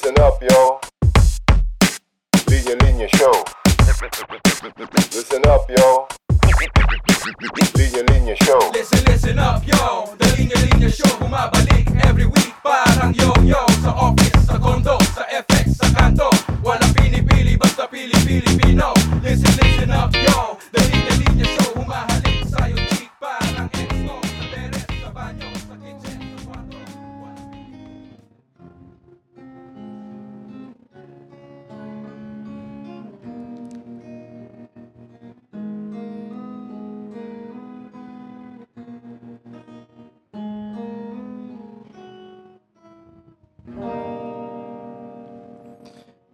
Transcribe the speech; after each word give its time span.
Listen 0.00 0.22
up, 0.22 0.40
yo. 0.40 0.80
Linya 2.46 2.74
Linya 2.86 3.08
Show. 3.18 3.34
Listen 5.10 5.42
up, 5.50 5.68
yo. 5.68 6.17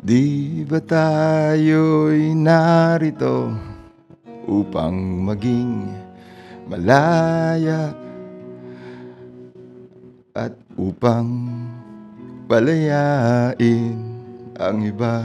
Di 0.04 0.60
ba 0.68 0.84
tayo'y 0.84 2.36
narito 2.36 3.48
upang 4.44 5.24
maging 5.24 5.80
malaya 6.68 7.88
at 10.36 10.52
upang 10.76 11.48
palayain 12.44 13.96
ang 14.60 14.84
iba? 14.84 15.24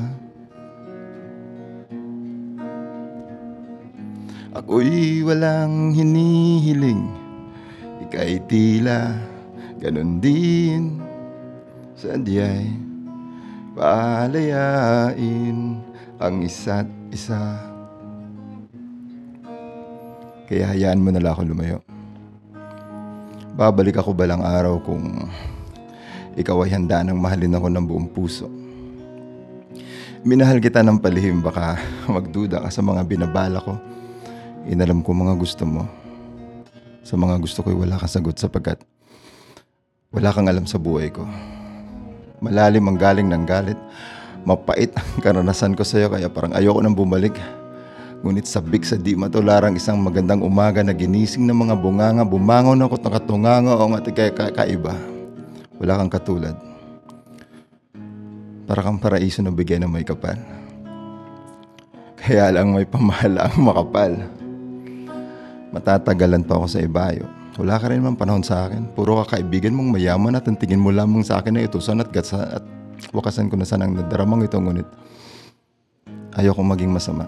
Ako'y 4.55 5.27
walang 5.27 5.91
hinihiling, 5.91 7.03
ika'y 8.07 8.39
tila 8.47 9.11
ganon 9.83 10.23
din, 10.23 11.03
sadya'y 11.99 12.88
palayain 13.79 15.79
ang 16.19 16.35
isa't 16.43 16.83
isa. 17.15 17.39
Kaya 20.51 20.75
hayaan 20.75 20.99
mo 20.99 21.15
na 21.15 21.23
lang 21.23 21.31
ako 21.31 21.47
lumayo. 21.47 21.79
Babalik 23.55 23.95
ako 23.95 24.11
balang 24.11 24.43
araw 24.43 24.83
kung 24.83 25.31
ikaw 26.35 26.59
ay 26.67 26.75
handa 26.75 27.07
nang 27.07 27.23
mahalin 27.23 27.55
ako 27.55 27.71
ng 27.71 27.85
buong 27.87 28.09
puso. 28.11 28.51
Minahal 30.27 30.59
kita 30.59 30.83
ng 30.83 30.99
palihim, 30.99 31.39
baka 31.39 31.79
magduda 32.11 32.59
ka 32.59 32.67
sa 32.67 32.83
mga 32.83 33.07
binabala 33.07 33.63
ko. 33.63 33.79
Inalam 34.67 34.99
ko 34.99 35.15
mga 35.15 35.39
gusto 35.39 35.63
mo. 35.63 35.87
Sa 37.07 37.15
mga 37.15 37.39
gusto 37.39 37.63
ko'y 37.63 37.79
wala 37.79 37.95
kang 37.95 38.11
sagot 38.11 38.35
sapagkat 38.35 38.83
wala 40.11 40.35
kang 40.35 40.51
alam 40.51 40.67
sa 40.67 40.81
buhay 40.81 41.13
ko. 41.13 41.23
Malalim 42.39 42.87
ang 42.87 42.97
galing 42.99 43.27
ng 43.27 43.43
galit. 43.43 43.79
Mapait 44.47 44.91
ang 44.95 45.19
karanasan 45.23 45.75
ko 45.75 45.83
sa'yo 45.83 46.07
kaya 46.07 46.31
parang 46.31 46.55
ayoko 46.55 46.79
nang 46.79 46.95
bumalik. 46.95 47.35
Ngunit 48.19 48.47
sabik 48.47 48.83
sa 48.83 48.99
di 48.99 49.15
matularang 49.15 49.79
isang 49.79 49.99
magandang 49.99 50.43
umaga 50.43 50.83
na 50.83 50.91
ginising 50.91 51.47
ng 51.47 51.55
mga 51.55 51.75
bunganga, 51.79 52.27
bumangon 52.27 52.83
ako 52.83 52.99
ng 52.99 53.13
katunganga 53.15 53.73
o 53.79 53.87
nga 53.95 54.03
kaya 54.03 54.31
kakaiba. 54.31 54.95
Wala 55.79 56.03
kang 56.03 56.11
katulad. 56.11 56.55
Para 58.67 58.83
kang 58.83 58.99
paraiso 58.99 59.39
na 59.39 59.55
bigay 59.55 59.79
ng 59.79 59.87
may 59.87 60.03
kapal. 60.03 60.35
Kaya 62.19 62.51
lang 62.51 62.75
may 62.75 62.83
pamahala 62.83 63.47
ang 63.47 63.63
makapal. 63.63 64.11
Matatagalan 65.71 66.43
pa 66.43 66.59
ako 66.59 66.67
sa 66.67 66.83
ibayo. 66.83 67.38
Wala 67.59 67.75
ka 67.75 67.91
rin 67.91 67.99
naman 67.99 68.15
panahon 68.15 68.39
sa 68.39 68.71
akin. 68.71 68.87
Puro 68.95 69.19
ka 69.19 69.35
kaibigan 69.35 69.75
mong 69.75 69.99
mayaman 69.99 70.31
at 70.39 70.47
ang 70.47 70.55
tingin 70.55 70.79
mo 70.79 70.95
lamang 70.95 71.27
sa 71.27 71.43
akin 71.43 71.59
ay 71.59 71.67
utusan 71.67 71.99
at 71.99 72.07
gatsa 72.07 72.39
at 72.55 72.63
wakasan 73.11 73.51
ko 73.51 73.59
na 73.59 73.67
sanang 73.67 73.99
nadaramang 73.99 74.47
ito 74.47 74.55
ngunit 74.55 74.87
ayoko 76.39 76.63
maging 76.63 76.95
masama. 76.95 77.27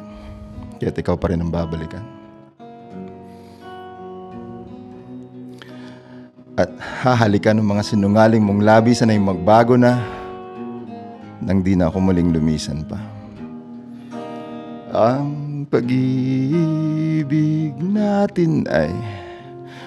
Kaya't 0.79 0.95
ikaw 0.95 1.19
pa 1.19 1.35
rin 1.35 1.43
ang 1.43 1.51
babalikan. 1.51 1.99
At 6.55 6.71
hahalikan 6.79 7.59
ng 7.59 7.67
mga 7.67 7.91
sinungaling 7.91 8.39
mong 8.39 8.63
labi 8.63 8.95
sanay 8.95 9.19
magbago 9.19 9.75
na 9.75 9.99
nang 11.43 11.59
di 11.59 11.75
na 11.75 11.91
ako 11.91 11.99
muling 12.07 12.31
lumisan 12.31 12.87
pa. 12.87 13.03
Ang 14.95 15.67
pag-ibig 15.67 16.15
natin 17.83 18.63
ay 18.71 18.95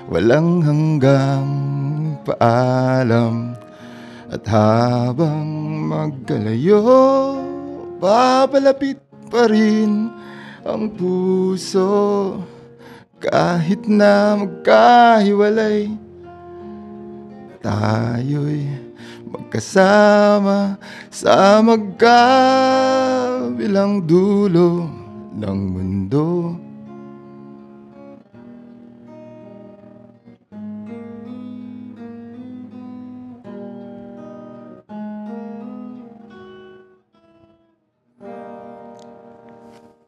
walang 0.09 0.61
hanggang 0.65 1.49
paalam. 2.25 3.57
At 4.33 4.43
habang 4.51 5.47
magkalayo, 5.87 6.83
papalapit 8.03 8.99
pa 9.31 9.47
rin 9.47 10.11
ang 10.67 10.91
puso. 10.97 12.35
Kahit 13.23 13.87
na 13.89 14.37
magkahiwalay, 14.37 15.89
tayo'y 17.65 18.69
magkasama 19.33 20.77
sa 21.09 21.63
magkabilang 21.65 22.85
dulo 24.05 24.85
ng 25.33 25.59
mundo 25.73 26.64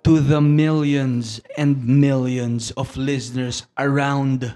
to 0.07 0.23
the 0.23 0.39
millions 0.39 1.43
and 1.59 1.83
millions 1.83 2.71
of 2.79 2.95
listeners 2.95 3.67
around 3.75 4.55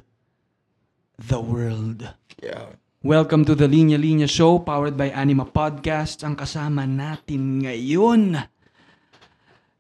the 1.19 1.41
world. 1.43 2.07
Yeah. 2.39 2.79
Welcome 3.03 3.43
to 3.51 3.59
the 3.59 3.67
Linya 3.67 3.99
Linya 3.99 4.31
Show 4.31 4.63
powered 4.63 4.95
by 4.95 5.11
Anima 5.11 5.43
Podcast. 5.43 6.23
Ang 6.23 6.39
kasama 6.39 6.87
natin 6.87 7.67
ngayon, 7.67 8.39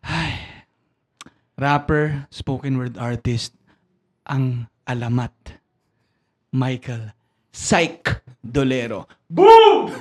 ay, 0.02 0.42
rapper, 1.54 2.26
spoken 2.34 2.74
word 2.74 2.98
artist, 2.98 3.54
ang 4.26 4.66
alamat, 4.90 5.54
Michael 6.50 7.14
Psych 7.54 8.26
Dolero. 8.42 9.06
Boom! 9.30 9.94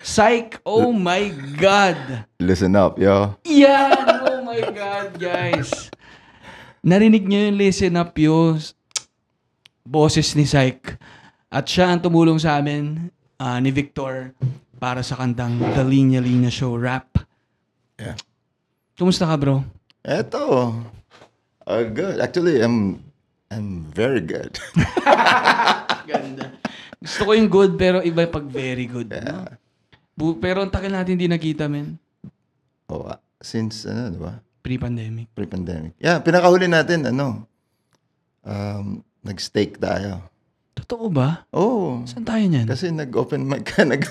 Psych, 0.00 0.64
oh 0.64 0.96
my 0.96 1.28
God! 1.60 2.24
Listen 2.40 2.72
up, 2.72 2.96
yo. 2.96 3.36
Yan! 3.44 4.21
Oh 4.52 4.60
my 4.60 4.68
God, 4.68 5.16
guys. 5.16 5.88
Narinig 6.84 7.24
niyo 7.24 7.48
yung 7.48 7.56
listen 7.56 7.96
up 7.96 8.12
yung 8.20 8.60
boses 9.80 10.36
ni 10.36 10.44
Syke. 10.44 11.00
At 11.48 11.64
siya 11.64 11.88
ang 11.88 12.04
tumulong 12.04 12.36
sa 12.36 12.60
amin 12.60 13.08
ah, 13.40 13.56
ni 13.64 13.72
Victor 13.72 14.36
para 14.76 15.00
sa 15.00 15.16
kantang 15.16 15.56
The 15.56 15.80
Linya 15.80 16.20
Linya 16.20 16.52
Show 16.52 16.76
rap. 16.76 17.16
Yeah. 17.96 18.20
Kumusta 19.00 19.24
ka, 19.24 19.40
bro? 19.40 19.64
Eto. 20.04 20.76
Uh, 21.64 21.88
good. 21.88 22.20
Actually, 22.20 22.60
I'm 22.60 23.00
I'm 23.48 23.88
very 23.88 24.20
good. 24.20 24.60
Ganda. 26.12 26.52
Gusto 27.00 27.24
ko 27.24 27.32
yung 27.32 27.48
good 27.48 27.80
pero 27.80 28.04
iba 28.04 28.28
pag 28.28 28.44
very 28.44 28.84
good. 28.84 29.16
No? 29.16 29.48
Bu- 30.12 30.36
pero 30.36 30.60
ang 30.60 30.68
tagal 30.68 30.92
natin 30.92 31.16
hindi 31.16 31.24
nakita, 31.24 31.72
men. 31.72 31.96
oh, 32.92 33.08
ah, 33.08 33.16
since 33.42 33.84
ano, 33.84 34.08
di 34.08 34.16
ba? 34.16 34.40
Pre-pandemic. 34.62 35.28
Pre-pandemic. 35.34 35.92
Yeah, 35.98 36.18
pinakahuli 36.18 36.66
natin 36.66 37.04
ano. 37.04 37.44
Um, 38.42 39.04
nag-steak 39.20 39.76
tayo. 39.76 40.24
Totoo 40.72 41.10
ba? 41.10 41.44
Oh. 41.50 42.00
Saan 42.06 42.22
tayo 42.22 42.42
niyan? 42.42 42.64
Kasi 42.64 42.88
nag-open 42.88 43.42
mic 43.42 43.66
ka. 43.66 43.82
Nag, 43.82 44.02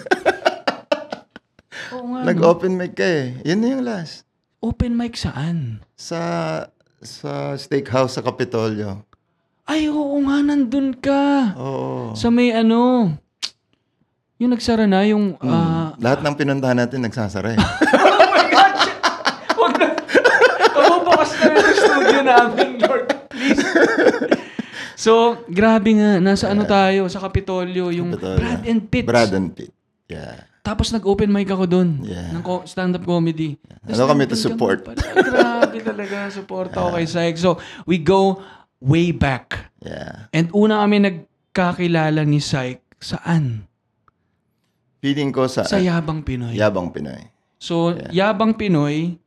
Oo 1.96 2.06
nga, 2.14 2.20
nag-open 2.28 2.76
mic 2.76 2.94
ka 2.94 3.04
eh. 3.04 3.40
Yun 3.44 3.60
na 3.60 3.68
yung 3.70 3.84
last. 3.84 4.24
Open 4.62 4.94
mic 4.94 5.18
saan? 5.18 5.82
Sa 5.98 6.20
sa 7.02 7.58
steakhouse 7.58 8.14
sa 8.14 8.22
Capitolio. 8.22 9.02
Ay, 9.66 9.90
oo 9.90 10.18
nga, 10.22 10.38
nandun 10.42 10.94
ka. 10.94 11.56
Oo. 11.58 12.14
Sa 12.14 12.30
may 12.30 12.52
ano, 12.52 13.10
yung 14.38 14.52
nagsara 14.52 14.86
na, 14.86 15.06
yung, 15.06 15.38
Mm. 15.38 15.48
ah, 15.48 15.90
Lahat 15.98 16.20
ng 16.22 16.36
pinuntahan 16.36 16.78
natin 16.78 17.02
nagsasara 17.02 17.56
eh. 17.56 17.60
wag 19.58 19.74
na, 19.78 19.88
kamubukas 20.68 21.30
na 21.32 21.46
rin 21.48 21.58
yung 21.58 21.78
studio 21.78 22.20
namin, 22.32 22.80
Lord, 22.80 23.06
please. 23.28 23.60
so, 24.96 25.12
grabe 25.48 25.92
nga, 25.94 26.18
nasa 26.18 26.48
ano 26.48 26.64
tayo, 26.64 27.06
sa 27.08 27.20
Kapitolyo, 27.20 27.92
yung 27.92 28.16
Capitolio. 28.16 28.40
Brad 28.40 28.64
and 28.64 28.82
Pitt. 28.88 29.06
Brad 29.06 29.32
and 29.32 29.50
Pitt. 29.52 29.72
Yeah. 30.08 30.48
Tapos 30.62 30.94
nag-open 30.94 31.26
mic 31.28 31.50
ako 31.50 31.66
doon 31.66 32.06
Yeah. 32.06 32.30
ng 32.32 32.44
co- 32.44 32.66
stand-up 32.66 33.02
comedy. 33.02 33.58
Ano 33.82 34.06
kami 34.06 34.30
to 34.30 34.38
support? 34.38 34.86
Grabe 34.86 35.78
talaga, 35.82 36.30
support 36.30 36.70
ako 36.70 36.96
kay 36.96 37.06
Syke. 37.06 37.38
So, 37.38 37.58
we 37.84 37.98
go 37.98 38.40
way 38.78 39.10
back. 39.10 39.74
Yeah. 39.82 40.30
And 40.30 40.54
una 40.54 40.86
kami 40.86 41.02
nagkakilala 41.02 42.22
ni 42.24 42.38
Syke, 42.38 42.86
saan? 42.98 43.66
Feeling 45.02 45.34
ko 45.34 45.50
sa, 45.50 45.66
Sa 45.66 45.82
Yabang 45.82 46.22
Pinoy. 46.22 46.54
Yabang 46.54 46.94
Pinoy. 46.94 47.26
So, 47.58 47.98
Yabang 48.10 48.54
Pinoy, 48.54 49.18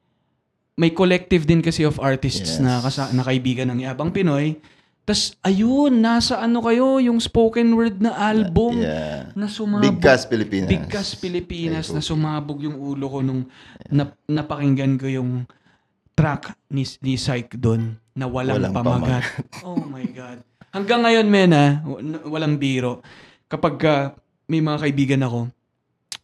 may 0.75 0.91
collective 0.91 1.45
din 1.45 1.61
kasi 1.61 1.83
of 1.83 1.97
artists 1.97 2.59
Yes. 2.59 2.61
na, 2.61 2.79
kasa- 2.79 3.11
na 3.11 3.23
kaibigan 3.23 3.69
ng 3.69 3.81
Yabang 3.81 4.11
Pinoy. 4.11 4.59
Tapos, 5.05 5.37
ayun, 5.41 6.01
nasa 6.01 6.41
ano 6.41 6.59
kayo, 6.61 6.97
yung 6.99 7.21
spoken 7.21 7.73
word 7.73 8.01
na 8.01 8.11
album 8.17 8.81
Yeah. 8.81 9.29
na 9.33 9.47
sumabog. 9.47 10.01
Bigkas 10.01 10.25
Pilipinas. 10.25 10.67
Bigkas 10.67 11.09
Pilipinas 11.15 11.87
na 11.91 12.01
sumabog 12.01 12.59
yung 12.59 12.75
ulo 12.75 13.07
ko 13.07 13.19
nung 13.21 13.45
nap, 13.87 14.17
napakinggan 14.25 14.97
ko 14.97 15.07
yung 15.07 15.45
track 16.11 16.57
ni, 16.69 16.89
ni 16.99 17.15
Syke 17.15 17.55
doon 17.55 18.01
na 18.13 18.25
walang, 18.25 18.59
Walang 18.59 18.73
pamagat. 18.73 19.25
oh 19.61 19.77
my 19.77 20.09
God. 20.09 20.41
Hanggang 20.73 21.05
ngayon, 21.05 21.27
men, 21.29 21.53
ah, 21.53 21.71
w- 21.85 22.01
walang 22.27 22.57
biro. 22.57 23.05
Kapag 23.47 23.75
ah, 23.85 24.03
may 24.47 24.59
mga 24.59 24.79
kaibigan 24.81 25.21
ako 25.21 25.53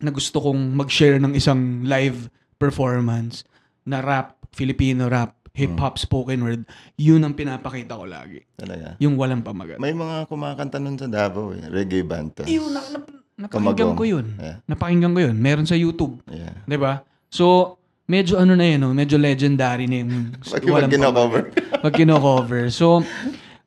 na 0.00 0.08
gusto 0.08 0.40
kong 0.40 0.72
mag-share 0.72 1.20
ng 1.20 1.36
isang 1.36 1.84
live 1.84 2.32
performance 2.56 3.44
na 3.82 4.00
rap, 4.00 4.39
Filipino 4.50 5.06
rap, 5.06 5.34
hip-hop 5.50 5.94
Hmm. 5.94 6.02
spoken 6.02 6.38
word, 6.40 6.62
yun 6.94 7.20
ang 7.20 7.32
pinapakita 7.32 7.94
ko 7.94 8.04
lagi. 8.04 8.42
Talaga. 8.54 8.94
Yung 8.98 9.14
walang 9.14 9.40
pamagat. 9.40 9.76
May 9.76 9.92
mga 9.92 10.26
kumakanta 10.26 10.76
nun 10.76 10.94
sa 10.94 11.06
Davao 11.06 11.50
eh. 11.50 11.66
Reggae 11.66 12.02
band. 12.02 12.34
Yun, 12.44 12.70
na, 12.70 12.80
na, 12.80 12.98
napakinggan 13.40 13.74
Kamagong. 13.74 13.96
ko 13.96 14.04
yun. 14.04 14.26
Yeah. 14.36 14.56
Napakinggan 14.66 15.12
ko 15.12 15.20
yun. 15.22 15.36
Meron 15.36 15.64
sa 15.64 15.74
YouTube. 15.74 16.20
Yeah. 16.26 16.54
'Di 16.62 16.76
ba? 16.76 17.02
So, 17.26 17.76
medyo 18.04 18.36
ano 18.36 18.52
na 18.52 18.66
yun, 18.66 18.80
no? 18.80 18.92
medyo 18.92 19.16
legendary 19.16 19.86
na 19.86 19.96
yung 19.98 20.34
Pag, 20.36 20.60
pag 20.60 20.90
kinocover. 20.90 21.42
pag 21.80 21.94
kino-cover. 21.94 22.62
So, 22.68 23.00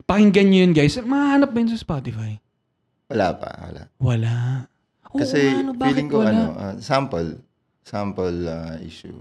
pakinggan 0.04 0.46
nyo 0.46 0.60
yun, 0.62 0.74
guys. 0.74 0.94
Mahanap 0.96 1.50
ba 1.50 1.58
yun 1.58 1.72
sa 1.72 1.80
Spotify? 1.80 2.38
Wala 3.08 3.28
pa. 3.34 3.50
Wala. 3.62 3.82
Wala. 3.98 4.36
Oo 5.10 5.18
Kasi 5.18 5.40
nga, 5.42 5.62
no, 5.62 5.74
bakit 5.74 5.90
feeling 5.90 6.10
ko 6.10 6.18
wala? 6.20 6.30
ano, 6.30 6.44
ah, 6.56 6.76
sample. 6.78 7.40
Sample 7.82 8.40
ah, 8.46 8.76
issue. 8.78 9.16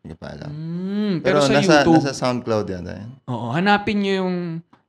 Hindi 0.00 0.14
pa 0.16 0.32
alam. 0.32 0.48
Hmm, 0.48 1.14
pero, 1.20 1.38
Pero, 1.38 1.46
sa 1.46 1.52
nasa, 1.52 1.72
YouTube, 1.80 2.00
nasa 2.00 2.12
SoundCloud 2.14 2.66
yan. 2.66 2.84
oo, 3.28 3.46
hanapin 3.52 4.00
nyo 4.00 4.12
yung 4.24 4.36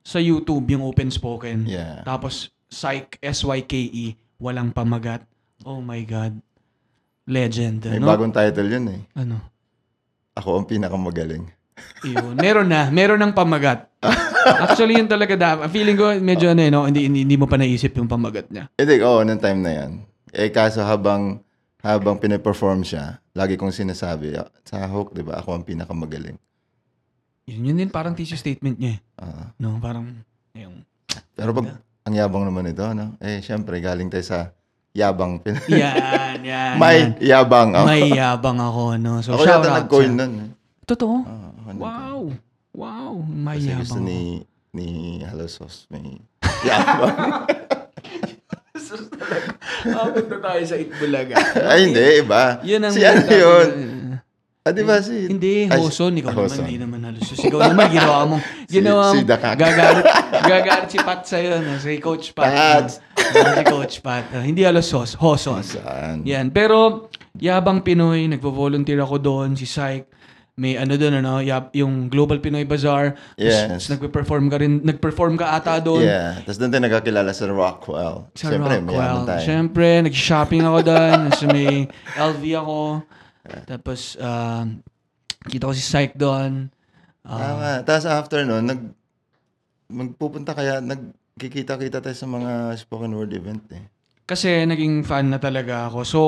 sa 0.00 0.18
YouTube, 0.18 0.66
yung 0.68 0.82
open 0.82 1.12
spoken. 1.12 1.68
Yeah. 1.68 2.00
Tapos, 2.02 2.50
Psych, 2.66 3.20
S-Y-K-E, 3.20 4.16
walang 4.40 4.72
pamagat. 4.72 5.22
Oh 5.62 5.78
my 5.78 6.00
God. 6.02 6.40
Legend. 7.22 7.86
May 7.86 8.00
Ano? 8.00 8.08
bagong 8.08 8.34
title 8.34 8.66
yun 8.66 8.86
eh. 8.90 9.00
ano? 9.14 9.38
Ako 10.34 10.58
ang 10.58 10.66
pinakamagaling. 10.66 11.44
Yun. 12.08 12.34
Meron 12.34 12.66
na. 12.66 12.88
Meron 12.88 13.20
ng 13.20 13.36
pamagat. 13.36 13.84
Actually, 14.42 14.96
yun 14.96 15.06
talaga 15.06 15.36
dapat. 15.36 15.68
Feeling 15.70 15.94
ko, 15.94 16.08
medyo 16.18 16.50
ano 16.50 16.62
eh, 16.64 16.70
no? 16.72 16.88
hindi, 16.88 17.04
hindi, 17.06 17.22
hindi 17.22 17.36
mo 17.36 17.46
pa 17.46 17.54
naisip 17.54 17.94
yung 17.94 18.08
pamagat 18.08 18.48
niya. 18.50 18.66
Hindi, 18.74 18.96
oo, 19.04 19.20
nung 19.22 19.38
time 19.38 19.60
na 19.60 19.72
yan. 19.76 19.90
Eh, 20.32 20.48
kaso 20.48 20.80
habang, 20.82 21.44
habang 21.82 22.16
pinaperform 22.16 22.80
siya, 22.80 23.04
lagi 23.32 23.54
kong 23.54 23.74
sinasabi, 23.74 24.34
ah, 24.34 24.46
sa 24.62 24.86
hook, 24.86 25.12
di 25.12 25.20
ba, 25.20 25.36
ako 25.36 25.52
ang 25.52 25.66
pinakamagaling. 25.66 26.38
Yun, 27.44 27.66
yun 27.66 27.76
din 27.76 27.90
parang 27.90 28.14
thesis 28.14 28.38
statement 28.38 28.78
niya 28.78 28.96
eh. 28.96 29.00
Ah. 29.18 29.50
No, 29.56 29.76
parang 29.76 30.14
yung 30.54 30.86
pero 31.32 31.50
pag, 31.50 31.74
ang 32.02 32.14
yabang 32.14 32.44
naman 32.44 32.66
ito, 32.66 32.86
no? 32.88 33.18
Eh, 33.18 33.40
syempre, 33.40 33.76
galing 33.78 34.06
tayo 34.06 34.22
sa 34.22 34.38
yabang. 34.92 35.38
Pin- 35.38 35.58
yan, 35.66 36.38
yan. 36.40 36.74
May 36.82 36.98
yan. 36.98 37.10
yabang 37.18 37.74
ako. 37.74 37.84
May 37.84 38.02
yabang 38.08 38.58
ako, 38.58 38.82
no. 38.96 39.12
So 39.20 39.34
ako 39.34 39.42
shout 39.42 39.60
yata 39.60 39.76
nag-coin 39.76 40.12
nun. 40.12 40.32
eh. 40.38 40.50
Totoo? 40.84 41.14
Nag-coin. 41.20 41.76
Wow. 41.76 42.20
Wow, 42.72 43.12
may 43.20 43.58
Kasi 43.58 43.68
yabang. 43.68 43.80
gusto 43.84 43.98
ako. 43.98 44.06
ni, 44.06 44.20
ni 44.72 44.86
Hello 45.20 45.44
Sauce, 45.44 45.84
may 45.88 46.16
yabang. 46.68 47.12
Ah, 49.92 50.06
punta 50.14 50.36
tayo 50.38 50.62
sa 50.62 50.76
Itbulaga. 50.78 51.34
Ay, 51.70 51.90
hindi, 51.90 52.04
iba. 52.22 52.62
Yun 52.62 52.80
ang 52.86 52.94
si 52.94 53.02
ano 53.02 53.26
yun? 53.26 53.68
Ah, 54.62 54.70
di 54.70 54.86
ba 54.86 55.02
si... 55.02 55.26
Hindi, 55.26 55.66
Hoson. 55.66 56.14
Ikaw 56.22 56.30
naman, 56.38 56.58
hindi 56.62 56.78
naman 56.78 57.00
halos. 57.02 57.34
Ikaw 57.34 57.60
naman, 57.74 57.90
ginawa 57.90 58.20
mo. 58.30 58.36
Ginawa 58.70 59.10
si 59.10 59.18
mo. 59.18 59.26
Dakak. 59.26 59.58
Gagalit, 59.58 60.06
gagalit 60.54 60.88
si 60.94 60.98
Pat 61.02 61.20
sa'yo. 61.26 61.58
No? 61.58 61.82
Si 61.82 61.98
Coach 61.98 62.30
Pat. 62.30 62.46
Pats. 62.46 63.02
no? 63.18 63.58
si 63.58 63.64
Coach 63.66 63.96
Pat. 64.06 64.24
Ah, 64.30 64.46
hindi 64.46 64.62
halos 64.62 64.86
Hos. 64.94 65.18
Hoson. 65.18 65.66
Saan? 65.66 66.22
Yan. 66.22 66.54
Pero, 66.54 67.10
Yabang 67.42 67.82
Pinoy, 67.82 68.30
nagvo-volunteer 68.30 69.02
ako 69.02 69.18
doon. 69.18 69.58
Si 69.58 69.66
Syke. 69.66 70.06
May 70.52 70.76
ano 70.76 71.00
doon, 71.00 71.24
ano, 71.24 71.40
yung 71.72 72.12
Global 72.12 72.36
Pinoy 72.36 72.68
Bazaar. 72.68 73.16
Yes. 73.40 73.72
tapos 73.72 73.88
nagpe-perform 73.96 74.52
ka 74.52 74.56
rin. 74.60 74.84
Nag-perform 74.84 75.40
ka 75.40 75.56
ata 75.56 75.80
doon. 75.80 76.04
Yeah. 76.04 76.44
Tapos 76.44 76.60
doon 76.60 76.70
tayo 76.76 76.82
nagkakilala 76.84 77.30
sa 77.32 77.44
Rockwell. 77.48 78.28
Sa 78.36 78.52
Siyempre, 78.52 78.84
Rockwell. 78.84 79.20
tayo. 79.24 79.44
Siyempre, 79.48 79.86
nag-shopping 80.04 80.62
ako 80.68 80.78
doon. 80.84 81.16
Nasa 81.32 81.44
may 81.48 81.88
LV 82.20 82.42
ako. 82.60 82.78
Tapos, 83.64 84.00
um, 84.20 84.84
kita 85.48 85.64
ko 85.64 85.72
si 85.72 85.80
Syke 85.80 86.20
doon. 86.20 86.68
Ah, 87.24 87.38
Tama. 87.40 87.70
Tapos 87.88 88.04
after 88.04 88.44
nun, 88.44 88.68
nag, 88.68 88.80
magpupunta 89.88 90.52
kaya, 90.52 90.84
nagkikita-kita 90.84 92.04
tayo 92.04 92.16
sa 92.16 92.28
mga 92.28 92.76
spoken 92.76 93.16
word 93.16 93.32
event 93.32 93.64
eh. 93.72 93.84
kasi 94.22 94.68
naging 94.68 95.00
fan 95.00 95.32
na 95.32 95.40
talaga 95.40 95.88
ako. 95.88 95.98
So, 96.04 96.20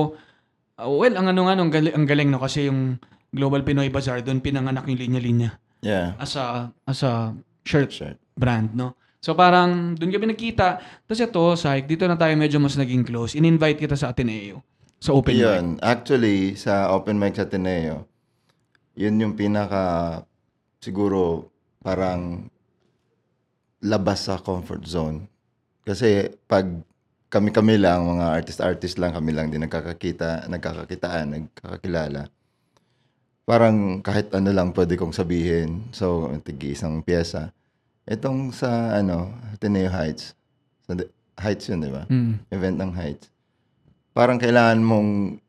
uh, 0.80 0.88
well, 0.88 1.12
ang 1.12 1.28
ano 1.28 1.44
nga, 1.44 1.60
ang 1.60 1.72
galing, 1.72 1.94
ang 1.94 2.06
galing 2.08 2.28
no, 2.32 2.40
kasi 2.42 2.72
yung 2.72 2.96
Global 3.34 3.66
Pinoy 3.66 3.90
Bazaar, 3.90 4.22
doon 4.22 4.38
pinanganak 4.38 4.86
yung 4.86 4.96
linya-linya 4.98 5.58
Yeah. 5.84 6.16
as 6.16 6.32
a, 6.38 6.72
as 6.88 7.04
a 7.04 7.36
shirt 7.60 7.92
Sure. 7.92 8.16
brand, 8.32 8.72
no? 8.72 8.96
So 9.20 9.36
parang 9.36 9.92
doon 9.92 10.08
kami 10.08 10.32
nagkita. 10.32 10.80
Tapos 11.04 11.20
ito, 11.20 11.44
Syke, 11.56 11.84
dito 11.84 12.08
na 12.08 12.16
tayo 12.16 12.32
medyo 12.36 12.56
mas 12.56 12.76
naging 12.76 13.04
close. 13.04 13.36
In-invite 13.36 13.80
kita 13.80 13.92
sa 13.92 14.12
Ateneo. 14.12 14.64
Sa 14.96 15.12
open 15.12 15.36
mic. 15.36 15.44
Yun. 15.44 15.66
Actually, 15.80 16.56
sa 16.56 16.88
open 16.92 17.16
mic 17.16 17.36
sa 17.36 17.44
Ateneo, 17.44 18.08
yun 18.96 19.16
yung 19.20 19.36
pinaka, 19.36 20.20
siguro, 20.80 21.48
parang 21.80 22.48
labas 23.84 24.24
sa 24.24 24.40
comfort 24.40 24.84
zone. 24.88 25.28
Kasi 25.84 26.32
pag 26.48 26.64
kami-kami 27.28 27.76
lang, 27.76 28.08
mga 28.08 28.40
artist-artist 28.40 28.96
lang, 28.96 29.12
kami 29.12 29.36
lang 29.36 29.52
din 29.52 29.60
nagkakakita, 29.64 30.48
nagkakakitaan, 30.48 31.26
nagkakakilala. 31.32 32.28
Parang 33.44 34.00
kahit 34.00 34.32
ano 34.32 34.50
lang 34.50 34.72
pwede 34.72 34.96
kong 34.96 35.12
sabihin. 35.12 35.88
So, 35.92 36.32
tigi 36.40 36.72
isang 36.72 37.04
pyesa. 37.04 37.52
Itong 38.04 38.52
sa, 38.52 38.96
ano, 38.96 39.32
Ateneo 39.52 39.88
Heights. 39.88 40.32
Sa 40.84 40.96
Heights 41.40 41.66
yun, 41.68 41.82
di 41.82 41.90
ba? 41.92 42.06
Mm. 42.06 42.40
event 42.52 42.76
ng 42.78 42.92
Heights, 42.94 43.26
parang 44.14 44.38
kailangan 44.38 44.78
mong 44.78 45.40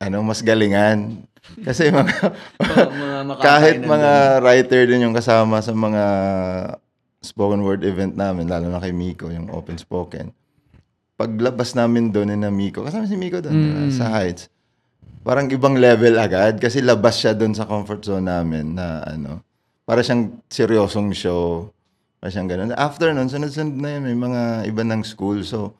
ano, 0.00 0.18
mas 0.24 0.40
galingan. 0.40 1.24
Kasi 1.62 1.92
mga, 1.94 2.14
Pa- 2.58 2.90
mga 2.90 3.42
kahit 3.44 3.78
mga 3.84 4.12
writer 4.42 4.82
din 4.88 5.04
yung 5.06 5.14
kasama 5.16 5.60
sa 5.60 5.76
mga 5.76 6.04
spoken 7.20 7.62
word 7.62 7.84
event 7.84 8.16
namin, 8.16 8.48
lalo 8.48 8.72
na 8.72 8.80
kay 8.80 8.96
Miko, 8.96 9.28
yung 9.28 9.52
open 9.52 9.76
spoken. 9.76 10.32
Paglabas 11.16 11.72
namin 11.72 12.12
doon 12.12 12.36
na 12.36 12.52
Miko, 12.52 12.84
kasama 12.84 13.08
si 13.08 13.16
Miko 13.16 13.40
doon? 13.40 13.56
Mm. 13.56 13.92
sa 13.92 14.08
Heights, 14.08 14.48
parang 15.26 15.50
ibang 15.50 15.74
level 15.74 16.14
agad 16.16 16.62
kasi 16.62 16.78
labas 16.78 17.18
siya 17.18 17.34
doon 17.34 17.50
sa 17.50 17.66
comfort 17.66 18.06
zone 18.06 18.30
namin 18.30 18.78
na 18.78 19.02
ano, 19.02 19.42
para 19.82 19.98
siyang 19.98 20.38
seryosong 20.46 21.10
show. 21.10 21.74
Para 22.22 22.30
siyang 22.30 22.46
ganun. 22.46 22.70
After 22.72 23.10
nun, 23.10 23.26
sunod-sunod 23.26 23.74
na 23.74 23.98
yun, 23.98 24.02
may 24.06 24.14
mga 24.16 24.42
iba 24.66 24.82
ng 24.86 25.02
school. 25.02 25.42
So, 25.42 25.74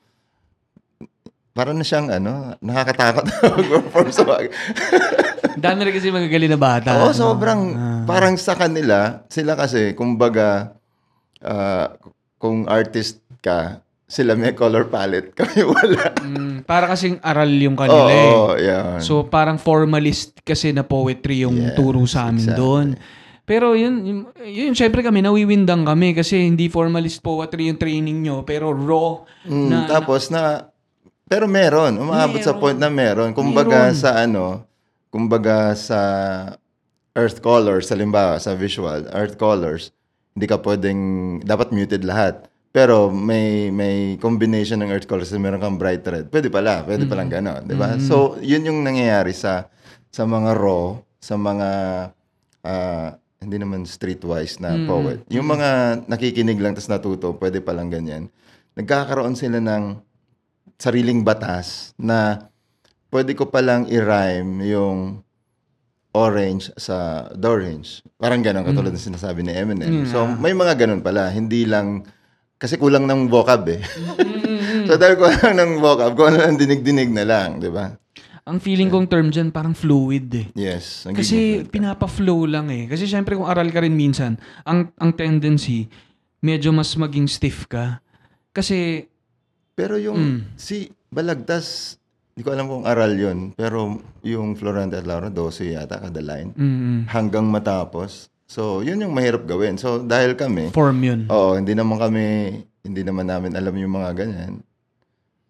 para 1.51 1.71
na 1.71 1.81
siyang 1.81 2.11
ano, 2.11 2.59
nakakatakot 2.59 3.23
na 3.23 3.35
mag-perform 3.57 4.09
sa 4.11 4.23
mga... 4.27 4.51
Dami 5.57 5.79
rin 5.81 5.93
kasi 5.95 6.13
magagaling 6.13 6.51
na 6.53 6.59
bata. 6.59 6.91
Oo, 7.01 7.09
no? 7.09 7.15
sobrang, 7.15 7.61
Ah. 7.73 8.03
parang 8.05 8.35
sa 8.37 8.53
kanila, 8.53 9.25
sila 9.27 9.57
kasi, 9.57 9.97
kumbaga, 9.97 10.77
ah, 11.41 11.97
kung 12.37 12.69
artist 12.69 13.17
ka, 13.41 13.81
sila 14.07 14.33
may 14.33 14.55
color 14.55 14.87
palette, 14.87 15.35
kami 15.37 15.61
wala. 15.61 16.15
Mm, 16.17 16.63
para 16.63 16.87
kasing 16.87 17.19
aral 17.19 17.51
yung 17.51 17.75
kanila 17.75 18.07
eh. 18.07 18.31
yan. 18.63 18.99
So 18.99 19.27
parang 19.27 19.59
formalist 19.59 20.39
kasi 20.41 20.71
na 20.71 20.81
poetry 20.81 21.43
yung 21.43 21.59
Yes, 21.59 21.75
turo 21.75 21.99
sa 22.03 22.31
amin 22.31 22.39
exactly. 22.41 22.55
doon. 22.57 22.87
Pero 23.43 23.75
yun, 23.75 23.95
yun, 24.03 24.19
yun, 24.41 24.71
syempre 24.71 24.99
kami, 24.99 25.19
nawiwindang 25.19 25.83
kami 25.83 26.11
kasi 26.11 26.43
hindi 26.43 26.67
formalist 26.67 27.19
poetry 27.19 27.67
yung 27.67 27.75
training 27.77 28.19
nyo, 28.21 28.43
pero 28.43 28.71
raw 28.71 29.23
Mm, 29.43 29.67
na, 29.67 29.77
tapos 29.85 30.27
na, 30.27 30.67
pero 31.23 31.43
meron, 31.45 31.95
umaabot 31.95 32.39
sa 32.39 32.51
Meron. 32.51 32.59
point 32.61 32.75
na 32.77 32.87
meron. 32.87 33.31
Kumbaga 33.31 33.87
Meron. 33.87 33.95
sa 33.95 34.09
ano, 34.17 34.67
kumbaga 35.07 35.71
sa 35.73 35.99
earth 37.13 37.39
colors, 37.39 37.87
halimbawa 37.87 38.35
sa 38.37 38.51
visual, 38.53 39.07
earth 39.11 39.35
colors, 39.35 39.91
hindi 40.31 40.45
ka 40.45 40.59
pwedeng, 40.59 40.99
dapat 41.41 41.71
muted 41.71 42.03
lahat. 42.03 42.47
Pero 42.77 43.09
may 43.09 43.73
may 43.73 44.21
combination 44.21 44.77
ng 44.85 44.93
earth 44.93 45.09
colors 45.09 45.33
meron 45.33 45.57
kang 45.57 45.81
bright 45.81 46.05
red. 46.05 46.29
Pwede 46.29 46.53
pala, 46.53 46.85
pwede 46.85 47.09
palang 47.09 47.25
gano'n, 47.33 47.65
'di 47.65 47.73
ba? 47.73 47.97
So, 47.97 48.37
'yun 48.37 48.69
yung 48.69 48.85
nangyayari 48.85 49.33
sa 49.33 49.65
sa 50.13 50.29
mga 50.29 50.53
raw, 50.53 50.93
sa 51.17 51.41
mga 51.41 51.69
ah, 52.61 53.17
hindi 53.41 53.57
naman 53.57 53.81
streetwise 53.89 54.61
na 54.61 54.77
poet. 54.85 55.25
Yung 55.33 55.49
mga 55.49 56.03
nakikinig 56.05 56.61
lang 56.61 56.77
tapos 56.77 56.93
natuto, 56.93 57.33
pwede 57.41 57.65
palang 57.65 57.89
ganyan. 57.89 58.29
Nagkakaroon 58.77 59.33
sila 59.33 59.57
ng 59.57 59.97
sariling 60.77 61.25
batas 61.25 61.97
na 61.97 62.45
pwede 63.09 63.33
ko 63.33 63.49
palang 63.49 63.89
i-rhyme 63.89 64.61
yung 64.69 65.25
orange 66.17 66.73
sa 66.77 67.29
the 67.33 67.45
orange. 67.45 68.01
Parang 68.17 68.41
ganun, 68.41 68.65
katulad 68.65 68.89
ng 68.93 69.07
sinasabi 69.13 69.45
ni 69.45 69.53
Eminem. 69.53 70.05
So, 70.09 70.25
may 70.25 70.53
mga 70.53 70.73
ganun 70.85 71.05
pala. 71.05 71.29
Hindi 71.29 71.69
lang, 71.69 72.05
kasi 72.57 72.75
kulang 72.75 73.05
ng 73.05 73.25
vocab 73.27 73.65
eh. 73.69 73.81
so, 74.87 74.97
dahil 74.97 75.15
kulang 75.15 75.55
ng 75.55 75.71
vocab, 75.77 76.11
kung 76.13 76.27
ano 76.29 76.41
lang 76.41 76.57
dinig-dinig 76.57 77.09
na 77.09 77.23
lang, 77.23 77.57
di 77.57 77.69
ba? 77.69 77.93
Ang 78.43 78.57
feeling 78.57 78.87
kong 78.87 79.07
term 79.07 79.27
dyan, 79.27 79.51
parang 79.51 79.75
fluid 79.75 80.31
eh. 80.31 80.47
Yes. 80.53 81.03
Kasi 81.03 81.67
pinapa-flow 81.67 82.47
lang 82.47 82.71
eh. 82.71 82.87
Kasi 82.87 83.03
syempre 83.03 83.35
kung 83.35 83.43
aral 83.43 83.67
ka 83.69 83.83
rin 83.83 83.91
minsan, 83.91 84.39
ang 84.63 84.87
ang 84.95 85.11
tendency, 85.11 85.91
medyo 86.39 86.71
mas 86.71 86.95
maging 86.95 87.27
stiff 87.27 87.67
ka. 87.67 87.99
Kasi, 88.51 89.03
Pero 89.75 89.99
yung, 89.99 90.17
Mm. 90.17 90.39
si 90.55 90.89
Balagtas, 91.07 91.99
hindi 92.33 92.41
ko 92.41 92.49
alam 92.49 92.65
kung 92.65 92.85
aral 92.85 93.13
yon 93.13 93.51
pero 93.51 93.99
yung 94.23 94.55
Florante 94.55 94.95
at 94.95 95.05
Laura, 95.05 95.27
12 95.27 95.69
yata 95.69 95.99
kada 95.99 96.17
line. 96.17 96.49
mm, 96.53 97.11
Hanggang 97.11 97.45
matapos. 97.45 98.31
So, 98.47 98.79
yun 98.79 99.03
yung 99.03 99.11
mahirap 99.11 99.43
gawin. 99.43 99.75
So, 99.75 99.99
dahil 99.99 100.39
kami, 100.39 100.71
form 100.71 101.03
yun. 101.03 101.21
Oo, 101.27 101.59
hindi 101.59 101.75
naman 101.75 101.99
kami, 101.99 102.25
hindi 102.79 103.01
naman 103.03 103.27
namin 103.27 103.51
alam 103.59 103.75
yung 103.75 103.91
mga 103.91 104.09
ganyan. 104.15 104.63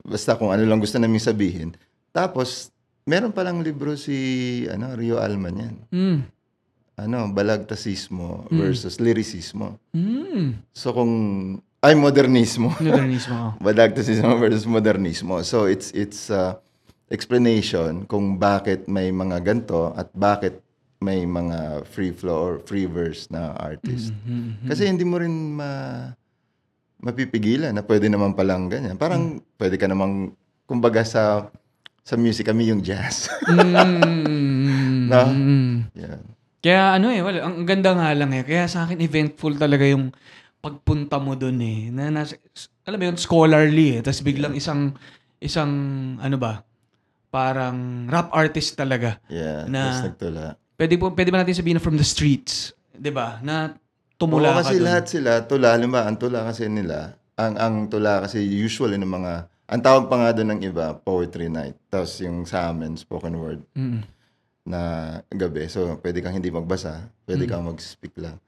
Basta 0.02 0.34
kung 0.34 0.50
ano 0.50 0.66
lang 0.66 0.82
gusto 0.82 0.98
namin 0.98 1.22
sabihin. 1.22 1.78
Tapos, 2.10 2.74
meron 3.08 3.32
palang 3.32 3.64
libro 3.64 3.96
si 3.96 4.66
ano, 4.68 4.98
Rio 4.98 5.22
Alman 5.22 5.56
yan. 5.56 5.76
Mm. 5.94 6.20
Ano, 6.98 7.30
balagtasismo 7.32 8.50
versus 8.52 8.98
lyricismo. 8.98 9.80
Mm. 9.96 10.60
So 10.74 10.92
kung, 10.92 11.14
ay 11.80 11.94
modernismo. 11.96 12.74
Modernismo. 12.82 13.56
balagtasismo 13.64 14.42
versus 14.42 14.66
modernismo. 14.66 15.40
So 15.46 15.70
it's, 15.70 15.94
it's 15.94 16.34
uh, 16.34 16.58
explanation 17.08 18.04
kung 18.10 18.36
bakit 18.36 18.90
may 18.92 19.14
mga 19.14 19.40
ganto 19.40 19.96
at 19.96 20.12
bakit 20.12 20.60
may 20.98 21.24
mga 21.24 21.86
free 21.86 22.10
flow 22.10 22.38
or 22.38 22.54
free 22.58 22.90
verse 22.90 23.30
na 23.30 23.54
artist. 23.54 24.10
Mhm. 24.26 24.66
Kasi 24.66 24.90
hindi 24.90 25.06
mo 25.06 25.22
rin 25.22 25.54
ma 25.54 25.70
mapipigilan 26.98 27.70
na 27.70 27.86
pwede 27.86 28.10
naman 28.10 28.34
palang 28.34 28.74
ganyan. 28.74 28.98
Parang 28.98 29.38
pwede 29.62 29.78
ka 29.78 29.86
namang 29.86 30.34
kumbaga 30.66 31.06
sa 31.06 31.54
sa 32.02 32.18
music 32.18 32.50
kami 32.50 32.74
yung 32.74 32.82
jazz. 32.82 33.30
Mm. 33.48 35.08
No? 35.08 35.24
Mm. 35.32 35.88
Yan. 35.96 36.22
Kaya 36.60 37.00
ano 37.00 37.08
eh, 37.14 37.24
wala, 37.24 37.48
ang 37.48 37.64
ganda 37.64 37.96
nga 37.96 38.12
lang 38.12 38.34
eh. 38.36 38.44
Kaya 38.44 38.68
sa 38.68 38.84
akin 38.84 39.00
eventful 39.00 39.56
talaga 39.56 39.88
yung 39.88 40.12
pagpunta 40.60 41.16
mo 41.16 41.38
dun 41.38 41.62
eh. 41.64 41.88
Na, 41.94 42.12
nasa, 42.12 42.36
alam 42.84 42.98
mo 43.00 43.06
yun, 43.08 43.16
scholarly 43.16 43.96
eh. 43.96 44.02
Tapos 44.04 44.20
biglang 44.20 44.52
isang, 44.52 44.92
isang, 45.40 45.72
ano 46.20 46.36
ba, 46.36 46.68
parang 47.32 48.10
rap 48.12 48.34
artist 48.36 48.76
talaga. 48.76 49.22
Yeah, 49.32 49.64
Na- 49.70 49.96
tapos 49.96 50.04
nagtula. 50.12 50.46
Pwede, 50.78 50.94
po, 50.96 51.10
pwede 51.10 51.34
ba 51.34 51.42
natin 51.42 51.58
sabihin 51.58 51.82
na 51.82 51.84
from 51.84 51.98
the 51.98 52.06
streets? 52.06 52.70
'di 52.94 53.10
ba 53.10 53.42
Na 53.42 53.74
tumula 54.18 54.54
Oo, 54.54 54.62
ka 54.62 54.62
kasi 54.62 54.78
dun. 54.78 54.86
lahat 54.86 55.06
sila, 55.10 55.32
tula, 55.46 55.68
halimbawa, 55.74 56.06
ang 56.10 56.18
tula 56.18 56.40
kasi 56.46 56.66
nila, 56.70 57.18
ang 57.38 57.54
ang 57.58 57.76
tula 57.86 58.22
kasi 58.26 58.42
usually 58.42 58.98
ng 58.98 59.06
mga, 59.10 59.34
ang 59.70 59.82
tawag 59.82 60.06
pa 60.10 60.16
nga 60.18 60.34
doon 60.34 60.50
ng 60.58 60.62
iba, 60.66 60.98
poetry 60.98 61.50
night. 61.50 61.78
Tapos 61.90 62.18
yung 62.22 62.42
sa 62.46 62.70
amin, 62.70 62.98
spoken 62.98 63.38
word 63.38 63.62
Mm. 63.78 64.02
na 64.66 64.82
gabi. 65.30 65.70
So, 65.70 66.02
pwede 66.02 66.22
kang 66.22 66.34
hindi 66.34 66.50
magbasa, 66.50 67.06
pwede 67.30 67.46
kang 67.46 67.70
mag-speak 67.70 68.18
lang. 68.18 68.42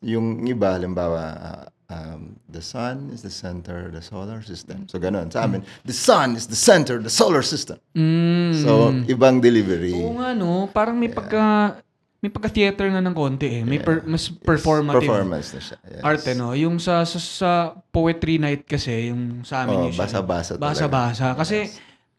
Yung 0.00 0.46
iba, 0.46 0.78
halimbawa, 0.78 1.22
ah, 1.34 1.64
um, 1.90 2.38
the 2.46 2.62
sun 2.62 3.10
is 3.10 3.20
the 3.20 3.30
center 3.34 3.90
of 3.90 3.92
the 3.92 4.00
solar 4.00 4.40
system. 4.40 4.86
So, 4.86 5.02
ganun. 5.02 5.28
Sa 5.28 5.42
amin, 5.44 5.66
the 5.82 5.92
sun 5.92 6.38
is 6.38 6.46
the 6.46 6.56
center 6.58 6.96
of 6.96 7.04
the 7.04 7.12
solar 7.12 7.42
system. 7.42 7.82
Mm. 7.92 8.54
So, 8.62 8.94
ibang 9.10 9.42
delivery. 9.42 9.92
Oo 9.98 10.14
nga 10.16 10.30
no, 10.32 10.70
parang 10.70 10.96
may 10.96 11.10
pagka 11.10 11.76
may 12.20 12.28
pagka-theater 12.28 12.84
nga 12.92 13.00
ng 13.00 13.16
konti 13.16 13.48
eh. 13.48 13.62
May 13.64 13.80
per- 13.80 14.04
mas 14.04 14.28
performative 14.28 15.08
Performance 15.08 15.56
na 15.56 15.60
siya. 15.64 15.76
Yes. 15.88 16.02
arte 16.04 16.30
no. 16.36 16.52
Yung 16.52 16.76
sa, 16.76 17.00
sa 17.08 17.16
sa 17.16 17.50
poetry 17.88 18.36
night 18.36 18.68
kasi, 18.68 19.08
yung 19.08 19.40
sa 19.40 19.64
amin 19.64 19.76
Oh, 19.76 19.88
usually. 19.88 20.04
basa-basa 20.04 20.52
talaga. 20.60 20.64
Basa-basa. 20.68 21.26
Kasi 21.32 21.64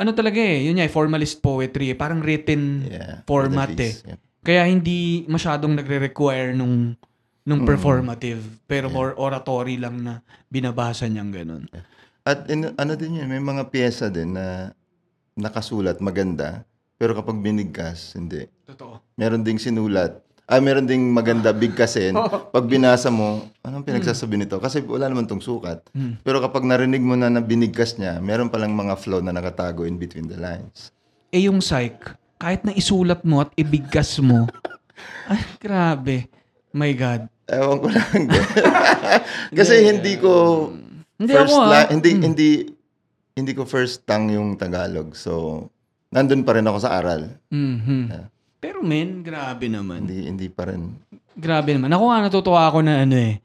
ano 0.02 0.10
talaga 0.18 0.42
eh, 0.42 0.66
yun 0.66 0.82
nga, 0.82 0.90
eh, 0.90 0.92
formalist 0.92 1.38
poetry 1.40 1.94
eh. 1.94 1.98
Parang 1.98 2.18
written 2.18 2.90
Yeah, 2.90 3.22
format 3.30 3.78
eh. 3.78 3.94
Yeah. 3.94 4.18
Kaya 4.42 4.62
hindi 4.66 5.22
masyadong 5.30 5.78
nagre-require 5.78 6.58
nung. 6.58 6.98
Nung 7.42 7.66
performative 7.66 8.42
pero 8.70 8.90
more 8.90 9.18
oratory 9.18 9.78
lang 9.82 10.02
na 10.06 10.22
binabasa 10.50 11.10
niyang 11.10 11.34
ganun. 11.34 11.66
At 12.22 12.46
in, 12.54 12.70
ano 12.78 12.94
din 12.94 13.18
yun, 13.18 13.30
may 13.30 13.42
mga 13.42 13.74
pyesa 13.74 14.14
din 14.14 14.38
na 14.38 14.78
nakasulat 15.34 15.98
maganda, 15.98 16.62
pero 17.02 17.18
kapag 17.18 17.42
binigkas, 17.42 18.14
hindi. 18.14 18.46
Totoo. 18.70 19.02
Meron 19.18 19.42
ding 19.42 19.58
sinulat. 19.58 20.22
Ah, 20.46 20.62
meron 20.62 20.86
ding 20.86 21.02
maganda 21.10 21.50
bigkasin. 21.64 22.14
Pag 22.54 22.66
binasa 22.70 23.10
mo, 23.10 23.50
anong 23.66 23.88
pinagsasabi 23.88 24.38
nito? 24.38 24.62
Kasi 24.62 24.86
wala 24.86 25.10
naman 25.10 25.26
tong 25.26 25.42
sukat. 25.42 25.82
Pero 26.22 26.38
kapag 26.44 26.62
narinig 26.62 27.02
mo 27.02 27.18
na 27.18 27.34
na 27.34 27.42
binigkas 27.42 27.98
niya, 27.98 28.22
meron 28.22 28.54
palang 28.54 28.76
mga 28.76 29.00
flow 29.02 29.24
na 29.24 29.34
nakatago 29.34 29.88
in 29.90 29.98
between 29.98 30.30
the 30.30 30.38
lines. 30.38 30.94
Eh 31.34 31.50
yung 31.50 31.58
psych, 31.58 32.14
kahit 32.38 32.62
na 32.68 32.76
isulat 32.76 33.24
mo 33.26 33.42
at 33.42 33.50
ibigkas 33.58 34.20
mo, 34.22 34.46
ay 35.32 35.42
grabe. 35.58 36.30
My 36.72 36.92
God. 36.92 37.28
Ewan 37.46 37.78
ko 37.78 37.88
lang. 37.88 38.10
Kasi 39.58 39.84
hindi 39.84 40.16
ko 40.16 40.32
Hindi 41.16 41.34
first 41.34 41.52
ako, 41.52 41.56
ah. 41.60 41.70
la- 41.70 41.90
hindi 41.90 42.12
hindi 42.16 42.50
hindi 43.32 43.52
ko 43.54 43.64
first 43.64 44.04
tongue 44.04 44.34
yung 44.34 44.56
Tagalog. 44.56 45.14
So 45.14 45.68
nandun 46.10 46.44
pa 46.44 46.56
rin 46.56 46.66
ako 46.66 46.78
sa 46.80 46.96
aral. 46.96 47.28
Mhm. 47.48 48.30
Pero 48.58 48.80
men, 48.80 49.20
grabe 49.20 49.68
naman. 49.68 50.06
Hindi 50.06 50.28
hindi 50.28 50.48
pa 50.48 50.70
rin. 50.70 50.96
Grabe 51.34 51.74
naman. 51.74 51.90
Ako 51.90 52.04
nga 52.06 52.20
natutuwa 52.22 52.62
ako 52.64 52.80
na 52.82 53.02
ano 53.02 53.16
eh, 53.16 53.42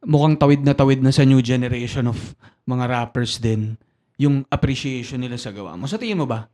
mukhang 0.00 0.36
tawid 0.36 0.62
na 0.62 0.72
tawid 0.72 1.00
na 1.00 1.10
sa 1.10 1.22
new 1.22 1.40
generation 1.40 2.06
of 2.06 2.18
mga 2.62 2.84
rappers 2.86 3.36
din 3.36 3.74
yung 4.16 4.46
appreciation 4.48 5.18
nila 5.18 5.36
sa 5.36 5.50
gawa 5.50 5.74
mo. 5.74 5.84
Sa 5.84 5.98
tingin 5.98 6.16
mo 6.16 6.24
ba? 6.24 6.46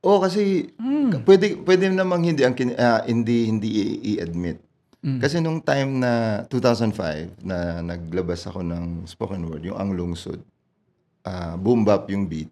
Oh, 0.00 0.18
kasi 0.18 0.68
Mm. 0.76 1.22
pwede 1.22 1.56
pwede 1.62 1.88
namang 1.88 2.22
hindi 2.24 2.42
ang 2.42 2.52
kin- 2.52 2.76
ah, 2.76 3.00
hindi 3.02 3.46
hindi 3.46 3.68
i-admit. 4.12 4.60
Mm. 5.06 5.22
Kasi 5.22 5.38
nung 5.38 5.62
time 5.62 6.02
na 6.02 6.42
2005 6.50 7.46
na 7.46 7.78
naglabas 7.78 8.42
ako 8.50 8.66
ng 8.66 9.06
spoken 9.06 9.46
word, 9.46 9.62
yung 9.62 9.78
ang 9.78 9.94
lungsod, 9.94 10.42
ah 11.22 11.54
boom 11.54 11.86
bap 11.86 12.10
yung 12.10 12.26
beat. 12.26 12.50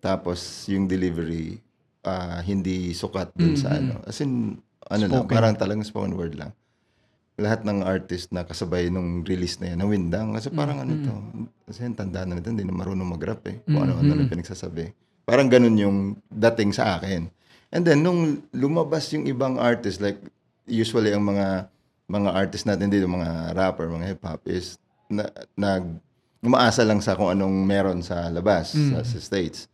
Tapos 0.00 0.64
yung 0.72 0.88
delivery 0.88 1.60
ah, 2.04 2.40
hindi 2.44 2.92
sukat 2.96 3.36
dun 3.36 3.56
sa 3.56 3.76
ano. 3.76 4.00
As 4.04 4.20
in 4.20 4.60
ano 4.84 5.04
lang, 5.08 5.24
Spoken. 5.24 5.32
parang 5.32 5.54
talagang 5.56 5.84
spoken 5.84 6.14
word 6.16 6.36
lang. 6.36 6.52
Lahat 7.40 7.64
ng 7.64 7.82
artist 7.82 8.30
na 8.30 8.44
kasabay 8.44 8.92
nung 8.92 9.24
release 9.24 9.58
na 9.58 9.72
yan, 9.72 9.80
nawindang. 9.80 10.36
Kasi 10.36 10.52
parang 10.52 10.84
ano 10.84 10.92
to, 11.00 11.12
kasi 11.66 11.88
yung 11.88 11.96
tanda 11.96 12.22
na 12.22 12.36
nito, 12.38 12.52
hindi 12.52 12.68
na 12.68 12.76
marunong 12.76 13.08
mag-rap 13.16 13.42
eh. 13.48 13.64
Kung 13.64 13.80
ano-ano 13.80 14.12
na 14.12 14.28
pinagsasabi. 14.28 14.92
Parang 15.24 15.48
ganun 15.48 15.74
yung 15.74 15.98
dating 16.28 16.76
sa 16.76 17.00
akin. 17.00 17.26
And 17.74 17.82
then, 17.82 18.06
nung 18.06 18.44
lumabas 18.54 19.10
yung 19.16 19.26
ibang 19.26 19.58
artist, 19.58 19.98
like, 19.98 20.20
usually 20.68 21.10
ang 21.10 21.26
mga 21.26 21.73
mga 22.08 22.30
artist 22.36 22.68
natin 22.68 22.92
dito, 22.92 23.08
mga 23.08 23.56
rapper, 23.56 23.88
mga 23.88 24.16
hip-hop, 24.16 24.40
is 24.44 24.76
na, 25.08 25.28
nag, 25.56 26.00
umaasa 26.44 26.84
lang 26.84 27.00
sa 27.00 27.16
kung 27.16 27.32
anong 27.32 27.64
meron 27.64 28.00
sa 28.04 28.28
labas, 28.28 28.76
sa, 28.76 29.00
sa 29.00 29.18
States. 29.20 29.72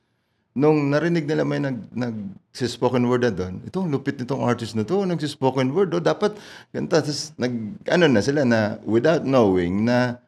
Nung 0.54 0.90
narinig 0.90 1.26
nila 1.26 1.46
may 1.46 1.62
nag, 1.62 1.90
nag 1.94 2.14
spoken 2.50 3.06
word 3.06 3.26
na 3.26 3.34
doon, 3.34 3.62
ito, 3.66 3.78
ang 3.82 3.90
lupit 3.90 4.18
nitong 4.18 4.42
artist 4.42 4.74
na 4.78 4.86
to, 4.86 5.02
nag-spoken 5.02 5.74
word, 5.74 5.90
oh, 5.94 6.02
dapat, 6.02 6.34
ganito, 6.70 6.98
Tapos, 6.98 7.34
nag, 7.34 7.52
ano 7.90 8.04
na 8.06 8.22
sila 8.22 8.42
na, 8.46 8.78
without 8.86 9.26
knowing 9.26 9.86
na, 9.86 10.18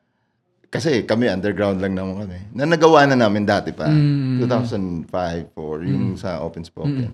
kasi 0.73 1.05
kami, 1.05 1.29
underground 1.29 1.79
lang 1.85 1.93
naman 1.95 2.27
kami, 2.27 2.39
na 2.57 2.65
nagawa 2.65 3.05
na 3.07 3.15
namin 3.19 3.45
dati 3.47 3.71
pa, 3.71 3.87
2005 4.43 5.55
or 5.55 5.85
yung 5.85 6.17
sa 6.17 6.41
open 6.43 6.65
spoken. 6.65 7.13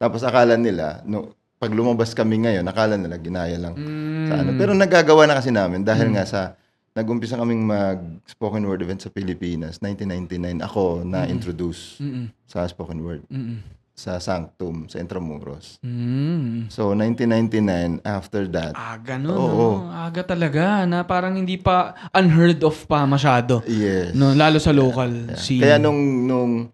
Tapos 0.00 0.24
akala 0.24 0.56
nila, 0.56 1.04
no, 1.04 1.36
pag 1.60 1.76
lumabas 1.76 2.16
kami 2.16 2.40
ngayon, 2.40 2.64
akala 2.64 2.96
nila 2.96 3.20
ginaya 3.20 3.60
lang 3.60 3.76
sa 4.24 4.40
ano. 4.40 4.56
Pero 4.56 4.72
nagagawa 4.72 5.28
na 5.28 5.36
kasi 5.36 5.52
namin 5.52 5.84
dahil 5.84 6.08
nga 6.10 6.24
sa 6.24 6.56
nag-umpisa 6.90 7.36
kaming 7.36 7.62
mag 7.62 8.00
spoken 8.24 8.64
word 8.64 8.80
event 8.80 8.98
sa 8.98 9.12
Pilipinas 9.12 9.76
1999 9.78 10.56
ako 10.64 11.04
na 11.04 11.28
introduce 11.28 12.00
Mm-mm. 12.00 12.32
sa 12.48 12.64
spoken 12.64 13.04
word. 13.04 13.22
Mm-mm. 13.28 13.60
sa 13.92 14.16
Sanctum, 14.16 14.88
sa 14.88 14.96
Intramuros. 14.96 15.76
Mm. 15.84 16.72
So, 16.72 16.96
1999, 16.96 18.00
after 18.00 18.48
that, 18.48 18.72
Aga 18.72 19.20
no, 19.20 19.36
Oo. 19.36 19.68
no? 19.84 19.92
Aga 19.92 20.24
talaga 20.24 20.88
na 20.88 21.04
parang 21.04 21.36
hindi 21.36 21.60
pa 21.60 21.92
unheard 22.16 22.64
of 22.64 22.80
pa 22.88 23.04
masyado. 23.04 23.60
yes. 23.68 24.16
No, 24.16 24.32
lalo 24.32 24.56
sa 24.56 24.72
local 24.72 25.36
scene. 25.36 25.60
Kaya 25.60 25.76
nung, 25.76 26.00
nung 26.24 26.72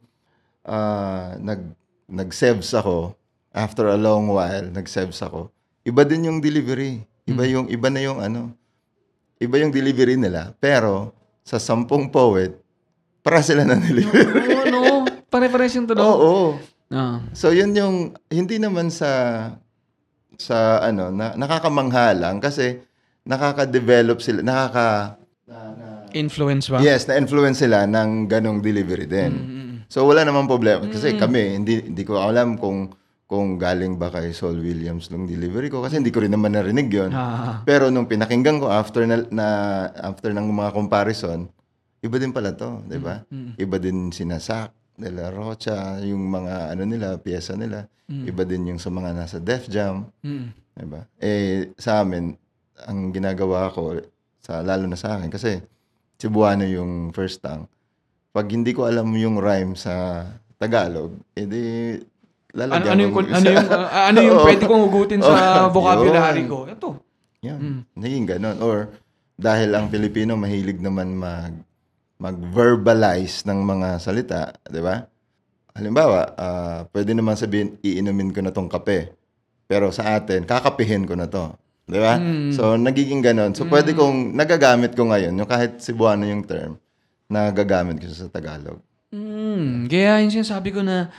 ah, 0.63 1.35
nag, 1.35 1.75
nag-sevs 2.07 2.71
ako, 2.79 3.19
after 3.57 3.89
a 3.89 3.97
long 3.97 4.29
while, 4.29 4.69
nag-sevs 4.69 5.25
ako, 5.25 5.49
iba 5.83 6.05
din 6.05 6.29
yung 6.29 6.39
delivery. 6.39 7.01
Iba 7.25 7.43
Hmm. 7.43 7.53
yung, 7.57 7.67
iba 7.73 7.89
na 7.89 8.01
yung 8.05 8.21
ano, 8.21 8.53
iba 9.41 9.57
yung 9.57 9.73
delivery 9.73 10.15
nila. 10.15 10.53
Pero, 10.61 11.17
sa 11.41 11.57
sampung 11.57 12.13
poet, 12.13 12.53
para 13.25 13.41
sila 13.41 13.65
na 13.65 13.75
delivery. 13.75 14.23
Oo, 14.55 14.65
no. 14.71 14.81
Pare-pares 15.27 15.75
yung 15.75 15.89
tunog. 15.89 16.05
Oo. 16.05 16.37
Ah. 16.87 17.19
So 17.35 17.51
yun 17.51 17.75
yung 17.75 18.15
hindi 18.31 18.63
naman 18.63 18.95
sa 18.95 19.11
sa 20.39 20.79
ano 20.79 21.11
na 21.11 21.35
nakakamangha 21.35 22.15
lang 22.15 22.39
kasi 22.39 22.79
nakaka-develop 23.27 24.23
sila, 24.23 24.47
nakaka 24.47 25.19
Influence 26.15 26.71
ba? 26.71 26.79
Yes, 26.81 27.05
na-influence 27.11 27.61
sila 27.61 27.85
ng 27.85 28.31
ganong 28.31 28.63
delivery 28.63 29.05
din. 29.05 29.33
Mm-mm. 29.35 29.71
So 29.91 30.07
wala 30.07 30.23
namang 30.23 30.47
problema 30.47 30.87
kasi 30.87 31.19
kami 31.19 31.59
hindi 31.59 31.83
hindi 31.83 32.03
ko 32.07 32.23
alam 32.23 32.55
kung 32.55 32.95
kung 33.27 33.59
galing 33.59 33.99
ba 33.99 34.09
kay 34.11 34.31
Saul 34.31 34.63
Williams 34.63 35.11
nung 35.11 35.27
delivery 35.27 35.67
ko 35.67 35.83
kasi 35.83 35.99
hindi 35.99 36.15
ko 36.15 36.23
rin 36.23 36.31
naman 36.31 36.55
narinig 36.55 36.87
'yon. 36.91 37.11
Ah. 37.11 37.63
Pero 37.67 37.91
nung 37.91 38.07
pinakinggan 38.07 38.63
ko 38.63 38.71
after 38.71 39.03
na, 39.03 39.27
na 39.35 39.47
after 39.99 40.31
ng 40.31 40.47
mga 40.47 40.71
comparison, 40.71 41.51
iba 42.03 42.17
din 42.23 42.31
pala 42.31 42.55
'to, 42.55 42.87
'di 42.87 42.99
ba? 43.03 43.27
Iba 43.59 43.77
din 43.83 44.15
sinasak 44.15 44.71
De 44.97 45.13
La 45.13 45.29
Rocha, 45.29 46.01
yung 46.01 46.25
mga 46.33 46.73
ano 46.73 46.83
nila, 46.89 47.19
piyesa 47.21 47.53
nila. 47.59 47.85
Iba 48.09 48.47
din 48.47 48.71
yung 48.71 48.81
sa 48.81 48.89
mga 48.89 49.11
nasa 49.13 49.37
Def 49.43 49.67
Jam, 49.67 50.07
Mm. 50.23 50.47
'di 50.79 50.87
ba? 50.87 51.03
Eh 51.19 51.75
sa 51.77 52.07
amin 52.07 52.33
ang 52.87 53.11
ginagawa 53.11 53.73
ko 53.75 53.99
sa 54.39 54.63
lalo 54.63 54.87
na 54.87 54.95
sa 54.95 55.19
akin 55.19 55.29
kasi 55.33 55.59
Cebuano 56.17 56.65
yung 56.65 57.13
first 57.13 57.45
tongue. 57.45 57.69
Pag 58.33 58.49
hindi 58.49 58.73
ko 58.73 58.89
alam 58.89 59.13
yung 59.13 59.37
rhyme 59.37 59.77
sa 59.77 60.25
Tagalog, 60.57 61.13
edi 61.37 61.93
Ano, 62.01 62.16
lalagyan 62.57 62.93
ano 62.97 63.01
yung 63.05 63.15
ko 63.15 63.21
ano 63.21 63.47
yung 63.53 63.69
ah, 63.69 64.05
ano 64.09 64.19
yung 64.25 64.39
Oo. 64.41 64.47
pwede 64.49 64.65
kong 64.65 64.83
hugutin 64.89 65.21
sa 65.21 65.33
Oo, 65.69 65.77
vocabulary 65.77 66.43
yun. 66.43 66.49
ko? 66.49 66.59
Ito. 66.65 66.89
Yan. 67.45 67.85
Naging 67.93 68.25
ganun. 68.27 68.57
Or 68.65 68.91
dahil 69.37 69.77
ang 69.77 69.93
Pilipino 69.93 70.35
mahilig 70.35 70.81
naman 70.81 71.13
mag 71.13 71.53
mag-verbalize 72.17 73.45
ng 73.45 73.61
mga 73.61 73.89
salita, 74.01 74.49
di 74.65 74.81
ba? 74.81 75.05
Halimbawa, 75.77 76.33
ah, 76.33 76.81
pwede 76.89 77.13
naman 77.13 77.37
sabihin, 77.37 77.77
iinumin 77.85 78.33
ko 78.33 78.41
na 78.41 78.49
tong 78.49 78.73
kape. 78.73 79.13
Pero 79.69 79.93
sa 79.93 80.17
atin, 80.17 80.49
kakapihin 80.49 81.05
ko 81.05 81.13
na 81.13 81.29
to. 81.29 81.53
Di 81.85 82.01
ba? 82.01 82.17
So, 82.57 82.81
nagiging 82.81 83.21
ganun. 83.21 83.53
So, 83.53 83.69
pwede 83.69 83.93
kong, 83.93 84.33
nagagamit 84.33 84.97
ko 84.97 85.13
ngayon, 85.13 85.37
yung 85.37 85.45
kahit 85.45 85.77
Cebuano 85.77 86.25
yung 86.25 86.49
term, 86.49 86.81
nagagamit 87.29 88.01
ko 88.01 88.09
sa 88.09 88.33
Tagalog. 88.33 88.81
Mm, 89.13 89.87
kaya 89.87 90.25
yung 90.25 90.33
sinasabi 90.33 90.73
ko 90.73 90.81
na 90.81 91.13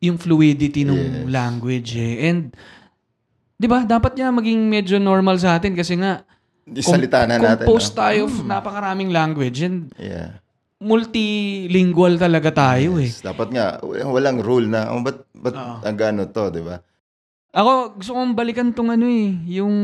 yung 0.00 0.16
fluidity 0.16 0.82
ng 0.82 0.96
Yes. 0.96 1.28
language 1.28 1.90
eh. 1.94 2.14
And 2.24 2.52
'di 3.54 3.66
ba, 3.66 3.84
dapat 3.84 4.14
niya 4.14 4.30
maging 4.30 4.66
medyo 4.66 4.96
normal 4.98 5.36
sa 5.36 5.56
atin 5.56 5.72
kasi 5.72 5.96
nga 5.96 6.24
Di 6.64 6.80
salita 6.80 7.28
na 7.28 7.36
natin. 7.36 7.68
compose 7.68 7.92
no? 7.92 7.96
tayo 7.96 8.20
of 8.24 8.34
napakaraming 8.42 9.12
language 9.12 9.60
and 9.60 9.92
Yeah. 9.94 10.40
multilingual 10.80 12.16
talaga 12.16 12.50
tayo 12.50 12.96
eh. 12.98 13.08
Yes. 13.08 13.20
Dapat 13.20 13.48
nga, 13.52 13.78
walang 13.84 14.40
rule 14.40 14.68
na, 14.68 14.92
oh, 14.92 15.00
ba't, 15.00 15.24
ba't 15.32 15.54
Oo. 15.54 15.76
ang 15.80 15.96
gano 15.96 16.24
to, 16.26 16.50
di 16.50 16.60
ba? 16.60 16.76
Ako, 17.54 17.96
gusto 17.96 18.12
kong 18.12 18.34
balikan 18.34 18.74
tong 18.74 18.90
ano 18.90 19.06
eh, 19.06 19.30
yung 19.48 19.74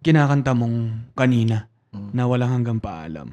kinakanta 0.00 0.52
mong 0.52 1.08
kanina 1.14 1.70
Mm. 1.88 2.10
na 2.12 2.22
walang 2.28 2.52
hanggang 2.52 2.76
paalam. 2.76 3.32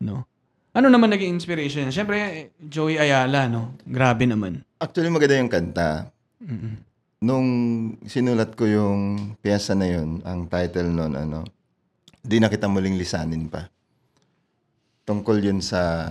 No? 0.00 0.24
Ano 0.72 0.88
naman 0.88 1.12
naging 1.12 1.36
inspiration? 1.36 1.90
Siyempre, 1.90 2.48
Joey 2.56 2.96
Ayala, 2.96 3.44
no? 3.44 3.76
Grabe 3.84 4.24
naman. 4.24 4.64
Actually, 4.80 5.12
maganda 5.12 5.36
yung 5.36 5.52
kanta. 5.52 6.08
Mm-mm. 6.40 6.74
Nung 7.20 7.48
sinulat 8.08 8.56
ko 8.56 8.64
yung 8.64 9.36
piyesa 9.44 9.76
na 9.76 9.84
yun, 9.84 10.24
ang 10.24 10.48
title 10.48 10.88
nun, 10.88 11.12
ano, 11.12 11.44
di 12.24 12.40
na 12.40 12.48
kita 12.48 12.64
muling 12.64 12.96
lisanin 12.96 13.44
pa. 13.52 13.68
Tungkol 15.04 15.44
yun 15.44 15.60
sa 15.60 16.08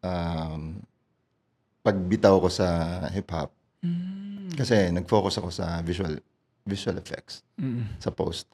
um, 0.00 0.80
pagbitaw 1.84 2.40
ko 2.40 2.48
sa 2.48 2.68
hip-hop. 3.12 3.52
Kasi 4.56 4.88
nag-focus 4.88 5.38
ako 5.38 5.52
sa 5.52 5.84
visual 5.84 6.18
visual 6.68 6.96
effects 7.00 7.40
Mm-mm. 7.56 7.84
sa 7.96 8.12
post. 8.12 8.48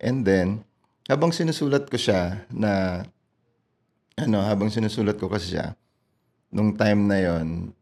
And 0.00 0.24
then, 0.24 0.64
habang 1.08 1.32
sinusulat 1.32 1.88
ko 1.88 1.96
siya 1.96 2.44
na, 2.52 3.04
ano, 4.16 4.38
habang 4.44 4.72
sinusulat 4.72 5.16
ko 5.16 5.28
kasi 5.28 5.56
siya, 5.56 5.76
nung 6.48 6.72
time 6.76 7.04
na 7.04 7.18
yon 7.20 7.76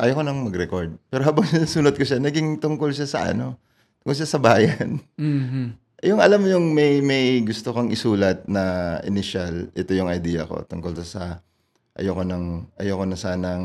ayoko 0.00 0.20
nang 0.24 0.48
mag-record. 0.48 0.96
Pero 1.12 1.22
habang 1.22 1.44
sinusulat 1.52 1.94
ko 1.94 2.04
siya, 2.04 2.18
naging 2.18 2.58
tungkol 2.58 2.90
siya 2.90 3.08
sa 3.08 3.30
ano, 3.30 3.60
tungkol 4.00 4.16
siya 4.16 4.28
sa 4.28 4.40
bayan. 4.40 4.98
Mhm. 5.20 5.76
yung 6.00 6.16
alam 6.16 6.40
mo 6.40 6.48
yung 6.48 6.72
may, 6.72 7.04
may 7.04 7.44
gusto 7.44 7.76
kang 7.76 7.92
isulat 7.92 8.48
na 8.48 8.96
initial, 9.04 9.68
ito 9.76 9.92
yung 9.92 10.08
idea 10.08 10.48
ko 10.48 10.64
tungkol 10.64 10.96
sa 11.04 11.44
ayoko 11.92 12.24
nang 12.24 12.72
ayoko 12.80 13.04
na 13.04 13.20
sanang 13.20 13.64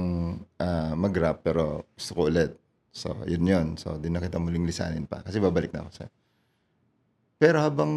ah, 0.59 0.91
mag-rap 0.99 1.39
pero 1.47 1.87
gusto 1.95 2.11
ko 2.11 2.21
ulit. 2.27 2.51
So, 2.95 3.11
yun 3.27 3.47
yun. 3.47 3.67
So, 3.79 3.95
di 3.99 4.07
na 4.11 4.23
kita 4.23 4.39
muling 4.39 4.67
lisanin 4.67 5.07
pa. 5.07 5.19
Kasi 5.23 5.39
babalik 5.39 5.71
na 5.75 5.83
ako 5.87 5.91
sa... 5.95 6.07
Pero 7.39 7.63
habang 7.63 7.91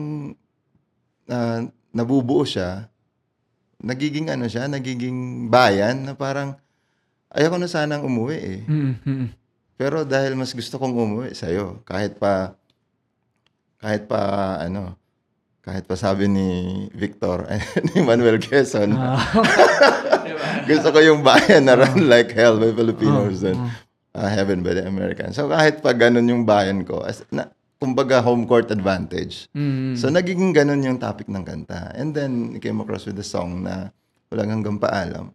ah, 1.30 1.66
nabubuo 1.90 2.46
siya, 2.46 2.86
nagiging 3.78 4.30
ano 4.30 4.50
siya, 4.50 4.66
nagiging 4.66 5.50
bayan 5.50 6.06
na 6.06 6.14
parang 6.18 6.58
ayoko 7.32 7.56
na 7.56 7.68
sanang 7.68 8.04
umuwi 8.04 8.36
eh. 8.36 8.60
Mhm. 8.64 9.26
Pero 9.78 10.02
dahil 10.02 10.34
mas 10.34 10.50
gusto 10.50 10.74
kong 10.74 10.90
umuwi 10.90 11.30
sa'yo, 11.32 11.80
kahit 11.86 12.18
pa, 12.18 12.58
kahit 13.78 14.10
pa, 14.10 14.20
ano, 14.58 14.98
kahit 15.62 15.86
pa 15.86 15.94
sabi 15.94 16.26
ni 16.26 16.48
Victor, 16.90 17.46
ni 17.94 18.02
Manuel 18.02 18.42
Quezon, 18.42 18.90
Ah. 18.98 19.22
gusto 20.68 20.90
ko 20.90 20.98
yung 20.98 21.22
bayan 21.22 21.64
na 21.64 21.78
run 21.78 22.10
like 22.10 22.34
hell 22.34 22.58
by 22.58 22.74
Filipinos 22.74 23.40
Oh, 23.40 23.48
and 23.54 23.60
uh, 24.18 24.26
heaven 24.28 24.66
by 24.66 24.74
the 24.74 24.82
Americans. 24.82 25.38
So 25.38 25.46
kahit 25.46 25.78
pa 25.78 25.94
ganun 25.94 26.26
yung 26.26 26.42
bayan 26.42 26.82
ko, 26.82 27.06
as, 27.06 27.22
na, 27.30 27.46
kumbaga 27.78 28.18
home 28.18 28.50
court 28.50 28.74
advantage. 28.74 29.46
Mhm. 29.54 29.94
So 29.94 30.10
nagiging 30.10 30.50
ganun 30.50 30.82
yung 30.82 30.98
topic 30.98 31.30
ng 31.30 31.46
kanta. 31.46 31.94
And 31.94 32.10
then, 32.10 32.56
I 32.56 32.58
came 32.58 32.82
across 32.82 33.06
with 33.06 33.14
a 33.14 33.26
song 33.26 33.62
na 33.62 33.94
walang 34.28 34.58
hanggang 34.58 34.82
paalam. 34.82 35.30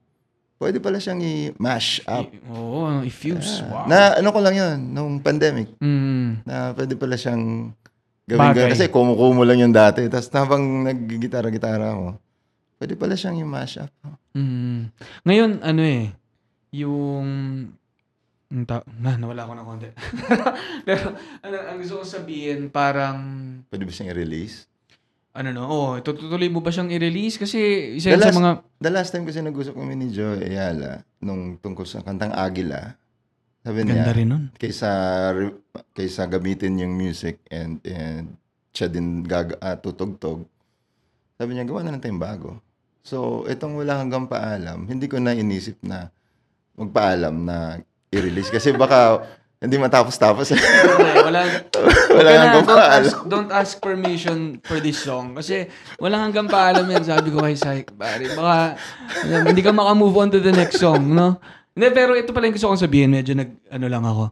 Pwede 0.63 0.79
pala 0.79 0.95
siyang 0.95 1.19
i-mash 1.19 1.99
up. 2.07 2.31
Oo, 2.47 3.03
i-fuse. 3.03 3.67
Wow. 3.67 3.83
Na 3.91 4.15
ano 4.15 4.31
ko 4.31 4.39
lang 4.39 4.55
yun, 4.55 4.77
nung 4.95 5.19
pandemic. 5.19 5.67
Mhm. 5.83 6.47
na 6.47 6.71
pwede 6.71 6.95
pala 6.95 7.19
siyang 7.19 7.75
gawin 8.23 8.39
Bagay. 8.55 8.71
Kasi 8.71 8.87
kumukumo 8.87 9.43
lang 9.43 9.59
yung 9.59 9.75
dati. 9.75 10.07
Tapos 10.07 10.31
habang 10.31 10.63
naggigitara-gitara 10.87 11.91
ako, 11.91 12.15
pwede 12.79 12.93
pala 12.95 13.19
siyang 13.19 13.43
yung 13.43 13.51
mashup. 13.51 13.91
Mhm. 14.31 14.87
Ngayon, 15.27 15.51
ano 15.59 15.81
eh, 15.83 16.15
yung... 16.71 17.27
ta- 18.63 18.87
na, 18.87 19.19
nawala 19.19 19.43
ko 19.43 19.53
ng 19.53 19.67
konti. 19.67 19.89
Pero, 20.87 21.11
ano, 21.43 21.55
ang 21.59 21.77
gusto 21.83 21.99
ko 21.99 22.05
sabihin, 22.07 22.71
parang, 22.71 23.17
Pwede 23.67 23.83
ba 23.83 23.91
siyang 23.91 24.15
i-release? 24.15 24.71
Ano 25.33 25.49
no, 25.49 25.63
oh, 25.65 25.91
tutuloy 25.97 26.45
mo 26.45 26.61
ba 26.61 26.69
siyang 26.69 26.93
i-release? 26.93 27.41
Kasi 27.41 27.57
isa 27.97 28.13
yun 28.13 28.21
sa 28.21 28.29
last- 28.29 28.37
mga, 28.37 28.51
The 28.77 28.91
last 28.93 29.09
time 29.09 29.25
kasi 29.25 29.41
nag-usap 29.41 29.73
kami 29.73 29.97
ni 29.97 30.13
Joy 30.13 30.45
Ayala 30.45 31.01
nung 31.17 31.57
tungkol 31.57 31.89
sa 31.89 32.05
kantang 32.05 32.29
Agila, 32.29 32.93
sabi 33.65 33.81
ganda 33.81 34.13
niya, 34.13 34.13
rin 34.13 34.27
nun. 34.29 34.43
kaysa, 34.55 34.89
kaysa 35.95 36.29
gamitin 36.29 36.77
yung 36.77 36.93
music 36.93 37.41
and, 37.49 37.81
and 37.81 38.37
siya 38.69 38.91
din 38.91 39.25
gag 39.25 39.57
ah, 39.57 39.73
tutugtog, 39.73 40.45
sabi 41.33 41.57
niya, 41.57 41.65
gawa 41.65 41.81
na 41.81 41.97
lang 41.97 42.01
tayong 42.03 42.21
bago. 42.21 42.61
So, 43.01 43.43
itong 43.49 43.75
wala 43.75 43.99
hanggang 43.99 44.29
paalam, 44.29 44.85
hindi 44.85 45.09
ko 45.09 45.17
na 45.17 45.33
inisip 45.33 45.81
na 45.81 46.13
magpaalam 46.77 47.35
na 47.41 47.81
i-release. 48.13 48.53
Kasi 48.53 48.71
baka 48.71 49.25
hindi 49.63 49.79
matapos-tapos. 49.79 50.51
wala, 50.51 51.11
wala, 51.31 51.41
Wala 52.11 52.19
Kaya 52.21 52.37
hanggang 52.37 52.55
don't 52.59 52.67
paalam. 52.69 52.99
ask, 52.99 53.13
don't 53.25 53.51
ask 53.51 53.71
permission 53.79 54.39
for 54.59 54.77
this 54.77 54.99
song. 54.99 55.33
Kasi 55.33 55.65
walang 55.97 56.27
hanggang 56.27 56.45
paalam 56.45 56.83
yan. 56.83 57.01
Sabi 57.01 57.31
ko 57.31 57.39
kay 57.39 57.55
Syke, 57.55 57.89
pare. 57.89 58.27
Baka 58.29 58.75
hindi 59.23 59.59
ka 59.59 59.71
makamove 59.71 60.13
on 60.13 60.29
to 60.29 60.37
the 60.37 60.51
next 60.51 60.77
song, 60.77 61.09
no? 61.09 61.39
Hindi, 61.71 61.87
pero 61.89 62.13
ito 62.13 62.29
pala 62.29 62.45
yung 62.45 62.53
gusto 62.53 62.67
kong 62.67 62.83
sabihin. 62.83 63.09
Medyo 63.09 63.33
nag, 63.33 63.49
ano 63.71 63.85
lang 63.87 64.03
ako. 64.03 64.23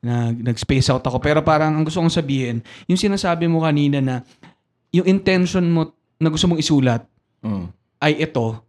Nag, 0.00 0.36
nag-space 0.42 0.88
out 0.88 1.04
ako. 1.04 1.20
Pero 1.20 1.38
parang 1.40 1.70
ang 1.70 1.84
gusto 1.84 2.00
kong 2.00 2.10
sabihin, 2.10 2.58
yung 2.88 2.96
sinasabi 2.96 3.46
mo 3.46 3.60
kanina 3.60 4.00
na 4.00 4.24
yung 4.90 5.06
intention 5.06 5.62
mo 5.66 5.92
na 6.16 6.28
gusto 6.28 6.44
mong 6.46 6.58
isulat 6.58 7.04
Mm. 7.40 7.72
ay 7.98 8.20
ito, 8.20 8.60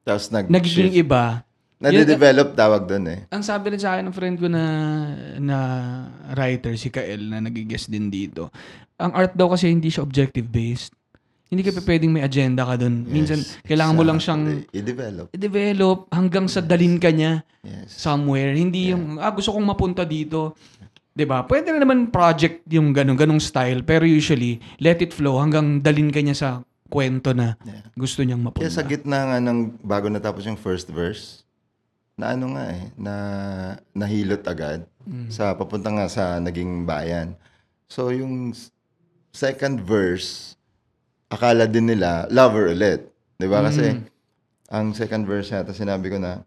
Tapos 0.00 0.28
nag 0.28 0.48
nagiging 0.48 0.96
iba 0.96 1.43
Nade-develop 1.76 2.54
tawag 2.54 2.86
doon 2.86 3.04
eh. 3.10 3.20
Ang 3.28 3.42
sabi 3.42 3.74
rin 3.74 3.80
sa 3.82 3.94
akin 3.94 4.08
ng 4.08 4.16
friend 4.16 4.36
ko 4.38 4.46
na 4.46 4.62
na 5.36 5.58
writer, 6.32 6.74
si 6.74 6.88
Kael, 6.88 7.28
na 7.28 7.42
nagigest 7.42 7.90
din 7.90 8.08
dito. 8.08 8.48
Ang 8.96 9.12
art 9.12 9.34
daw 9.34 9.50
kasi 9.50 9.68
hindi 9.68 9.90
siya 9.90 10.06
objective 10.06 10.46
based. 10.46 10.94
Hindi 11.44 11.60
ka 11.60 11.76
pwedeng 11.76 12.10
may 12.10 12.24
agenda 12.24 12.64
ka 12.64 12.74
doon. 12.74 13.04
Minsan, 13.04 13.38
Yes, 13.38 13.60
kailangan 13.62 13.94
mo 13.94 14.02
lang 14.02 14.18
siyang 14.18 14.42
exactly. 14.64 14.78
i-develop. 14.80 15.26
i-develop 15.30 15.98
hanggang 16.10 16.46
sa 16.48 16.58
dalin 16.58 16.96
ka 16.96 17.10
niya 17.10 17.44
Yes. 17.60 17.94
somewhere. 17.94 18.54
Hindi 18.54 18.90
yung, 18.90 19.18
ah, 19.18 19.30
gusto 19.30 19.52
kong 19.52 19.62
mapunta 19.62 20.02
dito. 20.02 20.56
'Di 21.14 21.22
ba? 21.24 21.46
Pwede 21.46 21.70
rin 21.70 21.78
naman 21.78 22.10
project 22.10 22.66
yung 22.66 22.90
ganun, 22.90 23.14
ganung 23.14 23.38
style. 23.38 23.86
Pero 23.86 24.02
usually, 24.02 24.58
let 24.78 24.98
it 24.98 25.14
flow 25.14 25.38
hanggang 25.38 25.78
dalin 25.78 26.10
ka 26.10 26.18
niya 26.18 26.34
sa 26.34 26.48
kwento 26.90 27.30
na 27.30 27.54
Yeah. 27.62 27.86
gusto 27.94 28.20
niyang 28.20 28.42
mapunta. 28.42 28.58
Kaya 28.58 28.72
sa 28.72 28.82
gitna 28.82 29.22
nga 29.24 29.38
ng 29.38 29.78
bago 29.78 30.10
natapos 30.10 30.42
yung 30.44 30.58
first 30.58 30.90
verse, 30.90 31.43
na 32.14 32.34
ano 32.34 32.54
nga 32.54 32.64
eh, 32.70 32.82
na 32.94 33.14
nahilot 33.90 34.42
agad 34.46 34.86
sa 35.28 35.52
papunta 35.58 35.90
nga 35.90 36.06
sa 36.08 36.38
naging 36.38 36.86
bayan. 36.86 37.34
So 37.90 38.14
yung 38.14 38.54
second 39.34 39.82
verse, 39.82 40.54
akala 41.28 41.66
din 41.66 41.90
nila 41.90 42.30
lover 42.30 42.70
ulit. 42.70 43.10
'Di 43.36 43.46
ba? 43.50 43.66
Kasi 43.66 43.98
ang 44.70 44.94
second 44.94 45.26
verse 45.26 45.52
yata 45.52 45.74
sinabi 45.74 46.08
ko 46.08 46.16
na 46.22 46.40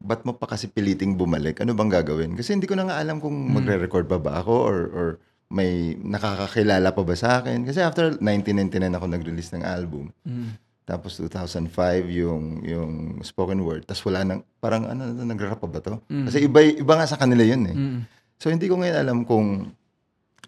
ba't 0.00 0.24
mo 0.24 0.34
pa 0.34 0.50
kasi 0.50 0.66
piliting 0.66 1.14
bumalik? 1.14 1.60
Ano 1.62 1.76
bang 1.76 1.92
gagawin? 1.92 2.34
Kasi 2.34 2.56
hindi 2.56 2.66
ko 2.66 2.74
na 2.74 2.88
nga 2.88 2.98
alam 2.98 3.20
kung 3.20 3.36
magre-record 3.52 4.08
pa 4.08 4.16
ba 4.16 4.40
ako 4.40 4.54
or 4.56 4.78
or 4.90 5.08
may 5.50 5.98
nakakakilala 5.98 6.94
pa 6.94 7.02
ba 7.02 7.14
sa 7.18 7.42
akin. 7.42 7.66
Kasi 7.66 7.82
after 7.82 8.16
1999 8.22 8.96
ako 8.96 9.06
nag-release 9.06 9.52
ng 9.54 9.64
album. 9.66 10.14
Mm. 10.22 10.56
Tapos 10.90 11.14
2005 11.22 11.70
yung 12.10 12.66
yung 12.66 12.92
spoken 13.22 13.62
word. 13.62 13.86
Tapos 13.86 14.02
wala 14.10 14.26
nang 14.26 14.42
parang 14.58 14.90
ano 14.90 15.14
nagra-rap 15.14 15.62
pa 15.62 15.70
ba 15.70 15.78
to? 15.78 16.02
Kasi 16.26 16.50
iba 16.50 16.58
iba 16.66 16.98
nga 16.98 17.06
sa 17.06 17.14
kanila 17.14 17.46
'yun 17.46 17.62
eh. 17.70 17.76
Mm. 17.78 18.00
So 18.42 18.50
hindi 18.50 18.66
ko 18.66 18.74
ngayon 18.82 18.98
alam 18.98 19.18
kung 19.22 19.70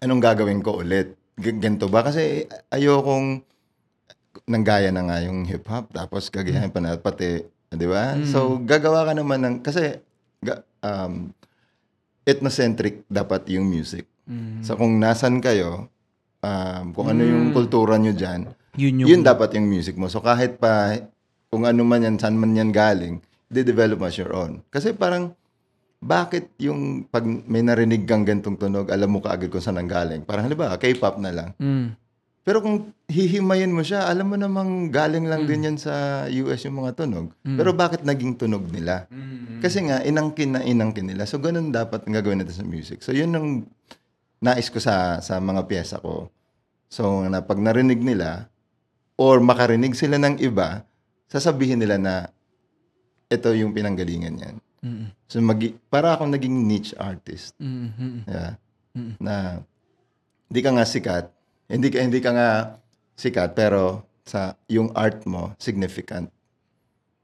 anong 0.03 0.19
gagawin 0.19 0.59
ko 0.59 0.83
ulit. 0.83 1.15
G- 1.39 1.55
ganito 1.63 1.87
ba 1.87 2.03
kasi 2.03 2.43
ayokong 2.75 3.39
nanggaya 4.43 4.91
na 4.91 5.07
nga 5.07 5.23
yung 5.23 5.47
hip 5.47 5.63
hop 5.71 5.95
tapos 5.95 6.27
gagayahin 6.27 6.75
pa 6.75 6.83
na 6.83 6.99
pati, 6.99 7.39
'di 7.71 7.87
ba? 7.87 8.19
So 8.27 8.59
gagawa 8.59 9.07
ka 9.07 9.15
naman 9.15 9.39
ng 9.47 9.55
kasi 9.63 10.03
um 10.83 11.31
ethnocentric 12.27 13.07
dapat 13.07 13.47
yung 13.55 13.63
music. 13.71 14.07
Mm. 14.27 14.59
So 14.59 14.75
kung 14.75 14.99
nasan 14.99 15.39
kayo, 15.39 15.87
um, 16.43 16.85
kung 16.95 17.07
ano 17.11 17.23
yung 17.23 17.51
kultura 17.51 17.95
nyo 17.99 18.11
dyan, 18.15 18.51
Yun 18.73 19.05
yung 19.05 19.09
yun 19.09 19.21
dapat 19.21 19.53
yung 19.53 19.69
music 19.69 19.97
mo. 19.97 20.09
So 20.09 20.23
kahit 20.23 20.57
pa 20.57 20.97
kung 21.53 21.69
ano 21.69 21.85
man 21.85 22.01
yan, 22.01 22.17
saan 22.17 22.33
man 22.33 22.57
yan 22.57 22.73
galing, 22.73 23.21
de-develop 23.45 24.01
as 24.01 24.17
your 24.17 24.33
own. 24.33 24.65
Kasi 24.73 24.97
parang, 24.97 25.37
bakit 26.01 26.49
yung 26.57 27.05
pag 27.05 27.21
may 27.23 27.61
narinig 27.61 28.09
kang 28.09 28.25
gantong 28.25 28.57
tunog, 28.57 28.89
alam 28.89 29.13
mo 29.13 29.21
kaagad 29.21 29.53
kung 29.53 29.61
saan 29.61 29.77
ang 29.77 29.85
galing? 29.85 30.25
Parang 30.25 30.49
halimbawa, 30.49 30.81
K-pop 30.81 31.21
na 31.21 31.29
lang. 31.29 31.49
Mm. 31.61 31.93
Pero 32.43 32.59
kung 32.59 32.91
hihimayin 33.07 33.71
mo 33.71 33.85
siya, 33.85 34.09
alam 34.09 34.27
mo 34.27 34.35
namang 34.35 34.91
galing 34.91 35.29
lang 35.29 35.47
din 35.47 35.63
yan 35.63 35.77
sa 35.79 36.25
US 36.27 36.65
yung 36.67 36.83
mga 36.83 37.05
tunog. 37.05 37.31
Pero 37.39 37.71
bakit 37.71 38.03
naging 38.03 38.35
tunog 38.35 38.67
nila? 38.67 39.07
Kasi 39.63 39.87
nga, 39.87 40.03
inangkin 40.03 40.57
na 40.57 40.59
inangkin 40.59 41.07
nila. 41.07 41.23
So, 41.23 41.39
ganun 41.39 41.71
dapat 41.71 42.03
ang 42.03 42.19
gagawin 42.19 42.43
natin 42.43 42.59
sa 42.59 42.67
music. 42.67 42.99
So, 42.99 43.15
yun 43.15 43.31
ang 43.31 43.63
nais 44.43 44.67
ko 44.67 44.83
sa, 44.83 45.23
sa 45.23 45.39
mga 45.39 45.71
pyesa 45.71 46.03
ko. 46.03 46.27
So, 46.91 47.23
na 47.31 47.39
pag 47.39 47.63
narinig 47.63 48.03
nila, 48.03 48.51
or 49.17 49.39
makarinig 49.39 49.93
sila 49.93 50.17
ng 50.17 50.41
iba, 50.41 50.85
sasabihin 51.29 51.81
nila 51.81 51.97
na 51.97 52.15
ito 53.29 53.49
yung 53.53 53.73
pinanggalingan 53.73 54.35
yan. 54.37 54.55
Mm. 54.83 55.07
So, 55.25 55.39
magi- 55.39 55.79
para 55.89 56.13
akong 56.13 56.33
naging 56.33 56.67
niche 56.67 56.93
artist. 56.99 57.55
Mm. 57.57 57.89
Mm. 57.95 58.19
Yeah. 58.27 58.53
Mm. 58.93 59.13
Na 59.17 59.33
hindi 60.53 60.61
ka 60.61 60.69
nga 60.69 60.85
sikat, 60.85 61.25
hindi 61.65 61.87
ka 61.89 61.97
hindi 61.97 62.19
ka 62.21 62.29
nga 62.29 62.49
sikat 63.17 63.57
pero 63.57 64.05
sa 64.21 64.53
yung 64.69 64.93
art 64.93 65.25
mo 65.25 65.57
significant 65.57 66.29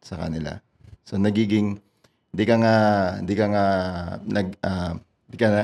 sa 0.02 0.18
kanila. 0.18 0.58
So 1.06 1.22
nagiging 1.22 1.78
hindi 2.34 2.44
ka 2.46 2.56
nga 2.58 2.76
hindi 3.22 3.34
ka 3.38 3.46
nga 3.54 3.66
nag 4.26 4.48
ah, 4.66 4.94
hindi 5.30 5.38
ka 5.38 5.48
na, 5.50 5.62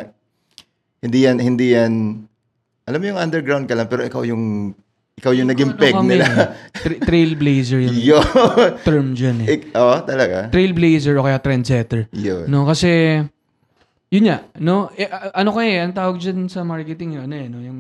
hindi 1.02 1.20
yan 1.26 1.38
hindi 1.42 1.68
yan 1.74 1.94
alam 2.86 3.00
mo 3.02 3.06
yung 3.10 3.22
underground 3.22 3.66
ka 3.66 3.74
lang 3.74 3.90
pero 3.90 4.06
ikaw 4.06 4.22
yung 4.30 4.78
ikaw 5.16 5.32
yung 5.32 5.48
naging 5.48 5.72
Ano 5.72 5.80
peg 5.80 5.96
nila. 6.04 6.28
tra- 6.76 7.00
trailblazer 7.02 7.80
yung 7.82 7.96
Yo. 8.12 8.20
term 8.84 9.16
dyan 9.16 9.48
eh. 9.48 9.56
Ik- 9.56 9.72
oh, 9.72 10.04
talaga. 10.04 10.52
Trailblazer 10.52 11.16
o 11.16 11.24
kaya 11.24 11.40
trendsetter. 11.40 12.12
Yun. 12.12 12.46
No, 12.46 12.68
kasi 12.68 13.24
yun 14.12 14.24
nga, 14.26 14.44
no, 14.58 14.92
eh, 14.92 15.08
ano 15.32 15.50
kaya, 15.50 15.88
ang 15.88 15.96
tawag 15.96 16.20
dyan 16.20 16.46
sa 16.46 16.62
marketing 16.62 17.16
yun, 17.16 17.24
ano 17.26 17.36
eh, 17.36 17.48
no, 17.48 17.60
yung 17.60 17.80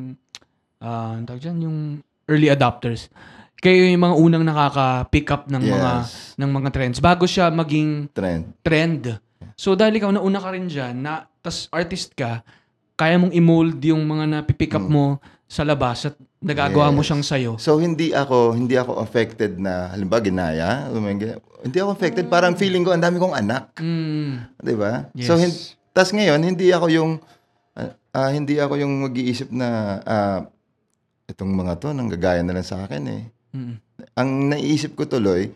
ah, 0.80 1.14
ang 1.14 1.28
tawag 1.28 1.42
dyan, 1.42 1.58
yung 1.62 1.78
early 2.26 2.48
adopters. 2.48 3.12
Kayo 3.56 3.84
yung 3.84 4.00
mga 4.02 4.16
unang 4.16 4.44
nakaka-pick 4.46 5.28
up 5.28 5.44
ng 5.48 5.60
mga 5.62 5.92
Yes. 6.02 6.36
ng 6.36 6.50
mga 6.50 6.70
trends 6.72 6.98
bago 7.00 7.26
siya 7.26 7.50
maging 7.50 8.08
Trend. 8.12 8.44
trend. 8.62 9.04
So 9.56 9.76
dahil 9.76 9.96
ikaw 9.96 10.10
nauna 10.10 10.40
ka 10.40 10.50
rin 10.52 10.68
dyan, 10.68 10.96
na, 10.98 11.28
tas 11.42 11.68
artist 11.70 12.16
ka, 12.16 12.48
kaya 12.96 13.16
mong 13.18 13.34
i-mold 13.34 13.76
yung 13.82 14.04
mga 14.04 14.24
napipick 14.30 14.72
up 14.72 14.84
mo 14.84 15.20
sa 15.46 15.62
labas 15.62 16.06
at 16.06 16.16
nagagawa 16.46 16.88
mo 16.88 16.92
Mm. 16.92 17.00
Yes. 17.00 17.08
siyang 17.08 17.26
sayo. 17.26 17.52
So 17.58 17.76
hindi 17.76 18.14
ako 18.14 18.54
hindi 18.54 18.78
ako 18.78 19.02
affected 19.02 19.58
na 19.58 19.90
halimbawa 19.90 20.22
ginaya, 20.22 20.86
hindi 21.60 21.78
ako 21.78 21.90
affected 21.92 22.30
parang 22.30 22.54
feeling 22.54 22.86
ko 22.86 22.94
ang 22.94 23.02
dami 23.02 23.18
kong 23.18 23.34
anak, 23.34 23.74
Mm. 23.76 24.54
'di 24.56 24.76
ba? 24.78 25.10
Yes. 25.12 25.26
So 25.26 25.36
hin- 25.36 25.58
tas 25.90 26.14
ngayon 26.14 26.38
hindi 26.40 26.70
ako 26.70 26.88
yung 26.88 27.12
ah, 27.74 27.92
ah, 28.14 28.30
hindi 28.30 28.56
ako 28.56 28.78
yung 28.78 28.94
mag-iisip 29.02 29.50
na 29.50 29.68
ah, 30.00 30.40
itong 31.26 31.50
mga 31.50 31.82
to 31.82 31.90
nanggagaya 31.90 32.46
na 32.46 32.54
lang 32.54 32.64
sa 32.64 32.86
akin 32.86 33.04
eh. 33.10 33.24
Mm. 33.52 33.76
Ang 34.14 34.30
naiisip 34.48 34.94
ko 34.94 35.04
tuloy 35.04 35.50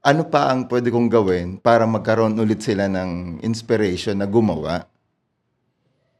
ano 0.00 0.22
pa 0.24 0.48
ang 0.48 0.64
pwede 0.66 0.88
kong 0.88 1.10
gawin 1.10 1.48
para 1.58 1.82
magkaroon 1.82 2.38
ulit 2.38 2.62
sila 2.62 2.86
ng 2.86 3.42
inspiration 3.42 4.14
na 4.14 4.24
gumawa. 4.24 4.86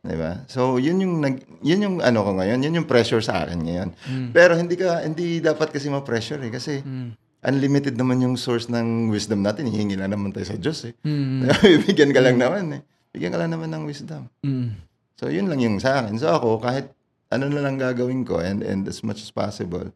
'Di 0.06 0.16
ba? 0.16 0.46
So, 0.46 0.78
yun 0.78 1.02
yung 1.02 1.18
nag, 1.18 1.42
yun 1.66 1.82
yung 1.82 1.96
ano 1.98 2.22
ko 2.22 2.38
ngayon, 2.38 2.62
yun 2.62 2.78
yung 2.78 2.88
pressure 2.88 3.18
sa 3.18 3.42
akin 3.42 3.58
ngayon. 3.66 3.88
Pero 4.30 4.54
hindi 4.54 4.78
ka 4.78 5.02
hindi 5.02 5.42
dapat 5.42 5.74
kasi 5.74 5.90
ma-pressure 5.90 6.40
eh 6.46 6.52
kasi 6.54 6.78
Mm. 6.80 7.18
unlimited 7.42 7.94
naman 7.98 8.22
yung 8.22 8.38
source 8.38 8.70
ng 8.70 9.10
wisdom 9.10 9.42
natin. 9.42 9.66
Hihingi 9.66 9.98
lang 9.98 10.14
naman 10.14 10.30
tayo 10.30 10.46
sa 10.46 10.54
Diyos 10.54 10.86
eh. 10.86 10.94
Mm. 11.02 11.50
Bigyan 11.90 12.10
ka 12.14 12.22
lang 12.22 12.38
naman 12.38 12.78
eh. 12.78 12.82
Bigyan 13.10 13.34
ka 13.34 13.38
lang 13.42 13.50
naman 13.50 13.70
ng 13.74 13.82
wisdom. 13.86 14.30
Mm. 14.46 14.78
So, 15.18 15.26
yun 15.32 15.50
lang 15.50 15.58
yung 15.58 15.78
sa 15.82 16.04
akin. 16.04 16.14
So, 16.20 16.30
ako, 16.30 16.60
kahit 16.62 16.92
ano 17.32 17.50
na 17.50 17.64
lang 17.64 17.80
gagawin 17.80 18.22
ko 18.22 18.38
and, 18.38 18.62
and 18.62 18.86
as 18.86 19.02
much 19.02 19.18
as 19.18 19.30
possible, 19.34 19.90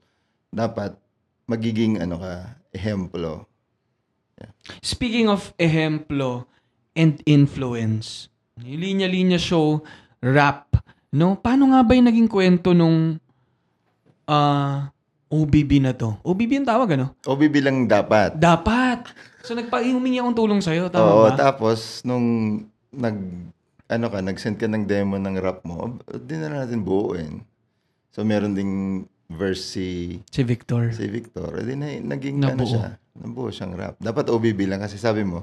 dapat 0.51 0.95
magiging 1.47 1.99
ano 2.03 2.19
ka, 2.19 2.59
ehemplo. 2.75 3.47
Speaking 4.81 5.29
of 5.29 5.53
ehemplo 5.61 6.49
and 6.97 7.21
influence, 7.29 8.30
linya-linya 8.63 9.37
show, 9.37 9.81
rap, 10.21 10.69
no? 11.11 11.35
Paano 11.35 11.71
nga 11.71 11.81
ba 11.81 11.93
yung 11.93 12.09
naging 12.09 12.29
kwento 12.29 12.71
nung 12.71 13.17
ah, 14.25 14.91
OBB 15.27 15.81
na 15.81 15.93
to? 15.93 16.19
OBB 16.23 16.51
yung 16.57 16.69
tawag, 16.69 16.95
ano? 16.95 17.15
O 17.25 17.35
bibilang 17.35 17.87
dapat. 17.87 18.35
Dapat! 18.35 19.11
So, 19.41 19.55
nagpa 19.55 19.81
humingi 19.81 20.21
akong 20.21 20.37
tulong 20.37 20.61
sa'yo, 20.61 20.93
tama 20.93 21.07
Oo, 21.07 21.25
ba? 21.27 21.39
tapos 21.39 22.05
nung 22.05 22.27
nag 22.91 23.17
ano 23.91 24.07
ka, 24.07 24.23
nag-send 24.23 24.55
ka 24.55 24.67
ng 24.67 24.87
demo 24.87 25.17
ng 25.17 25.35
rap 25.41 25.65
mo, 25.65 25.99
di 26.07 26.37
na 26.37 26.63
natin 26.63 26.81
buuin. 26.81 27.43
So 28.11 28.23
meron 28.23 28.55
ding 28.55 29.03
verse 29.27 29.63
si 29.65 30.19
Si 30.27 30.43
Victor. 30.43 30.95
si 30.95 31.07
Victor, 31.07 31.59
edi 31.59 31.75
na, 31.75 31.87
naging 31.97 32.39
Nabuo. 32.39 32.55
ano 32.55 32.65
siya, 32.67 32.87
nabuo 33.17 33.51
siyang 33.51 33.75
rap. 33.75 33.95
Dapat 33.99 34.31
OBB 34.31 34.67
lang 34.67 34.79
kasi 34.79 34.95
sabi 34.95 35.23
mo, 35.23 35.43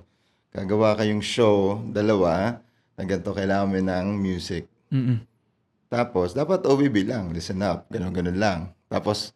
gagawa 0.52 0.96
kayong 0.96 1.20
show, 1.20 1.80
dalawa, 1.88 2.60
na 2.98 3.06
ganito 3.06 3.30
kailangan 3.32 3.70
mo 3.70 3.78
ng 3.78 4.08
music. 4.18 4.66
Mm-mm. 4.90 5.22
Tapos, 5.88 6.34
dapat 6.34 6.66
OBB 6.66 7.08
lang, 7.08 7.32
listen 7.32 7.62
up, 7.62 7.88
ganun-ganun 7.88 8.36
lang. 8.36 8.60
Tapos, 8.90 9.32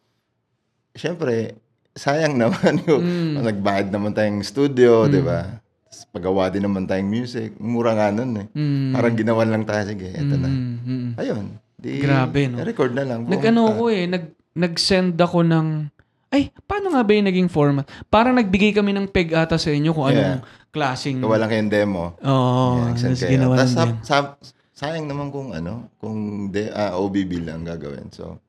syempre, 0.92 1.56
sayang 1.94 2.36
naman 2.42 2.82
yung 2.84 3.02
Mm. 3.02 3.32
nagbayad 3.40 3.88
naman 3.88 4.12
tayong 4.12 4.42
studio, 4.42 5.06
di 5.06 5.22
ba? 5.22 5.62
Tapos 5.88 6.08
Pagawa 6.08 6.48
din 6.48 6.64
naman 6.64 6.84
tayong 6.84 7.08
music. 7.08 7.56
Mura 7.56 7.92
nga 7.92 8.08
nun 8.10 8.32
eh. 8.36 8.46
Mm. 8.52 8.92
Parang 8.92 9.14
ginawan 9.14 9.48
lang 9.48 9.64
tayo, 9.64 9.82
sige, 9.86 10.08
eto 10.10 10.34
na. 10.34 10.48
Mm, 10.48 10.76
mm. 10.82 11.10
Ayun. 11.16 11.44
Di, 11.76 11.98
Grabe, 11.98 12.40
no? 12.48 12.60
Record 12.60 12.92
na 12.92 13.04
lang. 13.04 13.24
Nag-ano 13.24 13.76
ko 13.76 13.88
eh, 13.88 14.04
nag, 14.06 14.24
nag-send 14.52 15.16
ako 15.16 15.44
ng, 15.44 15.68
ay, 16.32 16.48
paano 16.64 16.90
nga 16.90 17.04
ba 17.04 17.12
yung 17.12 17.28
naging 17.28 17.46
format? 17.46 17.84
Parang 18.08 18.32
nagbigay 18.32 18.72
kami 18.72 18.90
ng 18.90 19.06
peg 19.06 19.30
ata 19.30 19.54
sa 19.54 19.68
inyo 19.68 19.92
kung 19.92 20.08
anong 20.08 20.40
klaseng, 20.68 21.20
Gawa 21.20 21.36
lang 21.36 21.52
kayong 21.52 21.68
demo. 21.70 22.16
oo, 22.16 22.64
Yeah, 22.82 22.96
tapos 22.96 23.20
ginawa 23.22 23.54
Tapos 23.54 23.70
sa- 23.70 24.00
sa- 24.02 24.36
sayang 24.72 25.04
naman 25.04 25.28
kung 25.28 25.52
ano, 25.52 25.92
kung 25.96 26.16
de, 26.48 26.72
ah, 26.72 26.96
OBB 26.96 27.38
lang 27.38 27.62
gagawin. 27.62 28.08
So, 28.08 28.40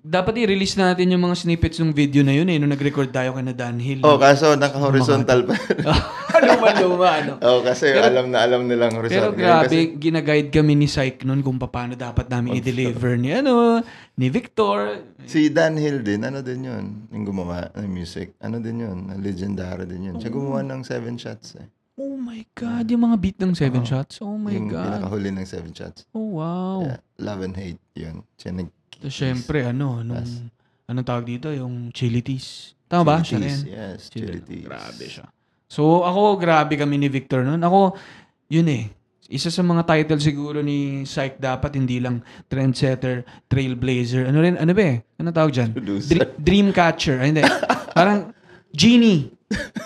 Dapat 0.00 0.38
i-release 0.38 0.78
natin 0.78 1.10
yung 1.10 1.20
mga 1.20 1.34
snippets 1.36 1.82
ng 1.82 1.90
video 1.90 2.22
na 2.22 2.30
yun 2.30 2.46
eh, 2.46 2.56
nung 2.56 2.70
nag-record 2.70 3.10
tayo 3.10 3.34
kay 3.34 3.42
na 3.42 3.50
Dan 3.50 3.82
Hill. 3.82 4.00
oh, 4.00 4.14
kaso 4.16 4.54
naka-horizontal 4.54 5.42
pa. 5.44 5.54
luma-luma, 6.46 7.08
ano. 7.16 7.32
Oh, 7.46 7.60
kasi 7.60 7.88
Pero- 7.88 8.04
alam 8.04 8.26
na 8.28 8.38
alam 8.40 8.64
nilang 8.64 8.92
resort. 8.94 9.10
Pero 9.10 9.28
grabe, 9.32 9.66
Kasi, 9.66 9.78
ginaguide 9.96 10.48
kami 10.48 10.72
ni 10.74 10.86
Syke 10.86 11.24
noon 11.24 11.40
kung 11.40 11.56
paano 11.56 11.92
dapat 11.92 12.28
namin 12.28 12.58
i-deliver 12.58 13.16
ni 13.16 13.32
ano, 13.32 13.80
ni 14.14 14.28
Victor. 14.28 15.02
si 15.24 15.48
Dan 15.48 15.74
Hill 15.74 16.00
din, 16.00 16.22
ano 16.22 16.40
din 16.40 16.64
yun? 16.64 16.84
Yung 17.10 17.24
gumawa 17.24 17.72
ng 17.72 17.88
music. 17.88 18.36
Ano 18.38 18.58
din 18.58 18.80
yun? 18.80 19.08
Legendary 19.18 19.84
din 19.84 20.12
yun. 20.12 20.16
Siya 20.16 20.28
gumawa 20.28 20.60
ng 20.60 20.80
Seven 20.82 21.16
Shots 21.16 21.56
eh. 21.58 21.66
Oh 21.94 22.18
my 22.18 22.42
God, 22.52 22.90
yung 22.90 23.06
mga 23.06 23.16
beat 23.22 23.38
ng 23.38 23.54
Seven 23.54 23.86
Shots. 23.86 24.18
Oh 24.18 24.34
my 24.34 24.50
yung 24.50 24.66
God. 24.66 24.98
pinakahuli 24.98 25.30
ng 25.30 25.46
Seven 25.46 25.70
Shots. 25.70 26.10
Oh 26.10 26.42
wow. 26.42 26.82
Yeah, 26.82 26.98
Love 27.22 27.46
and 27.46 27.54
Hate 27.54 27.82
yun. 27.94 28.26
Siya 28.34 28.50
nag... 28.50 28.66
So, 28.98 29.06
syempre, 29.06 29.62
ano, 29.62 30.02
nung, 30.02 30.50
anong 30.84 31.06
tawag 31.06 31.22
dito? 31.24 31.54
Yung 31.54 31.94
Chilities. 31.94 32.74
Tama 32.84 33.02
ba? 33.04 33.16
Siya 33.22 33.38
rin. 33.38 33.46
Chilities, 33.46 33.70
Yes, 33.70 33.98
Chilities. 34.10 34.66
Grabe 34.66 35.06
siya. 35.06 35.26
So, 35.74 36.06
ako, 36.06 36.38
grabe 36.38 36.78
kami 36.78 37.02
ni 37.02 37.10
Victor 37.10 37.42
noon. 37.42 37.58
Ako, 37.58 37.98
yun 38.46 38.70
eh. 38.70 38.94
Isa 39.26 39.50
sa 39.50 39.66
mga 39.66 39.82
title 39.82 40.22
siguro 40.22 40.62
ni 40.62 41.02
Syke 41.02 41.42
dapat 41.42 41.74
hindi 41.74 41.98
lang 41.98 42.22
trendsetter, 42.46 43.26
trailblazer. 43.50 44.30
Ano 44.30 44.38
rin, 44.38 44.54
ano 44.54 44.70
ba 44.70 44.84
eh? 44.86 45.02
Ano 45.18 45.34
tawag 45.34 45.50
dyan? 45.50 45.74
Dre- 46.06 46.36
dreamcatcher. 46.38 47.18
Ay, 47.18 47.34
hindi. 47.34 47.42
Parang 47.90 48.30
genie. 48.70 49.34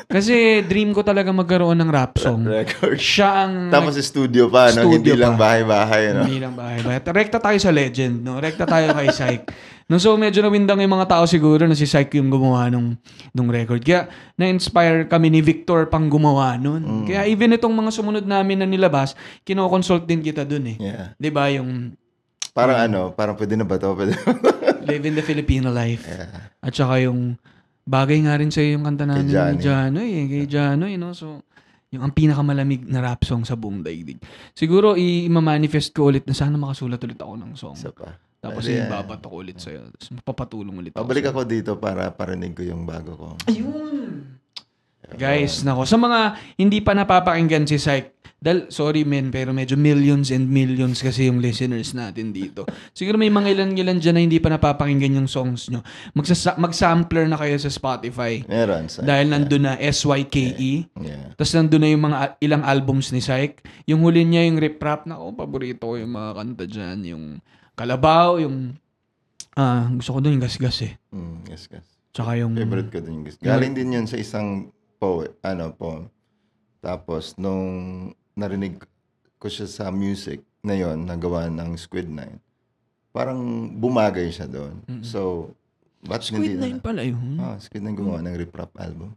Kasi 0.09 0.61
dream 0.65 0.93
ko 0.93 1.01
talaga 1.01 1.33
magkaroon 1.33 1.77
ng 1.81 1.91
rap 1.93 2.21
song. 2.21 2.45
Record. 2.45 3.01
Siya 3.01 3.49
ang... 3.49 3.73
Tapos 3.73 3.97
studio 4.01 4.53
pa, 4.53 4.69
no? 4.75 4.85
Studio 4.85 5.15
Hindi 5.15 5.15
lang 5.17 5.41
pa. 5.41 5.49
bahay-bahay, 5.49 6.03
no? 6.13 6.23
Hindi 6.29 6.39
lang 6.41 6.55
bahay 6.57 6.79
bahay. 6.85 7.01
Rekta 7.01 7.39
tayo 7.41 7.57
sa 7.57 7.73
legend, 7.73 8.21
no? 8.21 8.37
Rekta 8.37 8.69
tayo 8.69 8.93
kay 8.93 9.09
Syke. 9.09 9.45
No, 9.89 9.97
so 9.97 10.13
medyo 10.21 10.45
nawindang 10.45 10.85
yung 10.85 11.01
mga 11.01 11.09
tao 11.09 11.25
siguro 11.25 11.65
na 11.65 11.73
si 11.73 11.89
Syke 11.89 12.21
yung 12.21 12.29
gumawa 12.29 12.69
nung, 12.69 13.01
nung 13.33 13.49
record. 13.49 13.81
Kaya 13.81 14.05
na-inspire 14.37 15.09
kami 15.09 15.33
ni 15.33 15.41
Victor 15.41 15.89
pang 15.89 16.13
gumawa 16.13 16.61
nun. 16.61 17.09
Kaya 17.09 17.25
even 17.25 17.57
itong 17.57 17.73
mga 17.73 17.91
sumunod 17.97 18.29
namin 18.29 18.61
na 18.61 18.69
nilabas, 18.69 19.17
kinoconsult 19.49 20.05
din 20.05 20.21
kita 20.21 20.45
dun 20.45 20.69
eh. 20.69 20.77
Yeah. 20.77 21.17
'Di 21.17 21.31
ba 21.33 21.49
yung 21.49 21.97
Parang 22.53 22.79
ano, 22.91 23.15
parang 23.15 23.39
pwede 23.39 23.55
na 23.55 23.65
ba 23.65 23.79
to? 23.79 23.95
Pwede? 23.95 24.19
Live 24.91 25.05
in 25.07 25.15
the 25.15 25.25
Filipino 25.25 25.71
Life. 25.71 26.05
yeah. 26.05 26.53
At 26.59 26.75
saka 26.75 26.99
yung 27.07 27.39
bagay 27.89 28.29
nga 28.29 28.37
rin 28.37 28.53
sa 28.53 28.61
yung 28.61 28.85
kanta 28.85 29.09
namin 29.09 29.31
Johnny. 29.31 29.57
ni 29.57 29.65
Janoy 29.65 30.09
eh. 30.11 30.25
Kay 30.29 30.45
Janoy, 30.51 30.93
no? 31.01 31.15
So, 31.15 31.47
yung 31.95 32.05
ang 32.05 32.13
pinakamalamig 32.13 32.85
na 32.85 33.01
rap 33.01 33.25
song 33.25 33.49
sa 33.49 33.57
buong 33.57 33.81
daigdig. 33.81 34.21
Siguro, 34.53 34.99
i-manifest 34.99 35.97
ko 35.97 36.13
ulit 36.13 36.29
na 36.29 36.37
sana 36.37 36.61
makasulat 36.61 37.01
ulit 37.01 37.17
ako 37.17 37.35
ng 37.41 37.53
song. 37.57 37.79
Isa 37.79 37.95
pa. 37.95 38.13
Tapos 38.39 38.63
Pwede 38.63 38.79
yan. 38.79 38.87
ibabat 38.87 39.21
ako 39.21 39.35
ulit 39.35 39.59
sa'yo. 39.59 39.91
Tapos 39.91 40.09
mapapatulong 40.15 40.77
ulit 40.79 40.93
ako. 40.95 41.03
Pabalik 41.03 41.27
sa'yo. 41.27 41.35
ako 41.35 41.41
dito 41.45 41.71
para 41.77 42.03
parinig 42.15 42.55
ko 42.55 42.63
yung 42.63 42.87
bago 42.87 43.13
ko. 43.19 43.29
Ayun! 43.51 44.39
Guys, 45.09 45.65
nako. 45.65 45.89
Sa 45.89 45.97
mga 45.97 46.37
hindi 46.55 46.85
pa 46.85 46.93
napapakinggan 46.93 47.65
si 47.65 47.81
Syke, 47.81 48.13
dahil, 48.39 48.71
sorry 48.71 49.03
men, 49.03 49.35
pero 49.35 49.51
medyo 49.51 49.75
millions 49.75 50.31
and 50.31 50.47
millions 50.47 51.03
kasi 51.03 51.27
yung 51.27 51.43
listeners 51.43 51.91
natin 51.91 52.31
dito. 52.31 52.63
Siguro 52.95 53.19
may 53.19 53.33
mga 53.33 53.51
ilan-ilan 53.51 53.99
dyan 53.99 54.15
na 54.15 54.23
hindi 54.23 54.39
pa 54.39 54.47
napapakinggan 54.47 55.19
yung 55.19 55.27
songs 55.27 55.67
nyo. 55.73 55.83
Magsasa- 56.15 56.55
mag-sampler 56.55 57.27
na 57.27 57.35
kayo 57.35 57.59
sa 57.59 57.67
Spotify. 57.67 58.45
Meron. 58.47 58.87
Sa, 58.87 59.03
Dahil 59.03 59.27
nandun 59.27 59.67
na 59.67 59.75
SYKE. 59.75 60.87
yeah. 61.03 61.35
Tapos 61.35 61.51
nandun 61.51 61.83
na 61.83 61.91
yung 61.91 62.05
mga 62.05 62.17
ilang 62.39 62.63
albums 62.63 63.11
ni 63.11 63.19
Syke. 63.19 63.65
Yung 63.91 64.07
huli 64.07 64.23
niya, 64.23 64.47
yung 64.47 64.63
Rip 64.63 64.79
Rap, 64.79 65.03
na 65.03 65.19
paborito 65.35 65.91
ko 65.91 65.99
yung 65.99 66.15
mga 66.15 66.31
kanta 66.37 66.65
dyan. 66.71 66.99
Yung 67.11 67.25
Kalabaw, 67.79 68.43
yung... 68.43 68.75
Ah, 69.55 69.87
gusto 69.95 70.15
ko 70.15 70.19
dun 70.19 70.39
yung 70.39 70.43
Gasgas 70.43 70.83
eh. 70.83 70.95
Mm, 71.15 71.47
yes, 71.47 71.71
yes. 71.71 71.87
Tsaka 72.11 72.35
yung... 72.35 72.59
Favorite 72.59 72.91
ko 72.91 72.99
din 72.99 73.23
yung 73.23 73.27
gusto. 73.31 73.39
Galing 73.39 73.75
din 73.79 73.95
yun 73.95 74.07
sa 74.11 74.19
isang 74.19 74.75
poet, 74.99 75.31
ano, 75.47 75.71
poem. 75.79 76.11
Tapos, 76.83 77.39
nung 77.39 77.67
narinig 78.35 78.83
ko 79.39 79.47
siya 79.47 79.71
sa 79.71 79.85
music 79.95 80.43
na 80.67 80.75
yon 80.75 81.07
nagawa 81.07 81.47
ng 81.47 81.79
Squid 81.79 82.11
Nine, 82.11 82.43
parang 83.15 83.71
bumagay 83.79 84.31
siya 84.35 84.51
doon. 84.51 84.83
So, 85.07 85.55
ba't 86.03 86.27
hindi 86.27 86.59
Squid 86.59 86.59
Nine 86.59 86.83
pala 86.83 87.07
yun. 87.07 87.39
Oh, 87.39 87.55
Squid 87.63 87.87
Nine 87.87 87.95
gumawa 87.95 88.19
ng 88.27 88.35
Rip 88.35 88.55
Rap 88.59 88.75
album. 88.79 89.15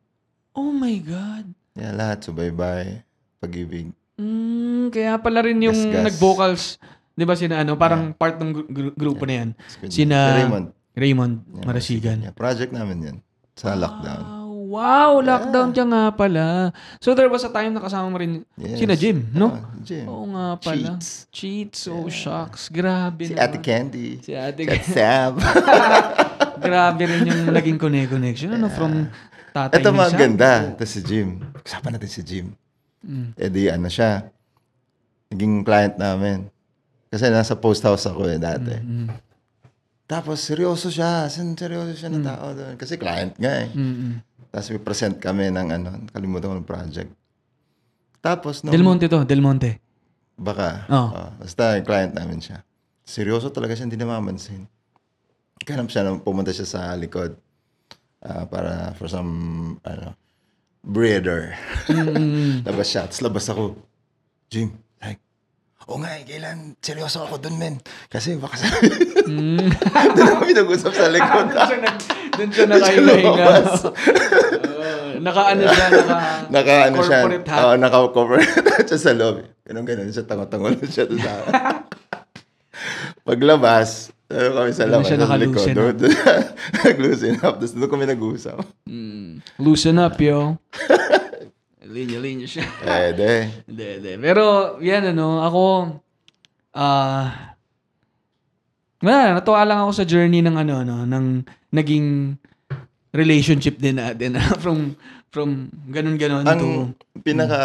Oh 0.53 0.69
my 0.69 0.97
God. 1.01 1.49
Yeah, 1.73 1.97
lahat. 1.97 2.29
Subaybay, 2.29 3.01
Pag-ibig. 3.41 3.89
Mm, 4.21 4.93
kaya 4.93 5.17
pala 5.17 5.41
rin 5.41 5.57
yung 5.65 5.73
Gasgas. 5.73 6.05
nag-vocals, 6.13 6.63
di 7.11 7.23
ba 7.23 7.35
sina 7.35 7.59
ano, 7.59 7.75
parang 7.75 8.11
part 8.11 8.35
ng 8.35 8.51
gru- 8.65 8.95
grupo 8.95 9.23
na 9.23 9.33
yan. 9.37 9.49
Sina. 9.85 10.17
Si 10.27 10.37
Raymond. 10.39 10.67
Raymond 10.91 11.33
Yeah, 11.41 11.65
Marasigan. 11.65 12.17
Yeah, 12.21 12.33
project 12.33 12.71
namin 12.71 12.97
yan. 13.01 13.17
Sa 13.53 13.71
lockdown. 13.73 14.21
Ah, 14.21 14.43
wow, 14.43 15.19
lockdown 15.19 15.71
siya 15.71 15.85
nga 15.85 16.03
pala. 16.09 16.71
So 16.97 17.11
there 17.11 17.27
was 17.27 17.43
a 17.43 17.49
time 17.49 17.71
na 17.71 17.79
kasama 17.79 18.07
mo 18.07 18.17
rin 18.17 18.43
Yes. 18.55 18.75
sina 18.77 18.95
Jim, 18.95 19.27
no? 19.31 19.51
Oh, 19.51 19.59
Jim. 19.81 20.03
Oo 20.05 20.25
nga 20.29 20.45
pala. 20.57 20.95
Cheats. 20.95 21.07
Cheats. 21.29 21.79
Oh, 21.87 22.07
shucks. 22.07 22.67
Grabe 22.67 23.23
Si 23.23 23.31
naman. 23.31 23.43
Ate 23.45 23.57
Candy. 23.59 24.19
Si 24.19 24.31
Ate 24.31 24.61
Si 24.61 24.69
Ate 24.69 24.87
Sam. 24.89 25.33
Grabe 26.61 27.03
rin 27.03 27.23
yung 27.23 27.41
naging 27.49 27.79
connect- 27.79 28.11
connection. 28.11 28.51
Ano, 28.51 28.67
from 28.67 29.07
tatay 29.49 29.79
Ito 29.79 29.89
mga 29.89 30.11
ganda. 30.13 30.51
Ito 30.75 30.83
si 30.83 30.99
Jim. 31.01 31.39
Usapan 31.57 31.95
natin 31.95 32.11
si 32.11 32.21
Jim. 32.21 32.51
Mm. 33.01 33.33
Eh 33.33 33.49
di 33.49 33.63
ano 33.65 33.87
siya. 33.87 34.27
Naging 35.31 35.63
client 35.63 35.95
namin. 35.95 36.50
Kasi 37.11 37.27
nasa 37.27 37.59
post 37.59 37.83
house 37.83 38.07
ako 38.07 38.23
eh 38.31 38.39
dati. 38.39 38.71
Mm. 38.71 39.11
Tapos 40.07 40.39
seryoso 40.39 40.87
siya. 40.87 41.27
Sin 41.27 41.59
seryoso 41.59 41.91
siya 41.91 42.07
na 42.07 42.23
tao 42.23 42.55
doon. 42.55 42.79
Kasi 42.79 42.95
client 42.95 43.35
nga 43.35 43.67
eh. 43.67 43.69
Mm-mm. 43.75 44.23
Tapos 44.47 44.67
may 44.71 44.83
present 44.83 45.15
kami 45.19 45.51
ng 45.51 45.67
ano, 45.75 45.89
kalimutan 46.11 46.51
ko 46.51 46.55
ng 46.59 46.67
project. 46.67 47.11
Tapos 48.23 48.63
nung, 48.63 48.71
Del 48.71 48.83
Monte 48.83 49.11
to, 49.11 49.23
Del 49.27 49.43
Monte. 49.43 49.79
Baka. 50.35 50.87
Oh. 50.87 51.09
Oh, 51.11 51.29
basta 51.39 51.79
client 51.83 52.15
namin 52.15 52.39
siya. 52.39 52.63
Seryoso 53.03 53.51
talaga 53.51 53.75
siya, 53.75 53.87
hindi 53.87 53.99
namamansin. 53.99 54.67
Kanap 55.63 55.91
siya 55.91 56.15
pumunta 56.19 56.51
siya 56.51 56.67
sa 56.67 56.81
likod 56.95 57.35
ah, 58.23 58.47
para 58.47 58.95
for 58.95 59.07
some, 59.07 59.31
ano, 59.83 60.15
breeder. 60.83 61.55
Mm. 61.87 62.63
labas 62.67 62.87
siya. 62.91 63.07
Tapos 63.07 63.23
labas 63.23 63.45
ako. 63.47 63.79
Jim, 64.51 64.75
oo 65.87 65.97
nga 65.97 66.13
eh, 66.13 66.23
kailan 66.23 66.77
seryoso 66.77 67.25
ako 67.25 67.41
dun, 67.41 67.55
men. 67.57 67.81
Kasi 68.07 68.37
baka 68.37 68.57
sa... 68.57 68.67
Mm. 69.21 69.69
Doon 70.17 70.27
ako 70.27 70.43
pinag-usap 70.43 70.91
sa 70.91 71.07
likod. 71.07 71.47
Doon 71.53 71.69
siya 71.69 71.79
Doon 72.35 72.49
siya 72.51 72.65
nakahinga. 72.67 73.47
naka-ano 75.25 75.61
siya, 75.63 75.85
naka... 75.87 76.15
Naka, 76.49 76.73
ano 76.89 76.97
siya. 77.05 77.19
Oo, 77.39 77.73
naka-corporate 77.77 78.49
hat 78.75 78.85
siya 78.89 78.99
sa 78.99 79.13
loob. 79.15 79.45
Ganun, 79.63 79.85
ganun 79.85 80.09
siya. 80.09 80.25
Tango-tango 80.25 80.73
lang 80.73 80.83
siya 80.83 81.05
doon 81.07 81.21
sa. 81.21 81.31
Paglabas, 83.21 84.09
ano 84.27 84.47
kami 84.57 84.71
sa 84.73 84.83
Doon 84.83 84.93
labas. 84.99 85.05
siya 85.07 85.17
naka-loosen 85.21 85.73
Doon, 85.77 85.93
doon, 85.95 86.13
nag-loosen 86.83 87.35
up. 87.39 87.55
Tapos 87.55 87.71
doon 87.71 87.87
kami 87.87 88.05
nag-usap. 88.09 88.57
Mm. 88.89 89.39
Loosen 89.61 89.95
up, 89.95 90.17
yo. 90.17 90.57
Linya-linya 91.91 92.47
siya. 92.47 92.65
Eh, 92.87 93.11
de. 93.11 93.33
Hindi, 93.67 93.85
hindi. 93.99 94.11
Pero, 94.23 94.77
yan 94.79 95.11
ano, 95.11 95.43
ako, 95.43 95.63
ah, 96.79 97.51
wala, 99.03 99.35
natuwa 99.35 99.61
lang 99.67 99.79
ako 99.83 99.91
sa 99.91 100.07
journey 100.07 100.39
ng 100.39 100.55
ano, 100.55 100.73
ano, 100.87 100.95
ng 101.03 101.25
naging 101.75 102.39
relationship 103.11 103.75
din 103.75 103.99
natin. 103.99 104.39
from, 104.63 104.95
from 105.35 105.67
ganun-ganun 105.91 106.47
to, 106.47 106.51
Ang 106.51 106.95
pinaka, 107.19 107.59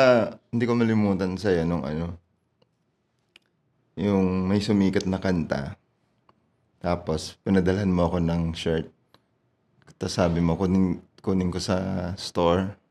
hindi 0.51 0.65
ko 0.67 0.73
malimutan 0.75 1.39
sa'yo 1.39 1.63
nung 1.63 1.87
ano, 1.87 2.19
yung 3.95 4.51
may 4.51 4.59
sumikat 4.59 5.07
na 5.07 5.23
kanta. 5.23 5.79
Tapos, 6.83 7.39
pinadalhan 7.47 7.89
mo 7.89 8.11
ako 8.11 8.19
ng 8.21 8.43
shirt. 8.53 8.91
Tapos 9.97 10.13
sabi 10.13 10.45
mo, 10.45 10.61
kunin, 10.61 11.01
kunin 11.25 11.49
ko 11.49 11.57
sa 11.57 12.13
store. 12.21 12.86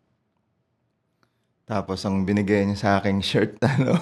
Tapos, 1.65 1.97
ang 2.05 2.29
binigay 2.29 2.61
niya 2.61 2.77
sa 2.77 2.89
aking 3.01 3.25
shirt, 3.25 3.57
ano, 3.65 3.97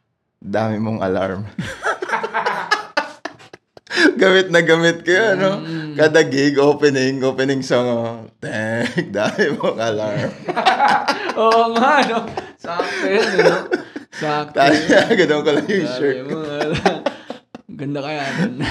dami 0.44 0.76
mong 0.76 1.00
alarm. 1.00 1.48
gamit 4.20 4.52
na 4.52 4.60
gamit 4.60 5.00
ko 5.00 5.16
yun, 5.16 5.34
no? 5.40 5.52
Kada 5.96 6.20
gig, 6.28 6.60
opening, 6.60 7.24
opening 7.24 7.64
song, 7.64 7.88
oh, 7.88 8.28
Thank, 8.36 9.08
dami 9.16 9.56
mong 9.56 9.80
alarm. 9.80 10.32
Oo 11.40 11.72
nga, 11.72 12.04
no? 12.04 12.18
Sakto 12.60 13.06
yun, 13.08 13.32
no? 13.40 13.58
Sakto 14.12 14.60
yun. 14.60 15.08
ganun 15.16 15.40
ko 15.40 15.50
lang 15.56 15.66
yung 15.72 15.88
shirt 15.96 16.20
ala, 16.28 17.00
Ganda 17.76 18.00
kaya 18.00 18.24
dun. 18.40 18.64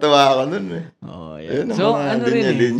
Tuwa 0.00 0.20
ako 0.32 0.42
nun 0.48 0.66
eh. 0.72 0.84
oh, 1.04 1.36
Ayun 1.36 1.68
yeah. 1.68 1.68
ang 1.68 1.76
So, 1.76 1.92
ano 1.96 2.24
rin 2.24 2.44
eh. 2.48 2.72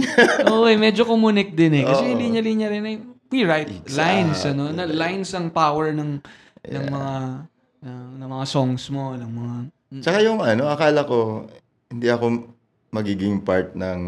Oo, 0.48 0.64
eh, 0.64 0.76
medyo 0.80 1.04
kumunik 1.04 1.52
din 1.52 1.80
eh. 1.80 1.84
Kasi 1.84 2.02
Oo. 2.04 2.10
yung 2.12 2.20
linya-linya 2.24 2.68
rin 2.72 2.84
ay, 2.88 2.96
we 3.30 3.46
write 3.46 3.70
lines, 3.88 4.42
Exactly. 4.42 4.50
ano? 4.52 4.62
Na, 4.70 4.84
lines 4.84 5.30
ang 5.32 5.48
power 5.48 5.90
ng, 5.90 6.18
ng 6.66 6.84
mga, 6.86 7.14
ng, 7.80 8.00
ng 8.18 8.28
mga 8.28 8.46
songs 8.46 8.84
mo, 8.90 9.14
ng 9.14 9.30
mga, 9.30 9.54
Tsaka 10.02 10.18
yung 10.22 10.38
ano, 10.38 10.70
akala 10.70 11.02
ko, 11.02 11.50
hindi 11.90 12.06
ako 12.06 12.46
magiging 12.90 13.38
part 13.40 13.74
ng 13.74 14.00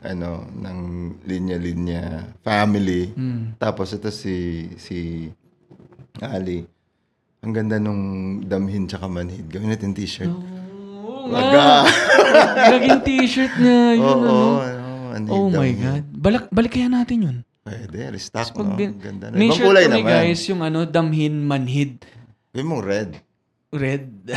ano 0.00 0.28
ng 0.48 0.78
linya-linya 1.24 2.32
family. 2.40 3.12
Mm. 3.12 3.56
Tapos 3.56 3.92
ito 3.92 4.08
si 4.08 4.64
si 4.76 5.28
Ali. 6.20 6.64
Ang 7.40 7.52
ganda 7.52 7.76
nung 7.76 8.02
damhin 8.44 8.84
tsaka 8.84 9.08
manhid. 9.08 9.48
Gawin 9.48 9.72
natin 9.72 9.92
t-shirt. 9.92 10.28
Oo 10.28 11.24
Maga. 11.28 11.88
Naging 12.68 13.00
t-shirt 13.00 13.52
niya. 13.56 13.96
Yun, 13.96 14.04
Oo, 14.24 14.24
ano. 14.24 14.36
ano, 14.60 14.84
manhid, 15.08 15.30
Oh 15.32 15.46
my 15.48 15.56
damhin. 15.72 15.76
God. 15.80 16.04
Balik, 16.12 16.44
balik 16.52 16.72
kaya 16.76 16.88
natin 16.88 17.18
yun. 17.20 17.36
Pwede, 17.70 17.98
restock 18.10 18.50
no? 18.52 18.74
bin- 18.74 18.98
Ganda 18.98 19.30
na. 19.30 19.38
Ibang 19.38 19.54
shirt 19.54 19.66
kulay 19.70 19.84
naman. 19.86 20.10
guys, 20.10 20.42
yung 20.44 20.60
ano, 20.60 20.82
damhin, 20.82 21.34
manhid. 21.40 22.02
Gawin 22.50 22.66
mong 22.66 22.82
red. 22.82 23.10
Red. 23.70 24.10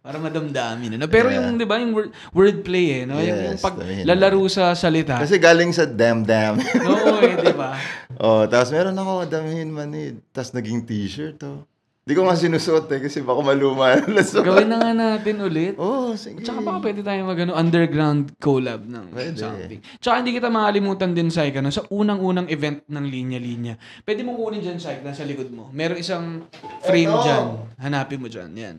Para 0.00 0.16
madamdamin. 0.16 0.96
Ano? 0.96 1.04
Pero 1.04 1.28
Yeah. 1.28 1.44
yung, 1.44 1.60
di 1.60 1.68
ba, 1.68 1.76
yung 1.76 1.92
word, 1.92 2.10
wordplay 2.32 2.86
eh. 2.96 3.02
No? 3.04 3.20
yung, 3.20 3.28
yung 3.52 3.56
Yes, 3.58 3.60
pag 3.60 3.76
lalaro 4.08 4.40
sa 4.48 4.72
salita. 4.72 5.20
Kasi 5.20 5.36
galing 5.36 5.68
sa 5.68 5.84
damn. 5.84 6.56
Oo 6.56 7.20
eh, 7.20 7.36
di 7.36 7.52
ba? 7.52 7.76
oh, 8.24 8.48
tapos 8.48 8.72
meron 8.72 8.96
ako 8.96 9.28
damhin 9.28 9.68
manhid. 9.68 10.24
Tapos 10.32 10.56
naging 10.56 10.88
t-shirt 10.88 11.36
oh. 11.44 11.68
Hindi 12.08 12.16
ko 12.16 12.24
nga 12.24 12.40
sinusuot 12.40 12.88
eh 12.88 13.04
kasi 13.04 13.20
baka 13.20 13.44
maluma 13.44 14.00
lasot. 14.16 14.40
Gawin 14.40 14.64
na 14.64 14.80
nga 14.80 14.96
natin 14.96 15.44
ulit. 15.44 15.76
Oh, 15.76 16.16
sige. 16.16 16.40
Tsaka 16.40 16.64
baka 16.64 16.80
pwede 16.80 17.04
tayo 17.04 17.20
mag 17.22 17.36
ano, 17.36 17.52
underground 17.52 18.32
collab 18.40 18.88
ng 18.88 19.12
Pwede. 19.12 19.36
something. 19.36 19.84
Tsaka 20.00 20.24
hindi 20.24 20.32
kita 20.32 20.48
makalimutan 20.48 21.12
din, 21.12 21.28
Syke, 21.28 21.60
ano, 21.60 21.68
sa 21.68 21.84
unang-unang 21.84 22.48
event 22.48 22.80
ng 22.88 23.04
linya-linya. 23.04 23.76
Pwede 24.00 24.24
mo 24.24 24.32
kunin 24.32 24.64
dyan, 24.64 24.80
Syke, 24.80 25.04
nasa 25.04 25.20
likod 25.20 25.52
mo. 25.52 25.68
Meron 25.68 26.00
isang 26.00 26.48
frame 26.80 27.12
Eto. 27.12 27.20
dyan. 27.20 27.44
Hanapin 27.76 28.18
mo 28.18 28.32
dyan. 28.32 28.56
Yan. 28.56 28.76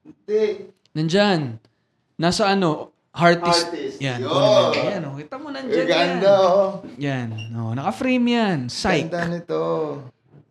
Hindi. 0.00 0.44
Nandyan. 0.96 1.60
Nasa 2.16 2.48
ano, 2.48 2.96
Heartist. 3.12 3.70
Artist. 3.70 3.96
Yan. 4.00 4.24
Mo 4.24 4.72
yan. 4.72 5.04
Oh. 5.04 5.14
Kita 5.14 5.36
mo 5.36 5.52
nandyan 5.52 5.84
Ang 5.84 5.92
ganda 5.92 6.32
yan. 6.32 6.48
oh. 6.48 6.66
Yan. 6.96 7.28
Oh, 7.52 7.76
naka-frame 7.76 8.24
yan. 8.26 8.58
Psych. 8.66 9.04
Ganda 9.06 9.28
nito. 9.28 9.62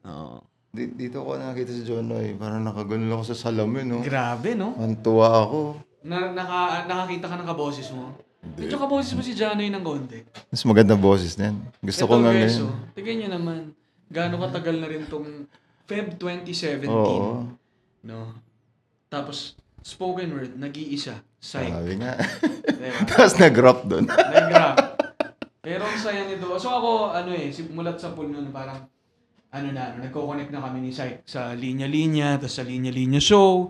Oh. 0.05 0.45
Di- 0.73 0.89
Dito 0.97 1.21
ko 1.21 1.37
nakita 1.37 1.69
si 1.69 1.85
Jonoy. 1.85 2.33
Parang 2.33 2.65
nakaganon 2.65 3.13
ako 3.13 3.23
sa 3.29 3.37
salamin, 3.37 3.85
no? 3.85 4.01
Grabe, 4.01 4.57
no? 4.57 4.73
Ang 4.73 4.97
tuwa 5.05 5.45
ako. 5.45 5.77
Na, 6.01 6.33
naka, 6.33 6.89
nakakita 6.89 7.29
ka 7.29 7.37
ng 7.37 7.45
kaboses 7.47 7.93
mo. 7.93 8.09
Medyo 8.57 8.75
kaboses 8.75 9.13
mo 9.13 9.21
si 9.21 9.37
Janoy 9.37 9.69
ng 9.69 9.85
konti. 9.85 10.25
Mas 10.49 10.65
maganda 10.65 10.97
boses 10.97 11.37
niyan. 11.37 11.61
Gusto 11.77 12.09
ko 12.09 12.17
Ito, 12.17 12.21
nga 12.25 12.31
guys, 12.33 12.57
ngayon. 12.57 12.65
oh. 12.65 12.75
Tignan 12.91 13.15
nyo 13.15 13.29
naman. 13.37 13.57
Gaano 14.09 14.35
katagal 14.41 14.75
na 14.81 14.87
rin 14.89 15.05
tong 15.05 15.45
Feb 15.85 16.17
2017. 16.17 16.89
Oo. 16.89 17.53
No? 18.03 18.33
Tapos, 19.07 19.53
spoken 19.79 20.33
word, 20.33 20.57
nag-iisa. 20.57 21.21
Psych. 21.37 21.69
Sabi 21.69 22.01
nga. 22.01 22.17
Diba? 22.65 22.97
Tapos 23.13 23.37
nag-rap 23.37 23.85
doon. 23.85 24.09
Nag-rap. 24.09 24.75
Pero 25.61 25.85
ang 25.85 26.01
saya 26.01 26.25
nito. 26.25 26.49
So 26.57 26.67
ako, 26.67 26.91
ano 27.13 27.29
eh, 27.29 27.53
simulat 27.53 27.95
sa 27.95 28.11
pool 28.11 28.27
nun, 28.27 28.49
parang, 28.49 28.89
ano 29.53 29.69
na, 29.69 29.93
nagko-connect 30.01 30.49
na 30.49 30.65
kami 30.65 30.77
ni 30.81 30.89
Psych 30.89 31.21
sa 31.29 31.53
linya-linya, 31.53 32.41
tapos 32.41 32.57
sa 32.57 32.65
linya-linya 32.65 33.21
show. 33.21 33.69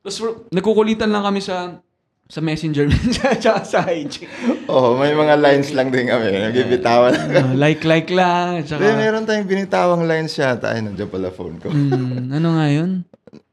Tapos 0.00 0.48
nagkukulitan 0.48 1.12
lang 1.12 1.20
kami 1.20 1.44
sa 1.44 1.76
sa 2.24 2.40
messenger 2.40 2.88
tsaka 3.40 3.60
sa 3.68 3.84
IG. 3.84 4.24
Oo, 4.64 4.96
may 4.96 5.12
mga 5.12 5.36
lines 5.36 5.76
lang 5.76 5.92
din 5.92 6.08
kami. 6.08 6.32
Nagibitawan. 6.32 7.12
Uh, 7.12 7.52
like, 7.52 7.84
like 7.84 8.08
lang. 8.08 8.64
Tsaka, 8.64 8.96
meron 8.96 9.28
tayong 9.28 9.44
binitawang 9.44 10.08
lines 10.08 10.32
yata. 10.40 10.72
Ay, 10.72 10.80
nandiyan 10.80 11.12
pala 11.12 11.28
phone 11.28 11.60
ko. 11.60 11.68
mm, 11.68 12.32
ano 12.32 12.48
nga 12.56 12.66
yun? 12.72 13.04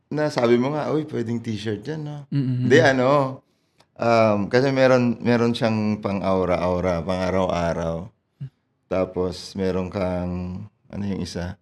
Na 0.07 0.31
sabi 0.31 0.55
mo 0.55 0.71
nga, 0.71 0.87
uy, 0.87 1.03
pwedeng 1.03 1.43
t-shirt 1.43 1.83
yan, 1.83 1.99
no? 2.07 2.23
Hindi, 2.31 2.79
ano, 2.79 3.43
um, 3.99 4.47
kasi 4.47 4.71
meron, 4.71 5.19
meron 5.19 5.51
siyang 5.51 5.99
pang-aura-aura, 5.99 7.03
pang-araw-araw. 7.03 8.07
Tapos, 8.87 9.51
meron 9.59 9.91
kang, 9.91 10.63
ano 10.91 11.03
yung 11.07 11.23
isa? 11.23 11.55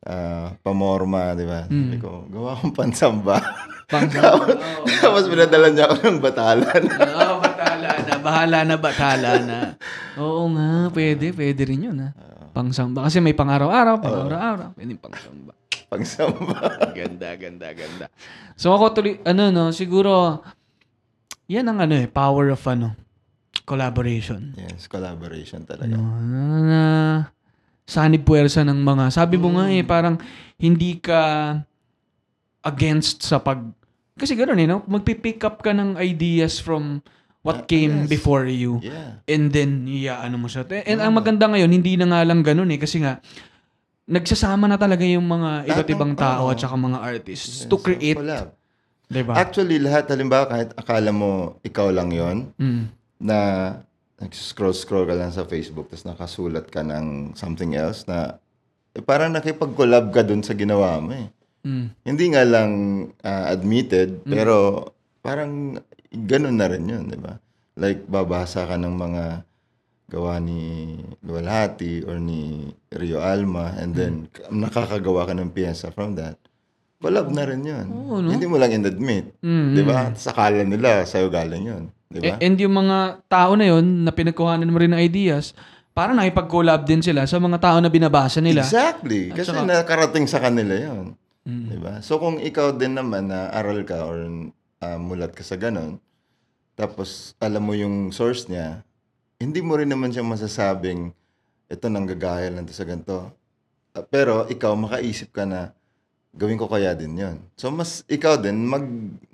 Ah, 0.00 0.56
pamorma, 0.64 1.36
di 1.36 1.44
ba? 1.44 1.68
Sabi 1.68 2.00
ko, 2.00 2.24
gawa 2.32 2.56
akong 2.56 2.72
pansamba. 2.72 3.36
Pang 3.84 4.08
Tapos, 5.02 5.28
pinadala 5.28 5.68
niya 5.68 5.92
ako 5.92 5.94
ng 6.08 6.20
batalan. 6.24 6.82
Oo, 6.88 7.34
batala 7.42 7.88
na. 8.00 8.12
Bahala 8.22 8.58
na, 8.64 8.76
batala 8.80 9.30
na. 9.44 9.58
Oo 10.22 10.48
nga, 10.56 10.88
pwede. 10.94 11.36
Pwede 11.36 11.62
rin 11.68 11.90
yun, 11.90 11.98
ha? 12.00 12.16
Pangsamba. 12.54 13.04
Kasi 13.04 13.20
may 13.20 13.36
pang-araw-araw, 13.36 14.00
pang-araw-araw. 14.00 14.68
Pwede 14.72 14.94
pangsamba. 14.96 15.52
pangsamba. 15.90 16.58
Ganda, 16.98 17.34
ganda, 17.34 17.68
ganda. 17.74 18.06
So 18.54 18.70
ako 18.72 18.94
tuloy, 18.94 19.18
ano 19.26 19.50
no, 19.50 19.74
siguro, 19.74 20.40
yan 21.50 21.66
ang 21.66 21.82
ano 21.82 21.98
eh, 21.98 22.06
power 22.06 22.54
of 22.54 22.62
ano, 22.70 22.94
collaboration. 23.66 24.54
yes, 24.54 24.86
collaboration 24.86 25.66
talaga. 25.66 25.90
No, 25.92 26.02
na, 26.22 26.42
na, 26.62 26.82
sanib 27.90 28.22
puwersa 28.22 28.62
ng 28.62 28.78
mga, 28.78 29.10
sabi 29.10 29.34
mo 29.34 29.58
nga 29.58 29.66
eh, 29.66 29.82
parang 29.82 30.14
hindi 30.62 31.02
ka 31.02 31.58
against 32.62 33.26
sa 33.26 33.42
pag, 33.42 33.58
kasi 34.14 34.38
gano'n 34.38 34.62
eh, 34.62 34.68
no? 34.70 34.86
Magpipick 34.86 35.42
up 35.42 35.58
ka 35.58 35.74
ng 35.74 35.98
ideas 35.98 36.62
from 36.62 37.02
what 37.42 37.66
came 37.66 38.04
yes. 38.04 38.08
before 38.12 38.46
you. 38.46 38.78
Yeah. 38.84 39.24
And 39.26 39.50
then, 39.50 39.88
iya, 39.90 40.22
ano 40.22 40.38
mo 40.38 40.46
siya. 40.46 40.62
And 40.86 41.00
ang 41.02 41.16
maganda 41.16 41.48
ngayon, 41.48 41.72
hindi 41.72 41.96
na 41.96 42.06
nga 42.06 42.20
lang 42.22 42.44
ganun 42.44 42.68
eh. 42.68 42.76
Kasi 42.76 43.00
nga, 43.00 43.18
nagsasama 44.04 44.68
na 44.68 44.76
talaga 44.76 45.02
yung 45.08 45.24
mga 45.24 45.72
iba't 45.72 45.88
ibang 45.90 46.12
tao 46.14 46.46
oo. 46.46 46.52
at 46.52 46.60
saka 46.60 46.76
mga 46.76 46.98
artists 47.00 47.64
Yes, 47.64 47.70
to 47.70 47.80
so, 47.80 47.82
create. 47.82 48.18
collab. 48.18 48.52
Diba? 49.10 49.34
Actually, 49.34 49.82
lahat, 49.82 50.06
halimbawa, 50.06 50.46
kahit 50.46 50.70
akala 50.78 51.10
mo 51.10 51.58
ikaw 51.66 51.90
lang 51.90 52.14
yon 52.14 52.54
Mm. 52.60 52.84
na 53.18 53.38
nag-scroll-scroll 54.20 55.08
ka 55.08 55.16
lang 55.16 55.32
sa 55.32 55.48
Facebook 55.48 55.88
tapos 55.88 56.04
nakasulat 56.04 56.68
ka 56.68 56.84
ng 56.84 57.32
something 57.34 57.72
else 57.72 58.04
na 58.04 58.36
eh, 58.92 59.02
parang 59.02 59.32
nakipag-collab 59.32 60.12
ka 60.12 60.20
dun 60.26 60.42
sa 60.42 60.52
ginawa 60.52 60.98
mo 60.98 61.14
eh. 61.14 61.28
Mm. 61.64 61.86
Hindi 62.04 62.24
nga 62.32 62.42
lang 62.42 62.70
ah, 63.22 63.52
admitted, 63.52 64.24
pero 64.26 64.86
parang 65.22 65.78
ganun 66.10 66.56
na 66.58 66.66
rin 66.66 66.84
yun, 66.88 67.04
di 67.06 67.18
ba? 67.20 67.38
Like, 67.78 68.04
babasa 68.10 68.66
ka 68.66 68.74
ng 68.74 68.94
mga 68.96 69.24
gawa 70.10 70.42
ni 70.42 70.98
Luwalhati 71.22 72.02
or 72.02 72.18
ni 72.18 72.66
Rio 72.90 73.22
Alma 73.22 73.78
and 73.78 73.94
then 73.94 74.26
nakakagawa 74.50 75.30
ka 75.30 75.38
ng 75.38 75.54
piyesa 75.54 75.94
from 75.94 76.18
that. 76.18 76.34
Collab 77.00 77.30
na 77.30 77.46
rin 77.46 77.62
yun. 77.64 77.86
Oo, 77.88 78.20
no? 78.20 78.28
Hindi 78.28 78.44
mo 78.44 78.60
lang 78.60 78.74
in-admit. 78.74 79.32
Mm, 79.40 79.72
Di 79.72 79.82
ba? 79.86 80.12
Sa 80.18 80.34
akala 80.36 80.66
nila, 80.66 81.06
sa'yo 81.08 81.32
galing 81.32 81.64
yun. 81.64 81.84
Di 82.10 82.18
ba? 82.18 82.34
A- 82.34 82.40
And 82.42 82.58
yung 82.58 82.74
mga 82.74 82.98
tao 83.30 83.54
na 83.54 83.64
yon 83.64 84.02
na 84.02 84.10
pinagkuhanan 84.10 84.66
mo 84.66 84.76
rin 84.76 84.90
ng 84.90 84.98
ideas, 84.98 85.54
parang 85.94 86.18
nakipag-collab 86.18 86.82
din 86.82 86.98
sila 86.98 87.22
sa 87.24 87.38
mga 87.38 87.62
tao 87.62 87.78
na 87.78 87.86
binabasa 87.86 88.42
nila. 88.42 88.66
Exactly. 88.66 89.30
At 89.30 89.38
Kasi 89.38 89.54
saka- 89.54 89.62
nakarating 89.64 90.26
sa 90.26 90.42
kanila 90.42 90.74
yun. 90.74 91.14
Mm. 91.46 91.66
Di 91.66 91.78
ba? 91.78 92.02
So 92.02 92.18
kung 92.18 92.36
ikaw 92.36 92.74
din 92.74 92.98
naman 92.98 93.30
na 93.30 93.48
aral 93.50 93.86
ka 93.86 94.04
or 94.04 94.18
ah, 94.78 94.98
mulat 94.98 95.32
ka 95.32 95.40
sa 95.40 95.54
ganon, 95.54 96.02
tapos 96.74 97.32
alam 97.38 97.62
mo 97.62 97.72
yung 97.72 98.10
source 98.10 98.50
niya, 98.50 98.82
hindi 99.38 99.62
mo 99.62 99.78
rin 99.78 99.88
naman 99.88 100.10
siya 100.10 100.20
masasabing 100.20 101.14
ito 101.70 101.86
nanggagaya 101.86 102.50
lang 102.50 102.66
to 102.66 102.74
sa 102.74 102.82
ganito. 102.82 103.30
Ah, 103.94 104.02
pero 104.02 104.44
ikaw 104.46 104.74
makaisip 104.74 105.30
ka 105.30 105.46
na 105.46 105.70
gawin 106.34 106.58
ko 106.58 106.70
kaya 106.70 106.94
din 106.94 107.18
yon. 107.18 107.36
So 107.58 107.70
mas 107.74 108.06
ikaw 108.06 108.38
din 108.38 108.62
mag 108.66 108.86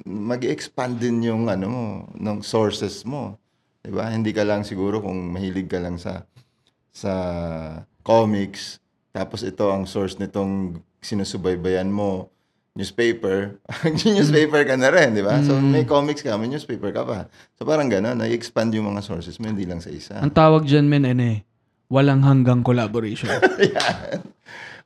mag-expand 0.07 0.97
din 0.97 1.25
yung 1.25 1.49
ano 1.51 1.67
mo, 1.69 1.85
ng 2.17 2.41
sources 2.41 3.05
mo. 3.05 3.37
'Di 3.85 3.93
ba? 3.93 4.09
Hindi 4.09 4.33
ka 4.33 4.43
lang 4.43 4.65
siguro 4.65 5.05
kung 5.05 5.31
mahilig 5.31 5.69
ka 5.69 5.79
lang 5.79 6.01
sa 6.01 6.25
sa 6.97 7.13
comics, 8.01 8.81
tapos 9.13 9.45
ito 9.45 9.69
ang 9.69 9.85
source 9.85 10.17
nitong 10.17 10.81
sinusubaybayan 11.05 11.93
mo, 11.93 12.33
newspaper, 12.77 13.57
newspaper 14.17 14.63
ka 14.69 14.77
na 14.77 14.93
rin, 14.93 15.17
di 15.17 15.25
ba? 15.25 15.41
So, 15.41 15.57
may 15.57 15.89
comics 15.89 16.21
ka, 16.21 16.37
may 16.37 16.53
newspaper 16.53 16.93
ka 16.93 17.03
pa. 17.03 17.19
So, 17.57 17.65
parang 17.65 17.89
gano'n, 17.89 18.21
na-expand 18.21 18.77
yung 18.77 18.93
mga 18.93 19.01
sources 19.01 19.41
mo, 19.41 19.49
hindi 19.49 19.65
lang 19.65 19.81
sa 19.81 19.89
isa. 19.89 20.21
Ang 20.21 20.37
tawag 20.37 20.69
dyan, 20.69 20.85
men, 20.85 21.09
ano 21.09 21.25
eh, 21.25 21.39
walang 21.89 22.21
hanggang 22.21 22.61
collaboration. 22.61 23.33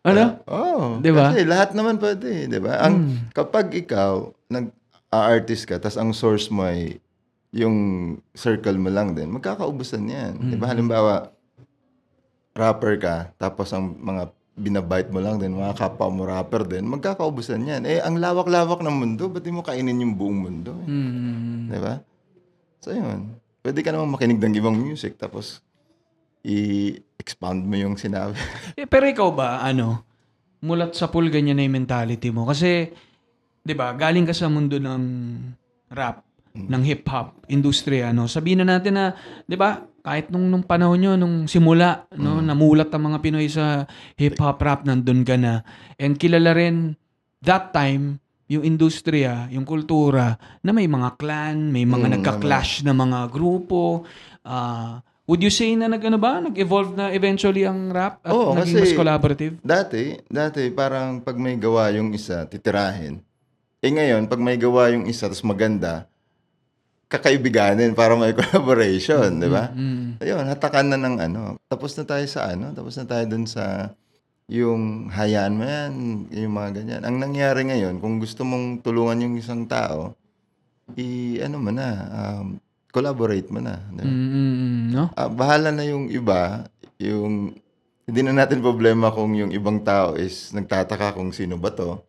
Ano? 0.01 0.41
Oh, 0.49 0.97
Di 0.97 1.13
ba? 1.13 1.29
Kasi 1.29 1.45
lahat 1.45 1.77
naman 1.77 2.01
pwede, 2.01 2.49
di 2.49 2.61
ba? 2.61 2.81
Ang, 2.81 3.29
Kapag 3.37 3.69
ikaw, 3.77 4.33
nag-artist 4.49 5.69
ka, 5.69 5.77
tas 5.77 6.01
ang 6.01 6.17
source 6.17 6.49
mo 6.49 6.65
ay 6.65 6.97
yung 7.53 7.77
circle 8.33 8.81
mo 8.81 8.89
lang 8.89 9.13
din, 9.13 9.29
magkakaubusan 9.29 10.09
yan. 10.09 10.33
Di 10.41 10.57
ba? 10.57 10.73
Halimbawa, 10.73 11.29
rapper 12.57 12.97
ka, 12.97 13.17
tapos 13.37 13.75
ang 13.77 13.93
mga 14.01 14.33
binabite 14.61 15.09
mo 15.09 15.21
lang 15.21 15.41
din, 15.41 15.57
mga 15.57 15.77
kapwa 15.77 16.09
mo 16.09 16.25
rapper 16.29 16.65
din, 16.65 16.85
magkakaubusan 16.89 17.65
yan. 17.65 17.83
Eh, 17.85 18.01
ang 18.01 18.17
lawak-lawak 18.17 18.81
ng 18.81 18.97
mundo, 18.97 19.29
ba't 19.29 19.45
di 19.45 19.53
mo 19.53 19.61
kainin 19.61 20.01
yung 20.01 20.17
buong 20.17 20.39
mundo? 20.49 20.73
Eh? 20.85 20.89
Mm. 20.89 21.73
Di 21.73 21.81
ba? 21.81 21.95
So, 22.81 22.93
yun. 22.93 23.37
Pwede 23.61 23.85
ka 23.85 23.93
naman 23.93 24.09
makinig 24.09 24.41
ng 24.41 24.57
ibang 24.57 24.77
music, 24.77 25.21
tapos 25.21 25.61
i-expound 26.43 27.65
mo 27.65 27.77
yung 27.77 27.97
sinabi. 27.97 28.37
Eh, 28.81 28.89
pero 28.89 29.05
ikaw 29.05 29.29
ba, 29.33 29.61
ano, 29.61 30.01
mulat 30.61 30.97
sa 30.97 31.09
pool 31.09 31.29
ganyan 31.29 31.61
na 31.61 31.65
yung 31.65 31.85
mentality 31.85 32.33
mo? 32.33 32.49
Kasi, 32.49 32.89
di 33.61 33.75
ba, 33.77 33.93
galing 33.93 34.25
ka 34.25 34.33
sa 34.33 34.49
mundo 34.49 34.81
ng 34.81 35.03
rap. 35.93 36.25
ng 36.51 36.83
hip-hop 36.83 37.47
industriya, 37.47 38.11
no? 38.11 38.27
Sabihin 38.27 38.67
na 38.67 38.75
natin 38.75 38.99
na, 38.99 39.15
'di 39.47 39.55
ba? 39.55 39.87
Kahit 40.03 40.35
nung 40.35 40.51
nung 40.51 40.67
panahon 40.67 40.99
nyo, 40.99 41.13
nung 41.15 41.47
simula, 41.47 42.11
no, 42.19 42.43
namulat 42.43 42.91
ang 42.91 43.07
mga 43.07 43.23
Pinoy 43.23 43.47
sa 43.47 43.87
hip-hop 44.19 44.59
rap, 44.59 44.83
nandun 44.83 45.23
ka 45.23 45.39
na. 45.39 45.63
And 45.95 46.19
kilala 46.19 46.51
rin 46.51 46.99
that 47.47 47.71
time 47.71 48.19
yung 48.51 48.67
industriya, 48.67 49.47
yung 49.55 49.63
kultura 49.63 50.35
na 50.67 50.75
may 50.75 50.91
mga 50.91 51.15
clan, 51.15 51.71
may 51.71 51.87
mga 51.87 52.07
Mm, 52.11 52.15
nagka-clash 52.19 52.83
na 52.83 52.99
mga 52.99 53.31
grupo. 53.31 54.03
Ah, 54.43 55.07
would 55.31 55.47
you 55.47 55.55
say 55.55 55.79
na 55.79 55.87
nag 55.87 56.03
ano 56.03 56.19
ba, 56.19 56.43
nag-evolve 56.43 56.99
na 56.99 57.15
eventually 57.15 57.63
ang 57.63 57.95
rap 57.95 58.19
at 58.27 58.35
Oo, 58.35 58.59
naging 58.59 58.83
mas 58.83 58.91
collaborative? 58.99 59.55
Dati, 59.63 60.19
dati 60.27 60.67
parang 60.75 61.23
pag 61.23 61.39
may 61.39 61.55
gawa 61.55 61.95
yung 61.95 62.11
isa, 62.11 62.51
titirahin. 62.51 63.23
Eh 63.79 63.95
ngayon, 63.95 64.27
pag 64.27 64.43
may 64.43 64.59
gawa 64.59 64.91
yung 64.91 65.07
isa, 65.07 65.31
tapos 65.31 65.47
maganda, 65.47 66.11
kakaibiganin 67.07 67.95
para 67.95 68.19
may 68.19 68.35
collaboration, 68.39 69.39
di 69.39 69.47
ba? 69.47 69.71
Mm. 69.71 70.19
Ayun, 70.19 70.45
hatakan 70.51 70.91
na 70.91 70.99
ng 70.99 71.17
ano. 71.23 71.43
Tapos 71.71 71.95
na 71.95 72.03
tayo 72.03 72.27
sa 72.27 72.51
ano, 72.51 72.75
tapos 72.75 72.99
na 72.99 73.07
tayo 73.07 73.25
dun 73.31 73.47
sa 73.47 73.95
yung 74.51 75.07
hayaan 75.15 75.55
mo 75.55 75.63
yan, 75.63 75.93
yung 76.35 76.55
mga 76.59 76.83
ganyan. 76.83 77.03
Ang 77.07 77.23
nangyari 77.23 77.71
ngayon, 77.71 78.03
kung 78.03 78.19
gusto 78.19 78.43
mong 78.43 78.83
tulungan 78.83 79.31
yung 79.31 79.39
isang 79.39 79.63
tao, 79.71 80.19
i 80.99 81.39
ano 81.39 81.63
mo 81.63 81.71
na, 81.71 81.89
um, 82.11 82.59
collaborate 82.91 83.49
mo 83.51 83.63
na. 83.63 83.79
di 83.95 84.03
ba? 84.03 84.11
Mm, 84.11 84.83
no? 84.91 85.05
Ah, 85.15 85.31
bahala 85.31 85.71
na 85.71 85.87
yung 85.87 86.11
iba, 86.11 86.67
yung 86.99 87.55
hindi 88.11 88.21
na 88.27 88.35
natin 88.35 88.59
problema 88.59 89.15
kung 89.15 89.39
yung 89.39 89.55
ibang 89.55 89.87
tao 89.87 90.19
is 90.19 90.51
nagtataka 90.51 91.15
kung 91.15 91.31
sino 91.31 91.55
ba 91.57 91.71
to. 91.71 92.03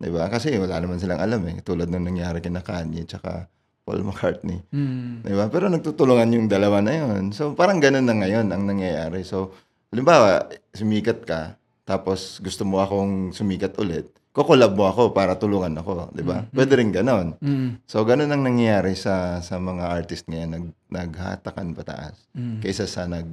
'Di 0.00 0.10
ba? 0.10 0.26
Kasi 0.32 0.56
wala 0.56 0.80
naman 0.80 0.98
silang 0.98 1.20
alam 1.20 1.44
eh. 1.46 1.60
Tulad 1.60 1.92
ng 1.92 2.08
nangyari 2.08 2.40
kina 2.40 2.64
Kanye 2.64 3.04
tsaka 3.04 3.46
Paul 3.84 4.00
McCartney. 4.02 4.64
Mm. 4.72 5.22
'Di 5.22 5.34
ba? 5.36 5.52
Pero 5.52 5.68
nagtutulungan 5.68 6.32
yung 6.32 6.48
dalawa 6.48 6.80
na 6.80 6.92
yun. 6.96 7.30
So 7.36 7.52
parang 7.52 7.78
ganun 7.78 8.08
na 8.08 8.16
ngayon 8.16 8.48
ang 8.48 8.64
nangyayari. 8.64 9.22
So 9.22 9.52
halimbawa, 9.92 10.48
sumikat 10.72 11.28
ka, 11.28 11.60
tapos 11.84 12.40
gusto 12.40 12.64
mo 12.64 12.80
akong 12.80 13.36
sumikat 13.36 13.76
ulit, 13.76 14.08
kukulab 14.32 14.72
mo 14.72 14.84
ako 14.86 15.12
para 15.12 15.36
tulungan 15.36 15.72
ako, 15.74 16.08
'di 16.10 16.22
ba? 16.22 16.48
Pwede 16.48 16.72
rin 16.74 16.88
ganon. 16.88 17.36
Mm. 17.38 17.84
So 17.84 18.00
ganun 18.02 18.28
ang 18.28 18.40
nangyayari 18.40 18.92
sa 18.94 19.14
sa 19.38 19.56
mga 19.56 19.92
artist 19.92 20.24
ngayon, 20.24 20.50
nag 20.50 20.66
naghatakan 20.88 21.72
pataas 21.72 22.16
Mm. 22.32 22.60
kaysa 22.60 22.84
sa 22.86 23.04
nag 23.04 23.28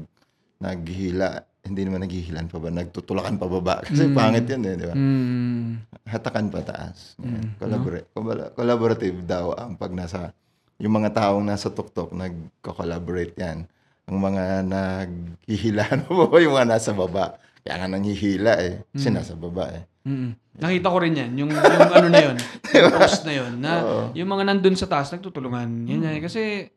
naghihila, 0.57 1.39
hindi 1.61 1.81
naman 1.81 2.03
naghihilan 2.03 2.45
pa 2.45 2.57
ba, 2.57 2.67
nagtutulakan 2.69 3.35
pa 3.35 3.47
baba 3.49 3.75
kasi 3.85 4.11
pangit 4.11 4.43
'yun 4.45 4.59
eh, 4.61 4.75
di 4.75 4.85
ba? 4.85 4.93
Mm. 4.93 5.87
Hatakan 6.05 6.47
pataas. 6.49 7.15
Collabora- 7.57 8.07
collab- 8.11 8.51
collaborative 8.53 9.23
daw 9.23 9.55
ang 9.55 9.75
pag 9.75 9.91
nasa 9.91 10.35
yung 10.75 10.91
mga 10.93 11.11
taong 11.13 11.43
nasa 11.43 11.67
tuktok 11.69 12.11
nagko-collaborate 12.11 13.35
'yan. 13.35 13.63
Ang 14.05 14.17
mga 14.19 14.43
naghihilaan 14.65 16.07
mo 16.09 16.27
yung 16.33 16.55
mga 16.55 16.69
nasa 16.69 16.91
baba. 16.91 17.39
Kaya 17.59 17.75
nga 17.77 17.87
nanghihila 17.89 18.53
eh. 18.57 18.81
Kasi 18.89 19.11
nasa 19.11 19.35
baba 19.35 19.69
eh. 19.69 19.83
Mm. 20.09 20.31
Nakita 20.57 20.87
ko 20.89 20.97
rin 20.97 21.13
yan. 21.13 21.31
Yung, 21.37 21.51
yung 21.53 21.91
ano 21.93 22.07
na 22.09 22.19
yun. 22.19 22.37
Yung 22.75 22.91
post 22.91 23.21
na 23.23 23.33
yun. 23.33 23.51
Na 23.57 23.71
yung 24.11 24.27
mga 24.27 24.43
nandun 24.45 24.73
sa 24.73 24.85
taas, 24.85 25.09
nagtutulungan. 25.09 25.85
Yan 25.85 26.01
yan. 26.03 26.19
Kasi, 26.19 26.67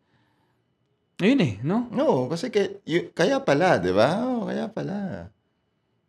ayun 1.19 1.41
eh, 1.41 1.55
no? 1.63 1.89
No, 1.89 2.27
kasi 2.27 2.49
kay, 2.49 2.81
y- 2.83 3.09
kaya 3.11 3.41
pala, 3.41 3.77
di 3.77 3.91
ba? 3.91 4.21
Oo, 4.23 4.47
kaya 4.47 4.69
pala. 4.69 5.27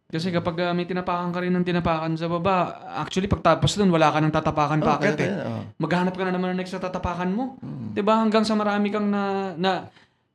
Kasi 0.07 0.29
kapag 0.29 0.53
uh, 0.61 0.71
may 0.71 0.85
tinapakan 0.85 1.33
ka 1.33 1.41
rin 1.41 1.49
ng 1.49 1.65
tinapakan 1.65 2.13
sa 2.13 2.29
baba, 2.29 2.55
actually 3.01 3.25
pagtapos 3.25 3.73
dun, 3.73 3.89
wala 3.89 4.13
ka 4.13 4.21
nang 4.21 4.29
tatapakan 4.31 4.77
Oo, 4.77 4.85
pa 4.85 4.93
kaya- 4.93 5.01
agad 5.09 5.15
eh. 5.17 5.25
kaya, 5.25 5.37
oo. 5.43 5.61
Maghanap 5.79 6.13
ka 6.13 6.23
na 6.23 6.31
naman 6.31 6.53
ng 6.53 6.59
next 6.59 6.73
na 6.73 6.83
tatapakan 6.83 7.29
mo. 7.33 7.57
Hmm. 7.57 7.91
'Di 7.91 8.01
ba 8.01 8.21
Hanggang 8.21 8.45
sa 8.45 8.53
marami 8.53 8.87
kang 8.87 9.09
na, 9.09 9.57
na, 9.57 9.71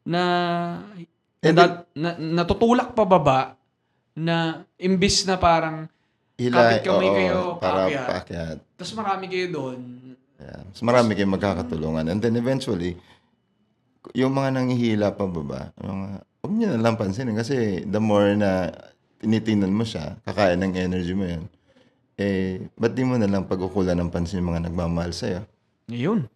na, 0.02 0.22
And 1.38 1.54
na, 1.54 1.64
na, 1.94 2.10
natutulak 2.18 2.90
pa 2.90 3.06
baba 3.06 3.54
na 4.18 4.66
imbis 4.74 5.22
na 5.22 5.38
parang 5.38 5.86
Kapit 6.38 6.86
kamay 6.86 7.08
oo, 7.10 7.16
kayo, 7.18 7.38
para 7.58 7.90
paakyat. 7.90 8.06
paakyat. 8.06 8.58
tapos 8.78 8.94
marami 8.94 9.24
kayo 9.26 9.46
doon. 9.50 9.78
Yeah. 10.38 10.62
Mas 10.70 10.82
marami 10.86 11.10
kayong 11.18 11.34
magkakatulungan. 11.34 12.06
And 12.06 12.22
then 12.22 12.38
eventually, 12.38 12.94
yung 14.14 14.38
mga 14.38 14.54
nanghihila 14.54 15.18
pa 15.18 15.26
baba, 15.26 15.74
yung, 15.82 15.98
mga- 16.06 16.22
huwag 16.46 16.54
niyo 16.54 16.68
na 16.78 16.78
lang 16.78 16.94
pansinin 16.94 17.34
kasi 17.34 17.82
the 17.82 17.98
more 17.98 18.38
na 18.38 18.70
tinitingnan 19.18 19.74
mo 19.74 19.82
siya, 19.82 20.14
kakain 20.22 20.62
ng 20.62 20.78
energy 20.78 21.10
mo 21.10 21.26
yun, 21.26 21.50
eh, 22.14 22.70
ba't 22.78 22.94
di 22.94 23.02
mo 23.02 23.18
na 23.18 23.26
lang 23.26 23.50
pag-ukulan 23.50 23.98
ng 23.98 24.10
pansin 24.14 24.38
yung 24.38 24.54
mga 24.54 24.70
nagmamahal 24.70 25.10
sa'yo? 25.10 25.42
Ayun. 25.90 26.30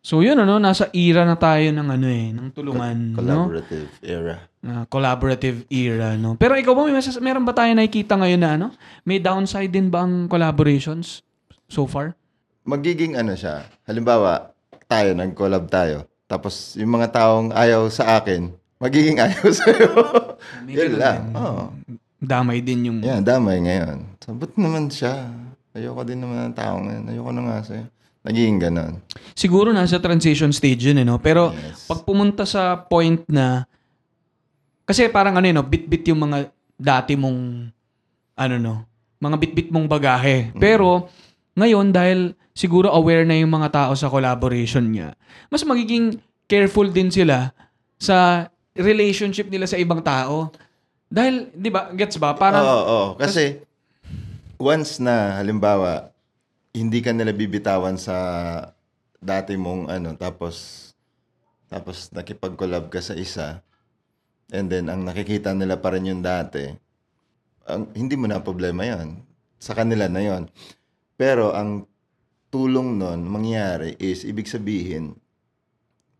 So 0.00 0.24
yun 0.24 0.40
ano, 0.40 0.56
nasa 0.58 0.88
era 0.96 1.22
na 1.28 1.36
tayo 1.36 1.68
ng 1.76 1.88
ano 1.92 2.06
eh, 2.08 2.32
ng 2.32 2.48
tulungan, 2.56 2.96
no? 3.14 3.16
Collaborative 3.20 3.92
era. 4.00 4.48
Collaborative 4.86 5.66
era, 5.66 6.14
no? 6.14 6.34
Pero 6.34 6.54
ikaw 6.54 6.72
ba 6.72 6.86
may 6.86 6.94
masas- 6.94 7.18
meron 7.18 7.42
ba 7.42 7.50
tayo 7.50 7.72
nakikita 7.72 8.14
ngayon 8.14 8.38
na 8.38 8.50
ano? 8.52 8.66
May 9.02 9.18
downside 9.18 9.68
din 9.68 9.90
ba 9.90 10.06
ang 10.06 10.26
collaborations 10.26 11.26
so 11.66 11.82
far? 11.84 12.14
Magiging 12.62 13.18
ano 13.18 13.34
siya, 13.34 13.66
halimbawa, 13.82 14.54
tayo, 14.86 15.12
nag-collab 15.12 15.66
tayo, 15.66 16.06
tapos 16.24 16.78
yung 16.78 16.94
mga 16.94 17.10
taong 17.10 17.50
ayaw 17.50 17.90
sa 17.90 18.16
akin, 18.16 18.54
magiging 18.78 19.18
ayaw 19.24 19.50
sa'yo. 19.50 19.90
Yun 20.64 20.94
lang. 20.94 21.20
din. 21.26 21.34
Oo. 21.34 21.62
Damay 22.16 22.62
din 22.62 22.86
yung 22.86 22.98
Yan, 23.02 23.18
damay 23.20 23.58
ngayon. 23.58 24.14
So, 24.22 24.30
ba't 24.30 24.54
naman 24.54 24.86
siya? 24.86 25.26
Ayoko 25.74 26.06
din 26.06 26.22
naman 26.22 26.46
ng 26.46 26.54
taong 26.54 26.86
ngayon. 26.86 27.04
Ayoko 27.08 27.30
na 27.32 27.42
nga 27.42 27.58
sa'yo. 27.64 27.84
Nagiging 28.22 28.62
ganon. 28.62 29.02
siguro 29.34 29.74
nasa 29.74 29.98
transition 29.98 30.54
stage 30.54 30.86
yun, 30.86 31.02
eh, 31.02 31.06
no? 31.08 31.18
Pero 31.18 31.50
Yes. 31.50 31.90
pag 31.90 32.06
pumunta 32.06 32.46
sa 32.46 32.78
point 32.78 33.18
na 33.26 33.66
kasi 34.92 35.08
parang 35.08 35.32
ano 35.40 35.48
yun, 35.48 35.56
no, 35.56 35.64
bit-bit 35.64 36.04
yung 36.12 36.28
mga 36.28 36.52
dati 36.76 37.16
mong 37.16 37.72
ano 38.36 38.54
no, 38.60 38.84
mga 39.24 39.36
bit-bit 39.40 39.72
mong 39.72 39.88
bagahe. 39.88 40.52
Pero 40.60 41.08
ngayon 41.56 41.88
dahil 41.88 42.36
siguro 42.52 42.92
aware 42.92 43.24
na 43.24 43.40
yung 43.40 43.48
mga 43.48 43.72
tao 43.72 43.92
sa 43.96 44.12
collaboration 44.12 44.84
niya, 44.84 45.16
mas 45.48 45.64
magiging 45.64 46.20
careful 46.44 46.84
din 46.84 47.08
sila 47.08 47.56
sa 47.96 48.48
relationship 48.76 49.48
nila 49.48 49.64
sa 49.64 49.80
ibang 49.80 50.04
tao. 50.04 50.52
Dahil, 51.08 51.48
di 51.56 51.72
ba, 51.72 51.88
gets 51.96 52.20
ba? 52.20 52.36
Parang, 52.36 52.60
Oo, 52.60 52.82
oo. 52.84 53.08
Kasi, 53.16 53.60
once 54.60 55.00
na, 55.00 55.40
halimbawa, 55.40 56.12
hindi 56.72 57.04
ka 57.04 57.12
nila 57.12 57.32
bibitawan 57.36 57.96
sa 57.96 58.16
dati 59.20 59.56
mong 59.56 59.92
ano, 59.92 60.16
tapos, 60.16 60.88
tapos 61.68 62.08
nakipag-collab 62.16 62.88
ka 62.88 63.00
sa 63.04 63.12
isa, 63.12 63.60
and 64.52 64.68
then 64.68 64.92
ang 64.92 65.08
nakikita 65.08 65.56
nila 65.56 65.80
pa 65.80 65.96
rin 65.96 66.06
yung 66.06 66.20
dati, 66.20 66.68
ang, 67.64 67.88
hindi 67.96 68.14
mo 68.14 68.28
na 68.28 68.44
problema 68.44 68.84
yon 68.84 69.18
Sa 69.56 69.72
kanila 69.72 70.06
na 70.06 70.20
yon 70.20 70.46
Pero 71.16 71.56
ang 71.56 71.88
tulong 72.52 73.00
nun 73.00 73.24
mangyari 73.24 73.96
is, 73.96 74.28
ibig 74.28 74.44
sabihin, 74.44 75.16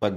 pag 0.01 0.17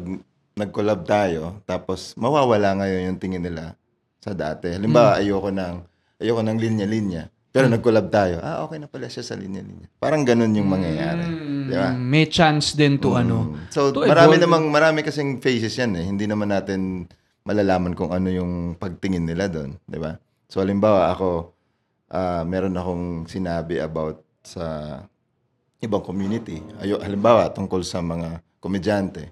nag-collab 0.56 1.04
tayo, 1.04 1.60
tapos 1.68 2.16
mawawala 2.16 2.80
ngayon 2.80 3.12
yung 3.12 3.20
tingin 3.20 3.44
nila 3.44 3.76
sa 4.24 4.32
dati. 4.32 4.72
Halimbawa, 4.72 5.20
ayoko 5.20 5.52
ng, 5.52 5.76
ayoko 6.24 6.42
ng 6.42 6.58
linya-linya. 6.58 7.28
Pero 7.56 7.72
nag-collab 7.72 8.08
tayo. 8.12 8.44
Ah, 8.44 8.68
okay 8.68 8.80
na 8.80 8.88
pala 8.88 9.08
siya 9.08 9.24
sa 9.24 9.36
linya-linya. 9.36 9.88
Parang 10.00 10.28
ganun 10.28 10.52
yung 10.56 10.68
mangyayari. 10.68 11.24
mm, 11.24 11.72
Di 11.72 11.76
ba? 11.76 11.92
may 11.96 12.28
chance 12.28 12.76
din 12.76 13.00
to 13.00 13.16
ano. 13.16 13.56
Mm. 13.56 13.72
So, 13.72 13.96
to 13.96 14.04
marami 14.04 14.40
evolve. 14.40 14.44
namang, 14.44 14.66
marami 14.72 15.00
kasing 15.08 15.40
phases 15.40 15.72
yan 15.80 15.96
eh. 15.96 16.04
Hindi 16.04 16.28
naman 16.28 16.52
natin 16.52 17.08
malalaman 17.46 17.94
kung 17.94 18.10
ano 18.10 18.28
yung 18.34 18.74
pagtingin 18.76 19.24
nila 19.24 19.46
doon. 19.46 19.78
Di 19.86 20.02
ba? 20.02 20.18
So, 20.50 20.66
halimbawa, 20.66 21.14
ako, 21.14 21.54
ah, 22.10 22.42
meron 22.42 22.74
akong 22.74 23.30
sinabi 23.30 23.78
about 23.78 24.26
sa 24.42 24.98
ibang 25.78 26.02
community. 26.02 26.58
Ayo, 26.82 26.98
halimbawa, 26.98 27.54
tungkol 27.54 27.86
sa 27.86 28.02
mga 28.02 28.42
komedyante. 28.58 29.30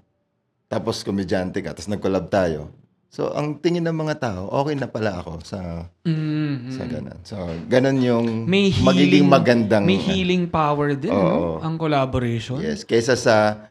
Tapos, 0.70 1.02
komedyante 1.02 1.58
ka, 1.58 1.74
tapos 1.74 1.90
nag-collab 1.90 2.30
tayo. 2.30 2.70
So, 3.10 3.30
ang 3.34 3.62
tingin 3.62 3.86
ng 3.86 3.94
mga 3.94 4.14
tao, 4.18 4.50
okay 4.50 4.74
na 4.74 4.90
pala 4.90 5.22
ako 5.22 5.42
sa 5.42 5.86
Mm, 6.02 6.70
sa 6.70 6.82
ganun. 6.82 7.18
So, 7.22 7.38
ganun 7.70 7.98
yung 8.02 8.26
may 8.46 8.74
healing, 8.74 8.86
magiging 8.90 9.26
magandang 9.30 9.84
may 9.86 9.98
healing 10.02 10.50
power 10.50 10.98
din, 10.98 11.14
Oo. 11.14 11.22
ano? 11.22 11.38
Ang 11.62 11.78
collaboration. 11.78 12.58
Yes, 12.58 12.82
kaysa 12.82 13.14
sa 13.14 13.70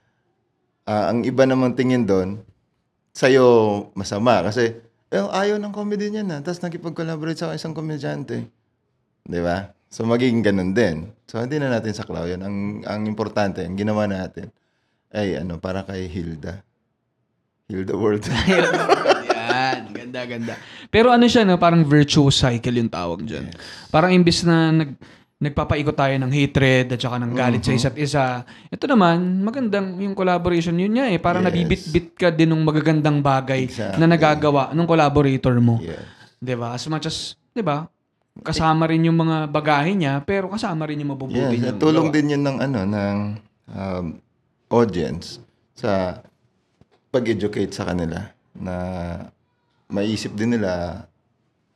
ah, 0.87 1.11
ang 1.11 1.27
iba 1.27 1.43
namang 1.43 1.75
tingin 1.75 2.07
doon 2.07 2.39
sa'yo 3.13 3.45
masama 3.93 4.41
kasi 4.43 4.73
eh, 5.13 5.21
ayaw 5.21 5.61
ng 5.61 5.69
comedy 5.69 6.09
niya 6.09 6.25
na 6.25 6.41
tapos 6.41 6.65
nakipag-collaborate 6.65 7.37
sa 7.37 7.53
isang 7.53 7.77
komedyante. 7.77 8.49
'Di 9.29 9.39
ba? 9.45 9.69
So 9.93 10.09
magiging 10.09 10.41
ganun 10.41 10.73
din. 10.73 11.13
So 11.29 11.37
hindi 11.37 11.61
na 11.61 11.69
natin 11.69 11.93
saklaw 11.93 12.25
'yan. 12.25 12.41
Ang 12.41 12.57
ang 12.83 13.05
importante, 13.05 13.61
ang 13.61 13.77
ginawa 13.77 14.09
natin 14.09 14.49
ay 15.13 15.37
ano 15.37 15.61
para 15.61 15.85
kay 15.85 16.09
Hilda. 16.09 16.65
Hilda 17.69 17.93
World. 17.93 18.25
Yan, 19.43 19.93
ganda, 19.93 20.21
ganda. 20.25 20.53
Pero 20.89 21.13
ano 21.13 21.25
siya, 21.29 21.45
no? 21.45 21.61
parang 21.61 21.85
virtuous 21.85 22.41
cycle 22.41 22.75
yung 22.75 22.89
tawag 22.91 23.23
dyan. 23.25 23.53
Parang 23.93 24.09
imbis 24.09 24.41
na 24.45 24.73
nag, 24.73 24.97
nagpapaikot 25.43 25.93
tayo 25.93 26.15
ng 26.15 26.31
hatred 26.31 26.95
at 26.95 26.99
saka 26.99 27.19
ng 27.19 27.35
galit 27.35 27.59
sa 27.59 27.75
isa't 27.75 27.97
isa. 27.99 28.47
Ito 28.71 28.87
naman, 28.87 29.43
magandang 29.43 29.99
yung 29.99 30.15
collaboration 30.15 30.79
yun 30.79 30.95
niya 30.95 31.11
eh. 31.11 31.19
Parang 31.19 31.43
Yes. 31.43 31.49
nabibit-bit 31.51 32.07
ka 32.15 32.31
din 32.31 32.55
ng 32.55 32.63
magagandang 32.63 33.19
bagay 33.19 33.67
Exactly. 33.67 33.99
na 33.99 34.07
nagagawa 34.07 34.71
ng 34.71 34.87
collaborator 34.87 35.55
mo. 35.59 35.83
Yes. 35.83 35.99
ba? 36.55 36.73
As 36.73 36.87
much 36.87 37.05
as, 37.07 37.35
ba? 37.59 37.91
Kasama 38.41 38.89
rin 38.89 39.05
yung 39.05 39.19
mga 39.19 39.45
bagahe 39.51 39.93
niya, 39.93 40.23
pero 40.25 40.49
kasama 40.49 40.89
rin 40.89 41.03
yung 41.03 41.13
mabubuti 41.13 41.59
Yes, 41.59 41.61
niya. 41.61 41.73
tulong 41.77 42.09
din 42.09 42.33
yun 42.33 42.41
ng 42.41 42.57
ano 42.57 42.79
ng 42.87 43.17
um, 43.69 44.05
audience 44.73 45.37
sa 45.77 46.17
pag-educate 47.13 47.69
sa 47.69 47.85
kanila 47.85 48.33
na 48.57 48.75
maisip 49.85 50.33
din 50.33 50.57
nila 50.57 51.05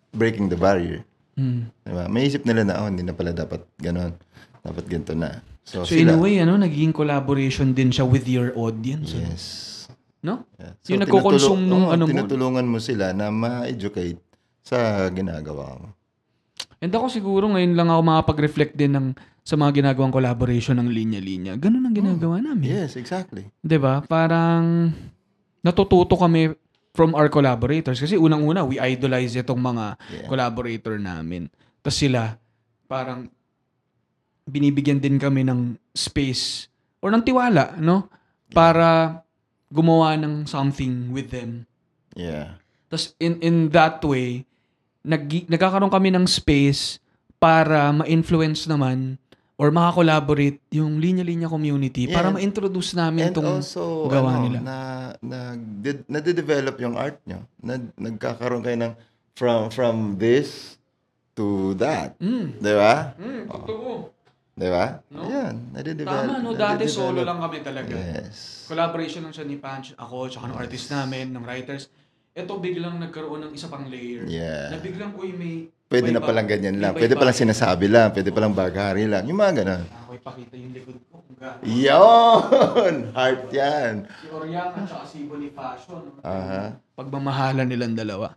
breaking 0.10 0.50
the 0.50 0.58
barrier. 0.58 1.06
Mm. 1.38 1.70
Diba? 1.86 2.06
Maisip 2.10 2.44
nila 2.44 2.66
na, 2.66 2.82
oh, 2.82 2.90
hindi 2.90 3.06
na 3.06 3.14
pala 3.14 3.32
dapat 3.32 3.62
ganon. 3.78 4.18
Dapat 4.66 4.84
ganito 4.90 5.14
na. 5.14 5.46
So, 5.62 5.86
So 5.86 5.94
in 5.94 6.10
a 6.10 6.18
sila, 6.18 6.24
way, 6.24 6.42
ano, 6.42 6.58
naging 6.58 6.92
collaboration 6.92 7.72
din 7.72 7.94
siya 7.94 8.10
with 8.10 8.26
your 8.26 8.52
audience. 8.58 9.14
yes. 9.14 9.44
No? 10.26 10.44
Yeah. 10.58 10.74
Yung 10.98 11.02
nagko-consume 11.06 11.62
nung 11.70 11.88
oo, 11.88 11.94
ano 11.94 12.04
mo. 12.04 12.12
Tinutulungan 12.12 12.66
mo 12.66 12.82
sila 12.82 13.14
na 13.14 13.30
ma-educate 13.30 14.18
sa 14.66 15.06
ginagawa 15.14 15.78
mo. 15.78 15.88
And 16.82 16.92
ako 16.94 17.10
siguro 17.10 17.46
ngayon 17.54 17.74
lang 17.78 17.90
ako 17.90 18.02
makapag-reflect 18.02 18.74
din 18.78 18.94
ng 18.98 19.08
sa 19.48 19.56
mga 19.56 19.80
ginagawang 19.82 20.12
collaboration 20.12 20.76
ng 20.78 20.92
linya-linya. 20.92 21.56
Ganun 21.56 21.88
ang 21.88 21.96
ginagawa 21.96 22.44
namin. 22.44 22.68
Yes, 22.68 23.00
exactly. 23.00 23.48
'Di 23.64 23.78
ba? 23.80 24.04
Parang 24.04 24.92
natututo 25.64 26.20
kami 26.20 26.52
from 26.98 27.14
our 27.14 27.30
collaborators 27.30 28.02
kasi 28.02 28.18
unang-una 28.18 28.66
we 28.66 28.82
idolize 28.82 29.38
itong 29.38 29.62
mga 29.62 29.86
Yeah. 30.10 30.26
collaborator 30.26 30.98
namin. 30.98 31.54
Tapos 31.86 32.02
sila 32.02 32.42
parang 32.90 33.30
binibigyan 34.50 34.98
din 34.98 35.22
kami 35.22 35.46
ng 35.46 35.78
space 35.94 36.66
or 36.98 37.14
ng 37.14 37.22
tiwala, 37.22 37.78
no? 37.78 38.10
Para 38.50 39.22
gumawa 39.70 40.18
ng 40.18 40.50
something 40.50 41.14
with 41.14 41.30
them. 41.30 41.70
Yeah. 42.18 42.58
Tapos 42.90 43.14
in 43.22 43.38
in 43.46 43.56
that 43.78 44.02
way, 44.02 44.48
nag 45.06 45.30
nagkakaroon 45.30 45.94
kami 45.94 46.10
ng 46.10 46.26
space 46.26 46.98
para 47.38 47.94
ma-influence 47.94 48.66
naman 48.66 49.22
or 49.58 49.74
makakollaborate 49.74 50.62
yung 50.70 51.02
linya-linya 51.02 51.50
community 51.50 52.06
para 52.06 52.30
Yeah. 52.30 52.38
ma-introduce 52.38 52.94
namin 52.94 53.30
And 53.30 53.34
itong 53.34 53.50
also, 53.58 54.06
gawa 54.06 54.38
ano, 54.38 54.42
nila. 54.46 54.60
na, 54.62 54.78
na, 55.18 55.40
did, 55.58 56.06
nade-develop 56.06 56.78
yung 56.78 56.94
art 56.94 57.18
nyo. 57.26 57.42
Na, 57.58 57.74
nagkakaroon 57.98 58.62
kayo 58.62 58.78
ng 58.78 58.94
from, 59.34 59.74
from 59.74 59.96
this 60.22 60.78
to 61.34 61.74
that. 61.82 62.14
Mm. 62.22 62.62
Di 62.62 62.74
ba? 62.78 63.18
Mm, 63.18 63.44
totoo. 63.50 64.14
Di 64.54 64.70
ba? 64.70 65.02
No? 65.10 65.26
Ayan, 65.26 65.74
nade-develop. 65.74 66.26
Tama, 66.30 66.38
no? 66.38 66.50
Dati 66.54 66.86
solo 66.86 67.26
lang 67.26 67.42
kami 67.42 67.58
talaga. 67.66 67.94
Yes. 67.98 68.66
Collaboration 68.70 69.26
lang 69.26 69.34
siya 69.34 69.46
ni 69.46 69.58
Punch, 69.58 69.98
ako, 69.98 70.30
tsaka 70.30 70.54
ng 70.54 70.58
artist 70.58 70.94
namin, 70.94 71.34
ng 71.34 71.42
writers. 71.42 71.90
Ito 72.38 72.62
biglang 72.62 73.02
nagkaroon 73.02 73.50
ng 73.50 73.52
isa 73.58 73.66
pang 73.66 73.90
layer. 73.90 74.22
Yeah. 74.30 74.70
Na 74.70 74.78
biglang, 74.78 75.18
uy, 75.18 75.34
may... 75.34 75.54
Pwede 75.90 76.14
na 76.14 76.22
palang 76.22 76.46
ganyan 76.46 76.78
lang. 76.78 76.94
Pwede 76.94 77.18
palang 77.18 77.34
sinasabi 77.34 77.90
lang. 77.90 78.14
Pwede 78.14 78.30
palang 78.30 78.54
bagari 78.54 79.10
lang. 79.10 79.26
Yung 79.26 79.40
mga 79.40 79.66
ganun. 79.66 79.84
Ako 80.06 80.12
ipakita 80.14 80.54
yung 80.54 80.74
likod 80.76 81.00
ko. 81.10 81.18
Yun! 81.64 82.94
Heart 83.18 83.44
yan. 83.54 83.94
Si 84.10 84.28
Oriang 84.34 84.74
at 84.74 84.86
saka 84.90 85.06
si 85.06 85.26
Bonifacio. 85.26 85.98
No? 85.98 86.22
Aha. 86.26 86.78
Pagmamahalan 86.98 87.66
nilang 87.70 87.94
dalawa. 87.94 88.34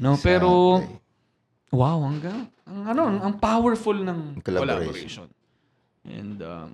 No, 0.00 0.16
pero 0.16 0.80
Exactly. 0.80 1.76
wow, 1.76 1.98
ang 2.04 2.18
ga- 2.20 2.48
ang 2.68 2.80
ano, 2.84 3.02
ang 3.20 3.34
powerful 3.36 3.96
ng 3.96 4.40
collaboration. 4.40 5.24
Collaboration. 5.24 5.26
And 6.08 6.38
um 6.40 6.68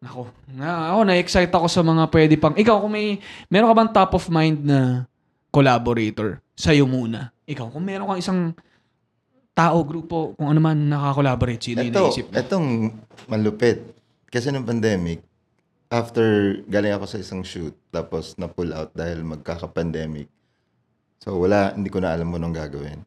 Nako, 0.00 0.32
na 0.56 0.96
ako 0.96 1.00
na-excite 1.04 1.52
ako 1.52 1.68
sa 1.68 1.84
mga 1.84 2.08
pwede 2.08 2.34
pang. 2.40 2.56
Ikaw 2.56 2.80
kung 2.80 2.88
may 2.96 3.20
meron 3.52 3.68
ka 3.68 3.76
bang 3.76 3.92
top 3.92 4.16
of 4.16 4.32
mind 4.32 4.64
na 4.64 5.04
collaborator 5.50 6.40
sa'yo 6.54 6.86
muna? 6.86 7.34
Ikaw 7.46 7.66
kung 7.70 7.84
meron 7.84 8.06
kang 8.10 8.22
isang 8.22 8.40
tao, 9.52 9.82
grupo, 9.84 10.32
kung 10.38 10.48
ano 10.48 10.60
man 10.62 10.88
nakakolaborate, 10.88 11.60
sino 11.60 11.82
Ito, 11.84 12.08
naisip 12.08 12.26
mo? 12.30 12.34
itong 12.38 12.68
malupit. 13.28 13.78
Kasi 14.30 14.54
nung 14.54 14.64
pandemic, 14.64 15.20
after 15.90 16.58
galing 16.70 16.94
ako 16.94 17.04
sa 17.10 17.18
isang 17.18 17.42
shoot, 17.42 17.74
tapos 17.90 18.38
na-pull 18.38 18.70
out 18.70 18.94
dahil 18.94 19.26
magkaka-pandemic. 19.26 20.30
So 21.20 21.36
wala, 21.36 21.74
hindi 21.74 21.90
ko 21.90 21.98
na 22.00 22.14
alam 22.14 22.30
mo 22.30 22.38
nung 22.38 22.54
gagawin. 22.54 23.02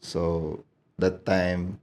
So, 0.00 0.56
that 0.96 1.28
time, 1.28 1.76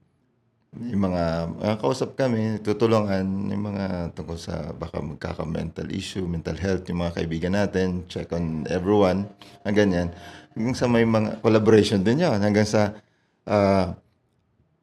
yung 0.76 1.04
mga, 1.10 1.24
mga 1.58 1.76
kausap 1.80 2.20
kami, 2.20 2.60
tutulungan 2.60 3.24
yung 3.24 3.64
mga 3.72 4.12
tungkol 4.12 4.36
sa 4.36 4.76
baka 4.76 5.00
magkaka-mental 5.00 5.88
issue, 5.96 6.28
mental 6.28 6.60
health, 6.60 6.84
yung 6.92 7.02
mga 7.02 7.16
kaibigan 7.16 7.56
natin, 7.56 8.04
check 8.12 8.30
on 8.36 8.68
everyone, 8.68 9.32
ang 9.64 9.76
ganyan. 9.76 10.08
Hanggang 10.54 10.76
sa 10.76 10.86
may 10.92 11.08
mga 11.08 11.40
collaboration 11.40 12.04
din 12.04 12.28
yun, 12.28 12.38
hanggang 12.44 12.68
sa, 12.68 12.94
ah, 13.48 13.96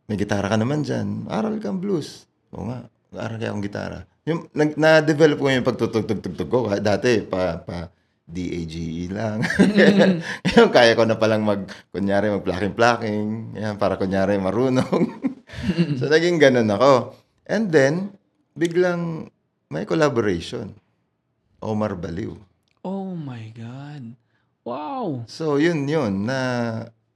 may 0.08 0.16
gitara 0.16 0.48
ka 0.48 0.56
naman 0.56 0.82
dyan, 0.82 1.28
aral 1.28 1.60
kang 1.60 1.78
blues. 1.78 2.24
Oo 2.56 2.64
nga, 2.68 2.88
aral 3.14 3.36
kaya 3.36 3.52
akong 3.52 3.66
gitara. 3.68 3.98
Yung, 4.24 4.48
nag, 4.56 4.80
na-develop 4.80 5.36
ko 5.36 5.52
yung 5.52 5.68
pagtutug-tug-tug 5.68 6.48
ko. 6.48 6.58
Dati, 6.80 7.20
pa, 7.28 7.60
pa, 7.60 7.92
D-A-G-E 8.24 9.12
lang. 9.12 9.44
Ngayon, 10.48 10.68
kaya 10.72 10.96
ko 10.96 11.04
na 11.04 11.20
palang 11.20 11.44
mag, 11.44 11.68
kunyari, 11.92 12.32
mag-plucking-plucking. 12.32 13.52
Yan, 13.60 13.76
para 13.76 14.00
kunyari, 14.00 14.40
marunong. 14.40 15.04
so, 15.98 16.08
naging 16.08 16.40
ganun 16.40 16.70
ako. 16.72 17.16
And 17.44 17.68
then, 17.68 18.16
biglang 18.56 19.28
may 19.68 19.84
collaboration. 19.84 20.76
Omar 21.64 21.96
Baliw. 21.96 22.36
Oh 22.84 23.16
my 23.16 23.48
God. 23.56 24.12
Wow. 24.64 25.24
So, 25.28 25.56
yun 25.56 25.88
yun, 25.88 26.28
na 26.28 26.40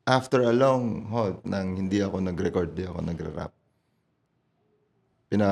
after 0.09 0.45
a 0.49 0.53
long 0.53 1.09
halt 1.13 1.45
nang 1.45 1.77
hindi 1.77 2.01
ako 2.01 2.25
nag-record, 2.25 2.73
di 2.73 2.89
ako 2.89 3.05
nagre-rap. 3.05 3.53
Pina, 5.29 5.49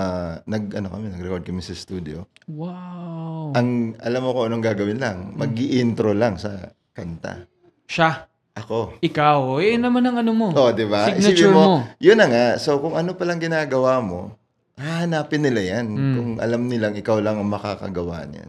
nag, 0.48 0.72
ano 0.72 0.88
kami, 0.88 1.12
nag-record 1.12 1.44
kami 1.44 1.60
sa 1.60 1.76
studio. 1.76 2.24
Wow. 2.48 3.52
Ang, 3.52 4.00
alam 4.00 4.20
mo 4.24 4.32
kung 4.32 4.48
anong 4.48 4.64
gagawin 4.64 5.00
lang, 5.00 5.36
mag 5.36 5.52
intro 5.56 6.16
lang 6.16 6.40
sa 6.40 6.72
kanta. 6.96 7.44
Siya. 7.84 8.24
Ako. 8.56 8.96
Ikaw. 9.04 9.60
Eh, 9.60 9.76
naman 9.76 10.00
ang 10.08 10.16
ano 10.16 10.32
mo. 10.32 10.48
Oh, 10.56 10.72
di 10.72 10.88
ba? 10.88 11.12
Signature 11.12 11.52
Isipin 11.52 11.52
mo. 11.52 11.84
Yun 12.00 12.16
na 12.16 12.26
nga. 12.26 12.46
So, 12.56 12.80
kung 12.80 12.96
ano 12.96 13.12
palang 13.12 13.36
ginagawa 13.36 14.00
mo, 14.00 14.32
hahanapin 14.80 15.44
nila 15.44 15.60
yan. 15.76 15.86
Mm. 15.92 16.14
Kung 16.16 16.30
alam 16.40 16.64
nilang 16.64 16.96
ikaw 16.96 17.20
lang 17.20 17.36
ang 17.36 17.52
makakagawa 17.52 18.24
niyan. 18.24 18.48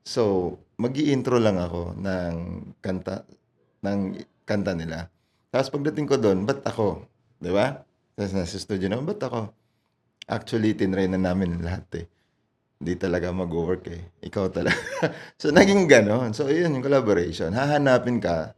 So, 0.00 0.56
mag 0.80 0.96
intro 0.96 1.36
lang 1.36 1.60
ako 1.60 1.92
ng 2.00 2.34
kanta, 2.80 3.28
ng 3.84 4.16
kanta 4.48 4.72
nila. 4.72 5.12
Tapos 5.52 5.68
pagdating 5.68 6.08
ko 6.08 6.16
doon, 6.16 6.48
ba't 6.48 6.64
ako? 6.64 7.04
Di 7.36 7.52
ba? 7.52 7.76
Tapos 8.16 8.32
nasa 8.32 8.56
studio 8.56 8.88
na, 8.88 9.04
ba't 9.04 9.20
ako? 9.20 9.52
Actually, 10.24 10.72
tinry 10.72 11.04
na 11.04 11.20
namin 11.20 11.60
lahat 11.60 11.84
eh. 12.00 12.06
Hindi 12.80 12.96
talaga 12.96 13.28
mag-work 13.28 13.88
eh. 13.92 14.02
Ikaw 14.24 14.44
talaga. 14.52 14.76
so, 15.40 15.52
naging 15.52 15.84
ganon. 15.84 16.32
So, 16.32 16.48
yun 16.48 16.76
yung 16.80 16.84
collaboration. 16.84 17.52
Hahanapin 17.52 18.24
ka 18.24 18.56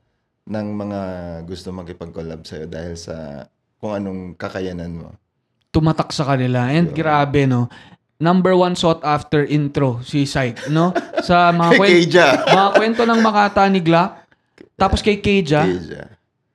ng 0.48 0.66
mga 0.72 1.00
gusto 1.44 1.68
makipag-collab 1.70 2.40
sa'yo 2.42 2.64
dahil 2.64 2.94
sa 2.94 3.44
kung 3.76 3.92
anong 3.94 4.34
kakayanan 4.34 4.90
mo. 4.90 5.08
tumatak 5.68 6.10
sa 6.10 6.24
kanila. 6.26 6.66
And 6.66 6.90
grabe, 6.90 7.44
no? 7.44 7.68
Number 8.18 8.50
one 8.52 8.74
sought 8.74 8.98
after 9.00 9.44
intro, 9.44 10.00
si 10.00 10.24
Syke, 10.24 10.66
no? 10.66 10.90
Sa 11.20 11.52
mga, 11.52 11.70
Kay 11.72 11.78
kwent- 11.78 11.94
Keija. 12.02 12.26
mga 12.48 12.68
kwento 12.74 13.02
ng 13.04 13.20
Makata 13.20 13.62
ni 13.68 13.78
Glock. 13.78 14.24
Tapos 14.74 14.98
kay 14.98 15.18
Keija, 15.18 15.62
Keija. 15.62 16.02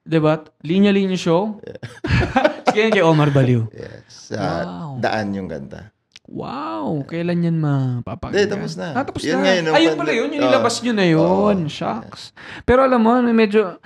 diba? 0.01 0.33
Linya-linya 0.59 1.15
show. 1.15 1.61
Sige 2.67 2.89
kay 2.89 2.99
Omar 2.99 3.29
Baliw. 3.29 3.69
Yes. 3.69 4.33
Sa 4.33 4.41
Wow. 4.65 4.97
daan 4.97 5.29
yung 5.31 5.45
kanta. 5.45 5.92
Wow, 6.23 7.03
kailan 7.03 7.43
yan 7.43 7.57
mapapakinggan? 7.59 8.47
Hindi, 8.47 8.53
tapos 8.55 8.71
na. 8.79 8.87
Ah, 8.95 9.03
tapos 9.03 9.21
Yun 9.21 9.35
na. 9.35 9.43
nga 9.43 9.51
yun, 9.53 9.65
Ayun 9.69 9.93
pala 9.93 10.11
yun, 10.11 10.29
yung 10.31 10.41
nilabas 10.41 10.75
nyo 10.79 10.93
na 10.95 11.05
yun. 11.05 11.19
Oo. 11.19 11.67
Shucks. 11.67 12.31
Pero 12.63 12.79
alam 12.81 13.03
mo, 13.03 13.19
medyo, 13.25 13.77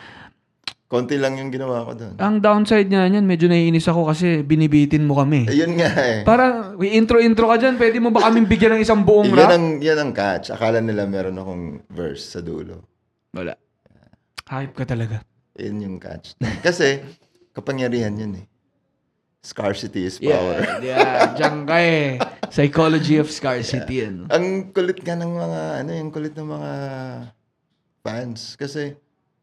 Konti 0.87 1.19
lang 1.19 1.35
yung 1.35 1.51
ginawa 1.51 1.83
ko 1.83 1.99
doon. 1.99 2.15
ang 2.15 2.39
downside 2.39 2.87
nga 2.87 3.11
niyan, 3.11 3.27
medyo 3.27 3.51
naiinis 3.51 3.83
ako 3.85 4.07
kasi 4.07 4.39
binibitin 4.39 5.03
mo 5.03 5.19
kami. 5.19 5.43
Ayun 5.43 5.75
nga 5.75 5.91
eh. 5.91 6.23
Para, 6.23 6.71
intro-intro 6.79 7.51
ka 7.51 7.59
dyan, 7.59 7.75
pwede 7.75 7.99
mo 7.99 8.07
ba 8.07 8.23
kaming 8.23 8.47
bigyan 8.47 8.79
ng 8.79 8.83
isang 8.85 9.03
buong 9.03 9.27
yan 9.27 9.35
rap? 9.35 9.51
ang, 9.51 9.67
yan 9.83 9.99
ang 9.99 10.11
catch. 10.15 10.47
Akala 10.47 10.79
nila 10.79 11.03
meron 11.03 11.35
akong 11.35 11.63
verse 11.91 12.31
sa 12.31 12.39
dulo. 12.39 12.87
Wala. 13.35 13.59
Hype 14.47 14.71
ka 14.71 14.87
talaga. 14.87 15.19
Yun 15.59 15.83
yung 15.83 15.97
catch. 15.99 16.39
Kasi, 16.63 17.03
kapangyarihan 17.51 18.15
yun 18.15 18.39
eh. 18.39 18.45
Scarcity 19.47 20.03
is 20.03 20.19
power. 20.19 20.59
Yeah, 20.83 20.83
yeah. 20.83 21.31
Diyan 21.39 21.57
ka 21.63 21.77
eh. 21.79 22.19
Psychology 22.51 23.15
of 23.15 23.31
scarcity. 23.31 24.03
Ano? 24.03 24.27
Ang 24.27 24.75
kulit 24.75 24.99
nga 24.99 25.15
ng 25.15 25.31
mga, 25.31 25.61
ano 25.83 25.91
yung 25.95 26.11
kulit 26.11 26.35
ng 26.35 26.51
mga 26.51 26.71
fans. 28.03 28.59
Kasi, 28.59 28.91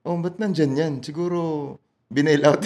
oh, 0.04 0.20
ba't 0.20 0.36
nandyan 0.36 0.76
yan? 0.76 0.94
Siguro, 1.00 1.80
binail 2.12 2.44
out. 2.44 2.60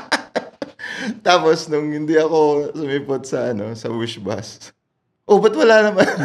Tapos, 1.26 1.68
nung 1.68 1.92
hindi 1.92 2.16
ako 2.16 2.72
sumipot 2.72 3.28
sa, 3.28 3.52
ano, 3.52 3.76
sa 3.76 3.92
wish 3.92 4.16
bus, 4.24 4.72
oh, 5.28 5.36
ba't 5.36 5.52
wala 5.52 5.92
naman? 5.92 6.08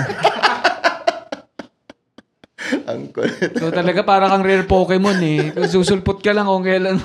Ang 2.89 3.11
kulit. 3.11 3.59
So 3.59 3.69
talaga 3.69 4.01
para 4.07 4.31
kang 4.31 4.41
rare 4.41 4.65
Pokemon 4.65 5.19
eh. 5.21 5.53
Susulpot 5.69 6.17
ka 6.23 6.33
lang 6.33 6.47
kung 6.49 6.65
kailan. 6.65 6.97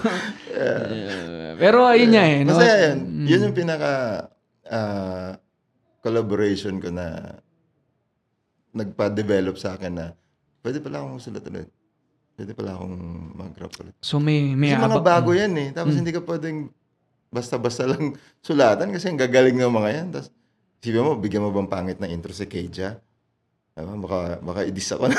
Yeah. 0.55 1.30
Pero 1.61 1.85
ayun 1.85 2.09
niya 2.09 2.25
eh. 2.25 2.39
No? 2.43 2.57
Masaya 2.57 2.77
yun. 2.89 2.99
Yun 3.29 3.45
yung 3.53 3.57
pinaka 3.57 3.93
ah, 4.65 5.37
collaboration 6.01 6.81
ko 6.81 6.89
na 6.89 7.37
nagpa-develop 8.73 9.61
sa 9.61 9.77
akin 9.77 9.93
na 9.93 10.07
pwede 10.65 10.81
pala 10.81 11.05
akong 11.05 11.21
sulat 11.21 11.45
ulit. 11.53 11.69
Pwede 12.33 12.57
pala 12.57 12.81
akong 12.81 12.97
mag-rap 13.37 13.73
ulit. 13.85 13.95
So 14.01 14.17
may 14.17 14.57
may 14.57 14.73
Kasi 14.73 14.89
mga 14.89 15.05
bago 15.05 15.31
yan 15.37 15.53
eh. 15.61 15.69
Tapos 15.77 15.93
hindi 15.93 16.17
ka 16.17 16.25
pwedeng 16.25 16.73
basta-basta 17.29 17.85
lang 17.85 18.17
sulatan 18.47 18.89
kasi 18.91 19.13
ang 19.13 19.21
gagaling 19.21 19.61
ng 19.61 19.69
mga 19.69 19.91
yan. 19.93 20.07
Tapos 20.17 20.33
isipin 20.81 21.05
mo, 21.05 21.13
bigyan 21.21 21.45
mo 21.45 21.53
bang 21.53 21.69
pangit 21.69 22.01
na 22.01 22.09
intro 22.09 22.33
si 22.33 22.49
Keija? 22.49 22.97
Diba? 23.77 23.95
Baka, 24.01 24.41
baka 24.41 24.61
idis 24.65 24.93
ako 24.97 25.13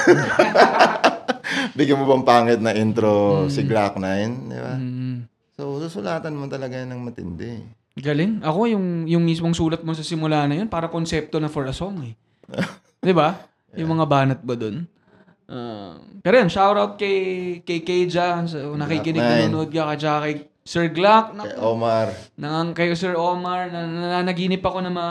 bigyan 1.77 2.01
mo 2.01 2.05
bang 2.17 2.25
pangit 2.25 2.59
na 2.59 2.73
intro 2.73 3.45
si 3.47 3.61
Glock 3.63 3.95
9? 4.01 4.49
Di 4.49 4.59
ba? 4.59 4.75
Mm. 4.75 5.30
So, 5.61 5.77
susulatan 5.77 6.33
mo 6.33 6.49
talaga 6.49 6.73
yan 6.73 6.89
ng 6.89 7.01
matindi. 7.05 7.61
Galing. 7.93 8.41
Ako 8.41 8.65
yung 8.65 9.05
yung 9.05 9.21
mismong 9.21 9.53
sulat 9.53 9.85
mo 9.85 9.93
sa 9.93 10.01
simula 10.01 10.49
na 10.49 10.57
yun 10.57 10.65
para 10.65 10.89
konsepto 10.89 11.37
na 11.37 11.53
for 11.53 11.69
a 11.69 11.75
song 11.75 12.01
eh. 12.01 12.13
'Di 13.05 13.13
ba? 13.13 13.45
Yung 13.77 13.93
mga 13.93 14.09
banat 14.09 14.39
ba 14.41 14.57
doon? 14.57 14.89
Uh, 15.45 16.01
pero 16.25 16.41
yan, 16.41 16.49
shoutout 16.49 16.97
kay 16.97 17.61
kay 17.61 17.85
Keja, 17.85 18.41
so, 18.49 18.73
nakikinig 18.73 19.21
nanonood 19.21 19.69
ka 19.69 19.93
kaya 19.93 20.17
kay 20.25 20.33
Sir 20.65 20.89
Glock, 20.89 21.37
Kay 21.37 21.37
naku, 21.37 21.61
Omar. 21.61 22.07
nang 22.41 22.73
kay 22.73 22.89
Sir 22.97 23.13
Omar, 23.13 23.69
na, 23.69 23.85
nananaginip 23.85 24.65
ako 24.65 24.81
na 24.81 24.89
ma 24.89 25.07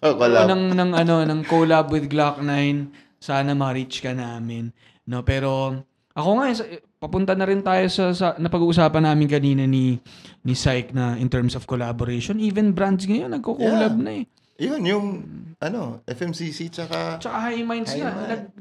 Collab. 0.00 0.48
ng 0.48 0.64
ng 0.72 0.90
ano 0.96 1.28
ng 1.28 1.40
collab 1.44 1.92
with 1.92 2.08
Glock 2.08 2.40
9 2.40 3.20
sana 3.20 3.52
ma-reach 3.52 4.00
ka 4.00 4.16
namin 4.16 4.72
no 5.04 5.20
pero 5.20 5.76
ako 6.16 6.30
nga 6.40 6.44
eh, 6.48 6.80
papunta 7.04 7.32
na 7.32 7.44
rin 7.44 7.60
tayo 7.60 7.84
sa, 7.86 8.10
sa 8.10 8.32
napag-uusapan 8.34 9.04
namin 9.04 9.28
kanina 9.28 9.62
ni 9.62 10.00
ni 10.40 10.54
Syke 10.54 10.90
na 10.90 11.14
in 11.14 11.28
terms 11.28 11.52
of 11.52 11.64
collaboration 11.64 12.38
even 12.38 12.72
brands 12.72 13.04
ngayon 13.04 13.28
nagko-collab 13.30 13.92
Yeah. 13.92 14.00
na 14.00 14.12
eh 14.14 14.26
Yun, 14.54 14.86
yung, 14.86 15.06
ano, 15.58 15.98
FMCC 16.06 16.70
tsaka... 16.70 17.18
tsaka 17.18 17.36
High 17.44 17.60
Minds 17.62 17.90
High 17.90 18.00
nga 18.00 18.10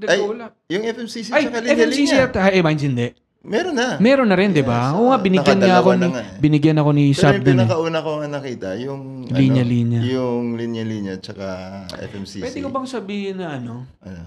Ay, 0.01 0.17
nag-collab 0.17 0.51
yung 0.67 0.83
FMCC 0.83 1.27
ay, 1.29 1.43
tsaka 1.43 1.57
Linya 1.59 1.75
FMCC 1.77 2.11
at 2.19 2.33
High 2.35 2.61
Minds 2.61 2.83
hindi 2.83 3.07
Meron 3.43 3.75
na. 3.75 3.99
meron 3.99 4.25
na 4.25 4.33
rin 4.33 4.49
di 4.49 4.63
ba 4.63 4.95
oo 4.95 5.07
nga 5.07 5.19
oo. 5.19 5.21
binigyan 5.21 5.59
niya 5.59 5.75
ako 5.77 5.89
ni 5.91 5.99
na 5.99 6.07
nga 6.09 6.21
eh. 6.23 6.39
binigyan 6.39 6.77
ako 6.79 6.89
ni 6.91 7.05
Pero 7.05 7.19
Sab 7.19 7.33
yung 7.33 7.43
dun 7.43 7.51
eh. 7.53 7.57
pinakauna 7.59 7.99
ko 7.99 8.09
nga 8.15 8.29
nakita, 8.31 8.69
yung... 8.79 9.01
Linya 9.27 9.63
Linya. 9.63 9.99
Yung 10.01 10.55
Linya 10.55 10.81
Linya 10.81 11.13
tsaka 11.17 11.47
FMCC. 11.93 12.39
pwede 12.41 12.59
ko 12.59 12.69
bang 12.71 12.87
sabihin 12.87 13.35
na 13.37 13.47
ano 13.53 13.83
Ano? 13.99 14.23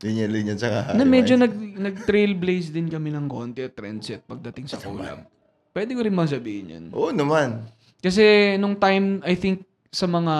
Linya 0.00 0.26
Linya 0.26 0.54
tsaka... 0.56 0.96
Na 0.96 1.04
medyo 1.04 1.36
nag, 1.36 1.52
nag-trailblaze 1.76 2.72
din 2.72 2.88
kami 2.88 3.12
ng 3.12 3.28
konti 3.28 3.60
at 3.60 3.76
trendset 3.76 4.24
pagdating 4.24 4.64
sa 4.64 4.80
collab. 4.80 5.28
Pwede 5.76 5.92
ko 5.92 6.00
rin 6.00 6.16
bang 6.16 6.30
sabihin 6.30 6.66
yan? 6.72 6.84
Oo 6.96 7.12
naman. 7.12 7.68
Kasi 8.00 8.56
nung 8.56 8.80
time, 8.80 9.20
I 9.28 9.36
think, 9.36 9.68
sa 9.92 10.08
mga 10.08 10.34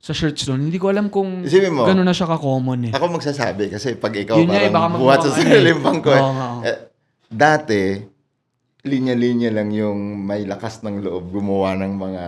sa 0.00 0.12
shirts 0.16 0.48
doon, 0.48 0.64
hindi 0.64 0.80
ko 0.80 0.88
alam 0.88 1.12
kung 1.12 1.44
Isipin 1.44 1.76
mo. 1.76 1.84
gano'n 1.84 2.08
na 2.08 2.16
siya 2.16 2.24
ka-common 2.24 2.88
eh. 2.88 2.92
Ako 2.96 3.20
magsasabi 3.20 3.68
kasi 3.68 4.00
pag 4.00 4.16
ikaw 4.16 4.40
Yun 4.40 4.48
nga 4.48 4.64
eh, 4.64 4.72
baka 4.72 4.88
parang 4.88 4.92
magmukha 4.96 5.04
buhat 5.04 5.20
sa 5.20 5.28
ka 5.28 5.36
sariling 5.36 5.76
eh. 5.76 5.84
bangko. 5.84 6.10
Oo 6.16 6.32
nga, 6.32 6.46
oo. 6.56 6.62
Eh, 6.64 6.78
dati, 7.28 7.82
linya-linya 8.88 9.50
lang 9.52 9.68
yung 9.76 10.00
may 10.24 10.48
lakas 10.48 10.80
ng 10.80 11.04
loob 11.04 11.28
gumawa 11.28 11.76
ng 11.84 11.92
mga 12.00 12.24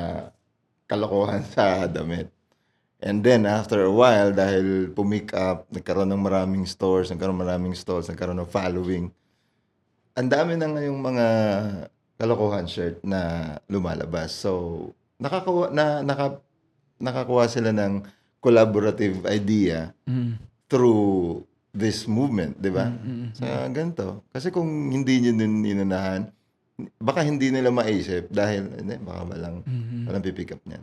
kalokohan 0.85 1.41
sa 1.49 1.89
damit. 1.89 2.29
And 3.03 3.19
then, 3.27 3.51
after 3.51 3.83
a 3.83 3.91
while, 3.91 4.31
dahil 4.31 4.95
pumick 4.95 5.35
up, 5.35 5.67
nagkaroon 5.75 6.07
ng 6.15 6.23
maraming 6.23 6.63
stores, 6.71 7.11
nagkaroon 7.11 7.35
ng 7.35 7.43
maraming 7.43 7.75
stalls, 7.75 8.07
nagkaroon 8.07 8.39
ng 8.39 8.47
following, 8.47 9.11
ang 10.15 10.29
dami 10.31 10.55
na 10.55 10.71
ngayong 10.71 11.01
mga 11.03 11.27
kalokohan 12.15 12.71
shirt 12.71 13.03
na 13.03 13.55
lumalabas. 13.67 14.31
So, 14.31 14.87
nakakawa, 15.19 15.75
na, 15.75 16.07
naka, 16.07 16.39
nakakuha 17.03 17.51
sila 17.51 17.75
ng 17.75 18.07
collaborative 18.39 19.27
idea 19.27 19.91
Mm. 20.07 20.39
through 20.71 21.43
this 21.75 22.07
movement, 22.07 22.55
di 22.63 22.71
ba? 22.71 22.87
Mm, 22.87 23.03
mm, 23.03 23.27
Sa 23.35 23.47
ganito. 23.67 24.07
Kasi 24.31 24.55
kung 24.55 24.95
hindi 24.95 25.27
nyo 25.27 25.33
din 25.35 25.67
inunahan, 25.67 26.31
baka 26.99 27.21
hindi 27.23 27.53
nila 27.53 27.69
maisip 27.69 28.33
dahil, 28.33 28.65
hindi, 28.81 28.97
baka 29.05 29.21
walang, 29.29 29.57
mm. 29.63 30.09
walang 30.09 30.25
pipick 30.25 30.57
up 30.57 30.63
niyan. 30.65 30.83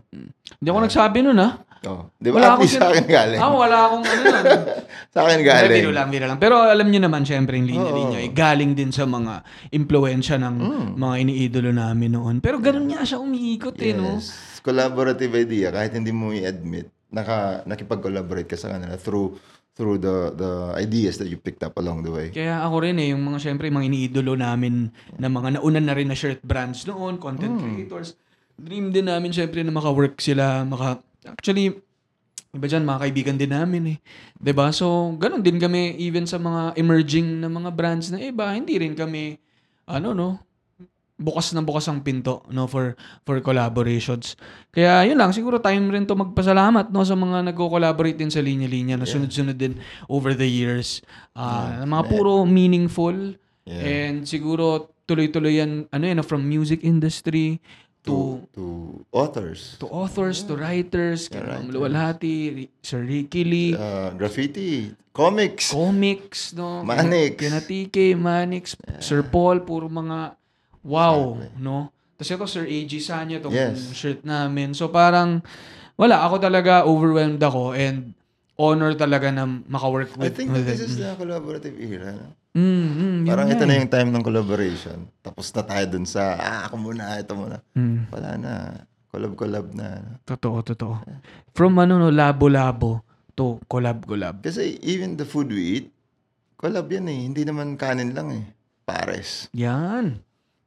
Hindi 0.62 0.68
ako 0.70 0.80
nagsabi 0.86 1.20
nun 1.26 1.40
ah. 1.42 1.54
Oh, 1.88 2.12
di 2.20 2.28
ba? 2.30 2.44
Wala 2.44 2.48
At 2.48 2.54
akong 2.60 2.64
least 2.68 2.76
sa 2.76 2.88
akin 2.92 3.06
galing. 3.08 3.40
Ah, 3.40 3.52
wala 3.56 3.78
akong 3.88 4.04
ano 4.04 4.22
nun. 4.22 4.44
Sa 5.16 5.20
akin 5.24 5.38
Hindi, 5.40 5.48
galing. 5.48 5.80
biro 5.80 5.92
lang, 5.96 6.08
biro 6.12 6.26
lang. 6.28 6.40
Pero 6.44 6.56
alam 6.60 6.88
niyo 6.92 7.02
naman, 7.08 7.24
syempre, 7.24 7.56
yung 7.56 7.72
linya-linya, 7.72 8.20
Oo. 8.20 8.26
eh, 8.28 8.32
galing 8.36 8.76
din 8.76 8.92
sa 8.92 9.08
mga 9.08 9.48
impluensya 9.72 10.36
ng 10.44 10.56
Mm. 10.60 10.88
mga 11.00 11.16
iniidolo 11.24 11.72
namin 11.72 12.20
noon. 12.20 12.36
Pero 12.44 12.60
ganun 12.60 12.92
nga 12.92 13.08
siya 13.08 13.24
umiikot 13.24 13.80
eh, 13.80 13.96
no? 13.96 14.20
Yes. 14.20 14.60
Collaborative 14.60 15.32
idea, 15.40 15.72
kahit 15.72 15.96
hindi 15.96 16.12
mo 16.12 16.36
i-admit, 16.36 16.92
naka, 17.16 17.64
nakipag-collaborate 17.64 18.52
ka 18.52 18.60
sa 18.60 18.76
kanila 18.76 19.00
through 19.00 19.40
through 19.80 19.96
the 19.96 20.36
the 20.36 20.76
ideas 20.76 21.16
that 21.24 21.32
you 21.32 21.40
picked 21.40 21.64
up 21.64 21.80
along 21.80 22.04
the 22.04 22.12
way. 22.12 22.28
Kaya 22.36 22.60
ako 22.68 22.84
rin 22.84 23.00
eh, 23.00 23.16
yung 23.16 23.24
mga 23.24 23.40
syempre, 23.40 23.72
mga 23.72 23.88
iniidolo 23.88 24.36
namin 24.36 24.92
na 25.16 25.32
mga 25.32 25.56
naunan 25.56 25.88
na 25.88 25.96
rin 25.96 26.12
na 26.12 26.20
shirt 26.20 26.44
brands 26.44 26.84
noon, 26.84 27.16
content 27.16 27.56
creators. 27.64 28.20
Dream 28.60 28.92
din 28.92 29.08
namin 29.08 29.32
syempre 29.32 29.64
na 29.64 29.72
maka-work 29.72 30.20
sila, 30.20 30.68
maka... 30.68 31.00
Actually, 31.24 31.80
iba 32.52 32.66
dyan, 32.68 32.84
mga 32.84 33.00
kaibigan 33.08 33.38
din 33.40 33.56
namin 33.56 33.96
eh. 33.96 33.98
ba 34.36 34.68
So, 34.76 35.16
ganun 35.16 35.40
din 35.40 35.64
kami 35.64 35.96
even 35.96 36.28
sa 36.28 36.36
mga 36.36 36.76
emerging 36.76 37.40
na 37.40 37.48
mga 37.48 37.72
brands 37.72 38.12
na 38.12 38.20
iba, 38.20 38.52
hindi 38.52 38.76
rin 38.76 39.00
kami, 39.00 39.40
ano 39.88 40.12
no, 40.12 40.44
bukas 41.20 41.52
na 41.52 41.60
bukas 41.60 41.84
ang 41.86 42.00
pinto 42.00 42.48
no 42.48 42.64
for 42.66 42.96
for 43.28 43.44
collaborations. 43.44 44.40
Kaya 44.72 45.04
yun 45.04 45.20
lang 45.20 45.36
siguro 45.36 45.60
time 45.60 45.92
rin 45.92 46.08
to 46.08 46.16
magpasalamat 46.16 46.90
no 46.90 47.04
sa 47.04 47.14
mga 47.14 47.52
nagko-collaborate 47.52 48.16
din 48.16 48.32
sa 48.32 48.40
linya-linya 48.40 48.96
na 48.96 49.04
sunod-sunod 49.04 49.54
din 49.54 49.76
over 50.08 50.32
the 50.32 50.48
years. 50.48 51.04
Ah, 51.36 51.84
mga 51.84 52.08
puro 52.08 52.48
meaningful 52.48 53.36
Yeah. 53.70 53.86
and 54.10 54.26
siguro 54.26 54.90
tuloy-tuloy 55.06 55.62
yan 55.62 55.86
ano 55.94 56.02
yan 56.02 56.26
from 56.26 56.42
music 56.42 56.82
industry 56.82 57.62
to 58.02 58.42
To, 58.50 58.58
to 58.58 58.64
authors, 59.12 59.78
to 59.78 59.86
authors, 59.86 60.42
to 60.42 60.58
writers, 60.58 61.28
Yeah, 61.30 61.44
Ma'am 61.46 61.70
writers. 61.70 61.74
Luwalhati, 61.76 62.36
Sir 62.82 63.06
Ricky 63.06 63.44
Lee, 63.44 63.78
uh, 63.78 64.10
graffiti, 64.16 64.90
comics, 65.12 65.70
comics, 65.70 66.56
no? 66.56 66.82
Manix. 66.82 67.38
Kina 67.38 67.62
TK, 67.62 68.18
Manix, 68.18 68.74
Sir 68.98 69.22
Paul, 69.22 69.62
puro 69.62 69.86
mga 69.86 70.39
wow, 70.82 71.38
no? 71.56 71.92
Tapos 72.16 72.30
ito, 72.30 72.46
Sir 72.46 72.66
AG 72.66 72.92
Sanya, 73.00 73.40
itong 73.40 73.56
Yes. 73.56 73.92
shirt 73.92 74.22
namin. 74.22 74.76
So 74.76 74.88
parang, 74.88 75.40
wala, 75.96 76.20
ako 76.22 76.36
talaga 76.38 76.84
overwhelmed 76.84 77.40
ako 77.40 77.72
and 77.72 78.12
honor 78.60 78.92
talaga 78.92 79.32
na 79.32 79.48
makawork 79.48 80.12
I 80.20 80.28
with, 80.28 80.36
think 80.36 80.52
with 80.52 80.68
that 80.68 80.76
this 80.76 80.84
it. 80.84 80.92
is 80.92 81.00
the 81.00 81.16
collaborative 81.16 81.80
era. 81.80 82.12
no? 82.12 82.36
Mm, 82.50 82.88
mm, 82.92 83.18
Parang 83.24 83.48
ito 83.48 83.64
eh. 83.64 83.68
na 83.68 83.78
yung 83.78 83.88
time 83.88 84.10
ng 84.10 84.20
collaboration. 84.20 85.08
Tapos 85.22 85.48
na 85.50 85.64
tayo 85.64 85.86
dun 85.88 86.04
sa, 86.04 86.36
ah, 86.36 86.62
ako 86.68 86.76
muna, 86.82 87.16
ito 87.16 87.32
muna. 87.32 87.64
Mm, 87.72 88.12
Wala 88.12 88.30
na. 88.36 88.52
Collab-collab 89.10 89.72
na. 89.72 89.88
no? 89.98 90.12
totoo, 90.22 90.60
totoo. 90.62 90.94
From 91.52 91.80
ano, 91.80 91.96
no, 91.98 92.12
labo-labo 92.12 93.00
to 93.32 93.64
collab-collab. 93.66 94.44
Kasi 94.44 94.76
even 94.84 95.16
the 95.16 95.24
food 95.24 95.48
we 95.48 95.80
eat, 95.80 95.88
collab 96.54 96.92
yan 96.92 97.08
eh. 97.08 97.20
Hindi 97.24 97.42
naman 97.42 97.74
kanin 97.74 98.12
lang 98.12 98.28
eh. 98.30 98.44
Pares. 98.84 99.48
Yan. 99.54 100.20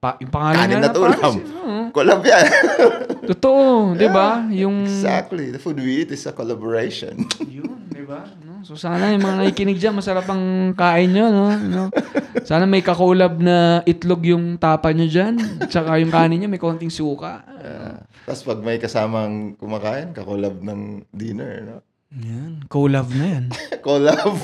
Pa, 0.03 0.19
yung 0.19 0.35
pangalan 0.35 0.67
Kanin 0.67 0.83
at 0.83 0.91
na 0.91 0.99
ulam. 0.99 1.35
Collab 1.95 2.27
yan. 2.27 2.43
Totoo, 3.31 3.95
'di 3.95 4.11
ba? 4.11 4.43
Yung 4.51 4.83
exactly. 4.83 5.55
The 5.55 5.63
food 5.63 5.79
we 5.79 6.03
eat 6.03 6.11
is 6.11 6.27
a 6.27 6.35
collaboration. 6.35 7.23
yun, 7.47 7.87
'di 7.87 8.03
ba? 8.03 8.27
No? 8.43 8.67
So 8.67 8.75
sana 8.75 9.15
yung 9.15 9.23
mga 9.23 9.47
nakikinig 9.47 9.79
diyan, 9.79 9.95
masarap 9.95 10.27
ang 10.27 10.75
kain 10.75 11.15
nyo, 11.15 11.31
no? 11.31 11.55
no? 11.55 11.85
Sana 12.43 12.67
may 12.67 12.83
kakolab 12.83 13.39
na 13.39 13.87
itlog 13.87 14.27
yung 14.27 14.59
tapa 14.59 14.91
nyo 14.91 15.07
diyan, 15.07 15.39
tsaka 15.71 16.03
yung 16.03 16.11
kanin 16.11 16.43
niya 16.43 16.51
may 16.51 16.59
konting 16.59 16.91
suka. 16.91 17.47
Uh, 17.63 18.03
Tapos 18.27 18.43
pag 18.43 18.59
may 18.59 18.83
kasamang 18.83 19.55
kumakain, 19.55 20.11
kakolab 20.11 20.59
ng 20.67 21.07
dinner. 21.15 21.63
No? 21.63 21.77
Yan, 22.13 22.69
collab 22.69 23.09
na 23.17 23.25
yan. 23.25 23.45
collab. 23.87 24.37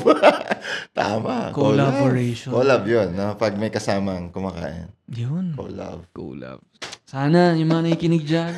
Tama. 0.97 1.53
Collaboration. 1.53 2.49
Collab 2.49 2.89
yun. 2.89 3.12
No? 3.12 3.37
Pag 3.37 3.61
may 3.61 3.69
kasamang 3.69 4.33
kumakain. 4.33 4.89
Yun, 5.12 5.53
Collab. 5.53 6.09
collab. 6.16 6.64
Sana 7.05 7.53
yung 7.57 7.69
mga 7.69 7.83
nakikinig 7.89 8.25
diyan, 8.25 8.55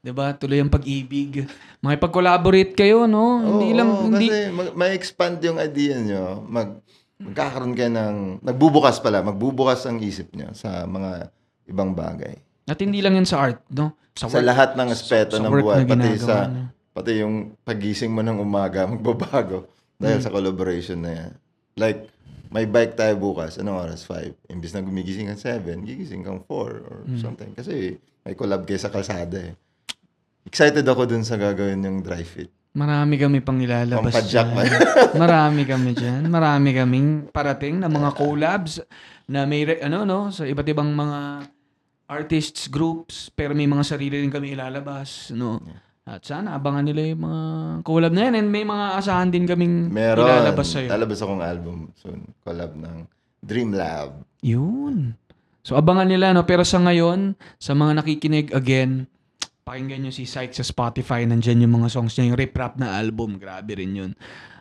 'di 0.00 0.12
ba? 0.12 0.32
Tuloy 0.36 0.60
ang 0.60 0.72
pag-ibig. 0.72 1.44
Makipag-collaborate 1.80 2.72
kayo, 2.76 3.08
no? 3.08 3.40
hindi 3.40 3.72
Oo, 3.72 3.76
lang 3.76 3.88
hindi 4.08 4.28
Kasi 4.28 4.52
mag- 4.52 4.76
may 4.76 4.92
expand 4.92 5.40
yung 5.40 5.56
idea 5.56 5.96
nyo. 5.96 6.44
Mag, 6.44 6.80
magkakaroon 7.20 7.76
kayo 7.76 7.92
ng... 7.92 8.16
Nagbubukas 8.40 9.00
pala. 9.00 9.20
Magbubukas 9.20 9.84
ang 9.84 10.00
isip 10.00 10.32
nyo 10.32 10.52
sa 10.52 10.84
mga 10.84 11.28
ibang 11.68 11.92
bagay. 11.92 12.36
At 12.64 12.80
hindi 12.80 13.00
lang 13.00 13.16
yan 13.16 13.28
sa 13.28 13.40
art, 13.40 13.60
no? 13.72 13.96
Sa 14.16 14.28
work. 14.28 14.44
lahat 14.44 14.70
ng 14.76 14.88
aspeto 14.88 15.36
sa 15.36 15.44
ng 15.44 15.52
buhay, 15.52 15.84
pati 15.88 16.10
sa 16.20 16.48
niya. 16.48 16.64
Pati 16.90 17.20
yung 17.20 17.54
pagising 17.60 18.10
mo 18.10 18.20
ng 18.20 18.36
umaga 18.36 18.86
magbabago 18.90 19.66
dahil 19.94 20.18
Mm. 20.18 20.24
sa 20.24 20.30
collaboration 20.30 20.98
na 20.98 21.12
yan. 21.12 21.32
Like, 21.76 22.08
may 22.48 22.64
bike 22.64 22.94
tayo 22.94 23.14
bukas, 23.14 23.56
anong 23.56 23.78
oras? 23.84 24.02
5. 24.02 24.48
Imbis 24.48 24.72
na 24.72 24.80
gumigising 24.80 25.28
kang 25.28 25.38
7, 25.38 25.84
gigising 25.84 26.20
kang 26.20 26.40
4 26.40 26.50
or 26.80 27.04
Mm. 27.04 27.16
something. 27.16 27.52
Kasi 27.52 27.94
may 28.20 28.34
collab 28.34 28.64
kayo 28.64 28.76
sa 28.76 28.88
kalsada 28.88 29.38
eh. 29.38 29.54
Excited 30.42 30.82
ako 30.82 31.04
dun 31.04 31.22
sa 31.22 31.36
gagawin 31.36 31.78
yung 31.78 32.00
dry 32.00 32.24
fit. 32.24 32.48
Marami 32.70 33.18
kami 33.18 33.38
pang 33.40 33.58
ilalabas 33.58 34.14
Pampadyak 34.14 34.46
dyan. 34.46 34.72
Marami 35.22 35.62
kami 35.64 35.90
dyan. 35.92 36.22
Marami 36.24 36.70
kaming 36.72 37.08
parating 37.28 37.76
na 37.76 37.86
mga 37.86 38.14
collabs 38.14 38.78
na 39.26 39.42
may, 39.44 39.62
re- 39.64 39.82
ano, 39.82 40.02
no, 40.02 40.30
sa 40.30 40.42
iba't 40.42 40.64
ibang 40.64 40.88
mga 40.88 41.44
artists, 42.06 42.66
groups, 42.66 43.28
pero 43.28 43.52
may 43.52 43.66
mga 43.66 43.84
sarili 43.84 44.18
rin 44.18 44.30
kami 44.30 44.54
ilalabas, 44.54 45.30
no. 45.30 45.58
At 46.10 46.26
sana 46.26 46.58
abangan 46.58 46.82
nila 46.82 47.06
yung 47.06 47.22
mga 47.22 47.42
collab 47.86 48.10
na 48.10 48.22
yan 48.26 48.34
and 48.42 48.48
may 48.50 48.66
mga 48.66 48.98
asahan 48.98 49.30
din 49.30 49.46
kaming 49.46 49.94
Meron. 49.94 50.26
ilalabas 50.26 50.74
sa'yo. 50.74 50.90
Lalabas 50.90 51.22
akong 51.22 51.38
album 51.38 51.78
soon. 51.94 52.26
Collab 52.42 52.74
ng 52.74 53.06
Dream 53.38 53.70
Lab. 53.70 54.26
Yun. 54.42 55.14
So 55.62 55.78
abangan 55.78 56.10
nila 56.10 56.34
no 56.34 56.42
pero 56.42 56.66
sa 56.66 56.82
ngayon 56.82 57.38
sa 57.62 57.78
mga 57.78 58.02
nakikinig 58.02 58.50
again 58.50 59.06
pakinggan 59.62 60.02
nyo 60.02 60.10
si 60.10 60.26
Syke 60.26 60.50
sa 60.50 60.66
Spotify 60.66 61.22
nandiyan 61.30 61.62
yung 61.62 61.78
mga 61.78 61.94
songs 61.94 62.18
niya 62.18 62.34
yung 62.34 62.40
rip 62.42 62.58
rap 62.58 62.74
na 62.74 62.98
album 62.98 63.38
grabe 63.38 63.78
rin 63.78 63.94
yun. 63.94 64.12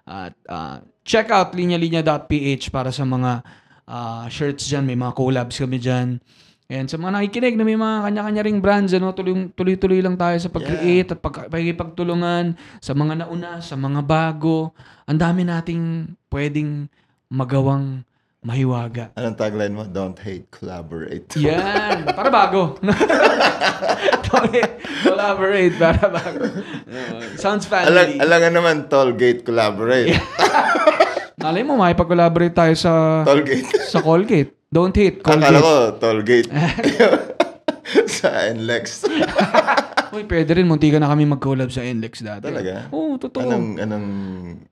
At 0.05 0.37
ah, 0.45 0.85
check 1.01 1.33
out 1.33 1.57
linyalinya.ph 1.57 2.69
para 2.69 2.93
sa 2.93 3.09
mga 3.09 3.41
ah, 3.89 4.29
shirts 4.29 4.69
diyan 4.69 4.85
may 4.85 4.97
mga 4.99 5.17
collabs 5.17 5.57
kami 5.57 5.81
diyan. 5.81 6.21
And 6.69 6.85
sa 6.85 7.01
mga 7.01 7.17
nakikinig 7.17 7.57
na 7.57 7.65
may 7.65 7.73
mga 7.73 7.97
kanya-kanya 8.05 8.41
ring 8.45 8.61
brands, 8.61 8.93
ano, 8.93 9.09
tuloy, 9.09 9.49
tuloy-tuloy 9.57 10.05
lang 10.05 10.13
tayo 10.13 10.37
sa 10.37 10.53
pag-create 10.53 11.17
at 11.17 11.17
pag, 11.17 11.49
pagkipagtulungan 11.49 12.53
sa 12.77 12.93
mga 12.93 13.25
nauna, 13.25 13.57
sa 13.57 13.73
mga 13.73 14.05
bago. 14.05 14.69
Ang 15.09 15.17
dami 15.17 15.41
nating 15.49 16.13
pwedeng 16.29 16.85
magawang 17.25 18.05
mahiwaga. 18.45 19.09
Anong 19.17 19.33
tagline 19.33 19.73
mo? 19.73 19.81
Don't 19.89 20.21
hate, 20.21 20.45
collaborate. 20.53 21.25
Yan. 21.41 22.05
Para 22.05 22.29
bago. 22.29 22.77
Collaborate. 25.09 25.73
Para 25.73 26.05
bago. 26.05 26.45
Uh, 26.85 27.33
sounds 27.33 27.65
Alang, 27.65 28.13
family. 28.13 28.21
alangan 28.21 28.53
naman, 28.53 28.75
Tollgate, 28.85 29.41
collaborate. 29.41 30.13
Malay 31.43 31.65
mo, 31.65 31.81
makipag-collaborate 31.81 32.53
tayo 32.53 32.73
sa 32.77 33.25
Tollgate. 33.25 33.89
sa 33.89 34.05
Colgate. 34.05 34.58
Don't 34.69 34.93
hit. 34.93 35.25
Akala 35.25 35.49
Colgate. 35.49 35.65
ko, 35.65 35.73
Tollgate. 35.97 36.49
sa 38.21 38.29
NLEX. 38.53 39.09
Uy, 40.13 40.25
pwede 40.29 40.53
rin. 40.53 40.69
Munti 40.69 40.93
ka 40.93 41.01
na 41.01 41.09
kami 41.09 41.25
mag-collab 41.25 41.73
sa 41.73 41.81
NLEX 41.81 42.21
dati. 42.21 42.45
Talaga? 42.45 42.85
Oo, 42.93 43.17
totoo. 43.17 43.49
Anong, 43.49 43.67
anong, 43.81 44.07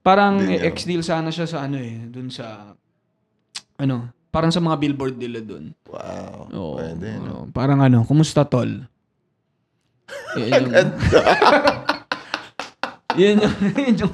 Parang 0.02 0.38
ex-deal 0.46 1.02
sana 1.02 1.34
siya 1.34 1.50
sa 1.50 1.66
ano 1.66 1.82
eh. 1.82 1.98
Dun 2.06 2.30
sa, 2.30 2.74
ano, 3.78 4.10
parang 4.30 4.54
sa 4.54 4.62
mga 4.62 4.78
billboard 4.78 5.18
nila 5.18 5.42
dun. 5.42 5.74
wow, 5.90 6.46
Oo. 6.50 6.74
pwede, 6.78 7.18
no? 7.18 7.30
oo. 7.30 7.44
Parang 7.50 7.82
ano, 7.82 8.06
kumusta 8.06 8.46
tol? 8.46 8.86
Yan 10.38 10.62
yung, 10.62 10.72
yun 13.18 13.34
yung, 13.42 13.54
yun 13.76 13.94
yung, 13.98 14.12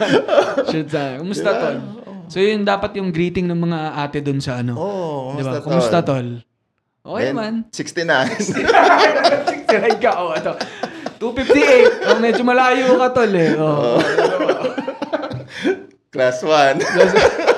shit 0.66 0.88
sa, 0.88 1.20
kumusta 1.20 1.50
Diba? 1.52 1.60
tol? 1.60 1.76
So 2.28 2.40
yun 2.40 2.64
dapat 2.64 2.96
yung 2.96 3.12
greeting 3.12 3.46
ng 3.48 3.58
mga 3.58 3.78
ate 4.00 4.18
dun 4.24 4.40
sa 4.40 4.60
ano. 4.64 4.74
Oh, 4.76 5.36
Di 5.36 5.44
ba? 5.44 5.60
kumusta, 5.60 6.00
tol? 6.00 6.40
Okay 7.04 7.30
Ben, 7.30 7.36
man. 7.36 7.54
69. 7.68 8.40
69 8.40 10.04
ka, 10.04 10.10
oh, 10.24 10.32
ito. 10.32 10.52
258. 11.20 12.08
Oh, 12.08 12.18
medyo 12.20 12.42
malayo 12.44 12.96
ka 12.96 13.08
tol 13.12 13.32
eh. 13.32 13.52
Oh. 13.60 14.00
Class 16.14 16.40
1. 16.40 16.80
May 16.80 17.53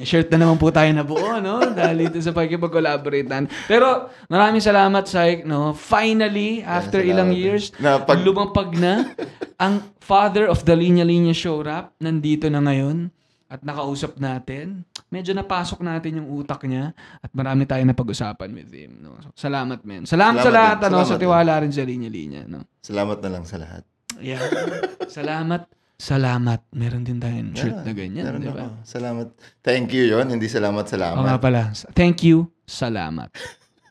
shirt 0.00 0.28
na 0.28 0.40
naman 0.40 0.56
po 0.56 0.68
tayo 0.68 0.88
na 0.88 1.04
buo, 1.04 1.36
no? 1.36 1.60
Dahil 1.76 2.08
dito 2.08 2.16
sa 2.18 2.32
pagkipag-collaborate 2.32 3.28
natin. 3.28 3.52
Pero 3.66 4.08
maraming 4.26 4.58
salamat, 4.58 5.04
Syke, 5.04 5.44
no? 5.44 5.72
Finally, 5.72 6.64
after 6.64 6.98
salamat 6.98 7.12
ilang 7.12 7.30
years, 7.30 7.68
Na 7.76 8.00
pag- 8.00 8.24
lumapag 8.24 8.72
na 8.72 9.12
ang 9.62 9.84
father 9.98 10.48
of 10.48 10.64
the 10.64 10.72
Linya 10.72 11.02
Linya 11.02 11.30
Show 11.30 11.60
Rap 11.60 11.92
nandito 11.98 12.48
na 12.48 12.58
ngayon 12.58 13.12
at 13.46 13.60
nakausap 13.60 14.16
natin. 14.16 14.88
Medyo 15.06 15.36
napasok 15.36 15.84
natin 15.84 16.24
yung 16.24 16.32
utak 16.32 16.64
niya 16.64 16.96
at 17.20 17.28
marami 17.30 17.68
tayong 17.68 17.92
napag-usapan 17.92 18.48
with 18.48 18.72
him, 18.72 18.96
no? 18.98 19.12
So, 19.20 19.28
salamat, 19.44 19.84
men. 19.84 20.08
Salamat, 20.08 20.40
sa 20.40 20.48
Salamat 20.48 20.56
lahat, 20.56 20.76
din. 20.78 20.86
ano? 20.88 20.96
Salamat 20.96 21.12
sa 21.12 21.20
tiwala 21.20 21.52
rin 21.60 21.68
sa 21.68 21.84
Linya 21.84 22.08
Linya, 22.08 22.42
no? 22.48 22.64
Salamat 22.80 23.20
na 23.20 23.28
lang 23.28 23.44
sa 23.44 23.60
lahat. 23.60 23.84
Yeah. 24.16 24.40
salamat. 25.04 25.81
Salamat. 26.02 26.66
Meron 26.74 27.06
din 27.06 27.22
tayong 27.22 27.54
shirt 27.54 27.78
na 27.86 27.94
ganyan, 27.94 28.42
di 28.42 28.50
ba? 28.50 28.66
ako. 28.66 28.82
Salamat. 28.82 29.28
Thank 29.62 29.94
you 29.94 30.10
yon 30.10 30.26
hindi 30.34 30.50
salamat, 30.50 30.82
Oo 30.82 30.90
nga 30.90 31.38
salamat. 31.38 31.38
pala. 31.38 31.62
Thank 31.94 32.26
you. 32.26 32.50
Salamat. 32.66 33.30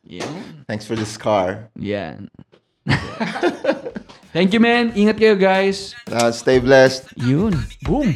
Yan. 0.04 0.68
Thanks 0.68 0.84
for 0.84 1.00
this 1.00 1.16
car. 1.16 1.72
Yan. 1.80 2.28
Thank 4.36 4.52
you, 4.52 4.60
man. 4.60 4.92
Ingat 4.92 5.16
kayo, 5.16 5.40
guys. 5.40 5.96
Uh, 6.12 6.36
stay 6.36 6.60
blessed. 6.60 7.08
Yun. 7.16 7.56
Boom. 7.88 8.12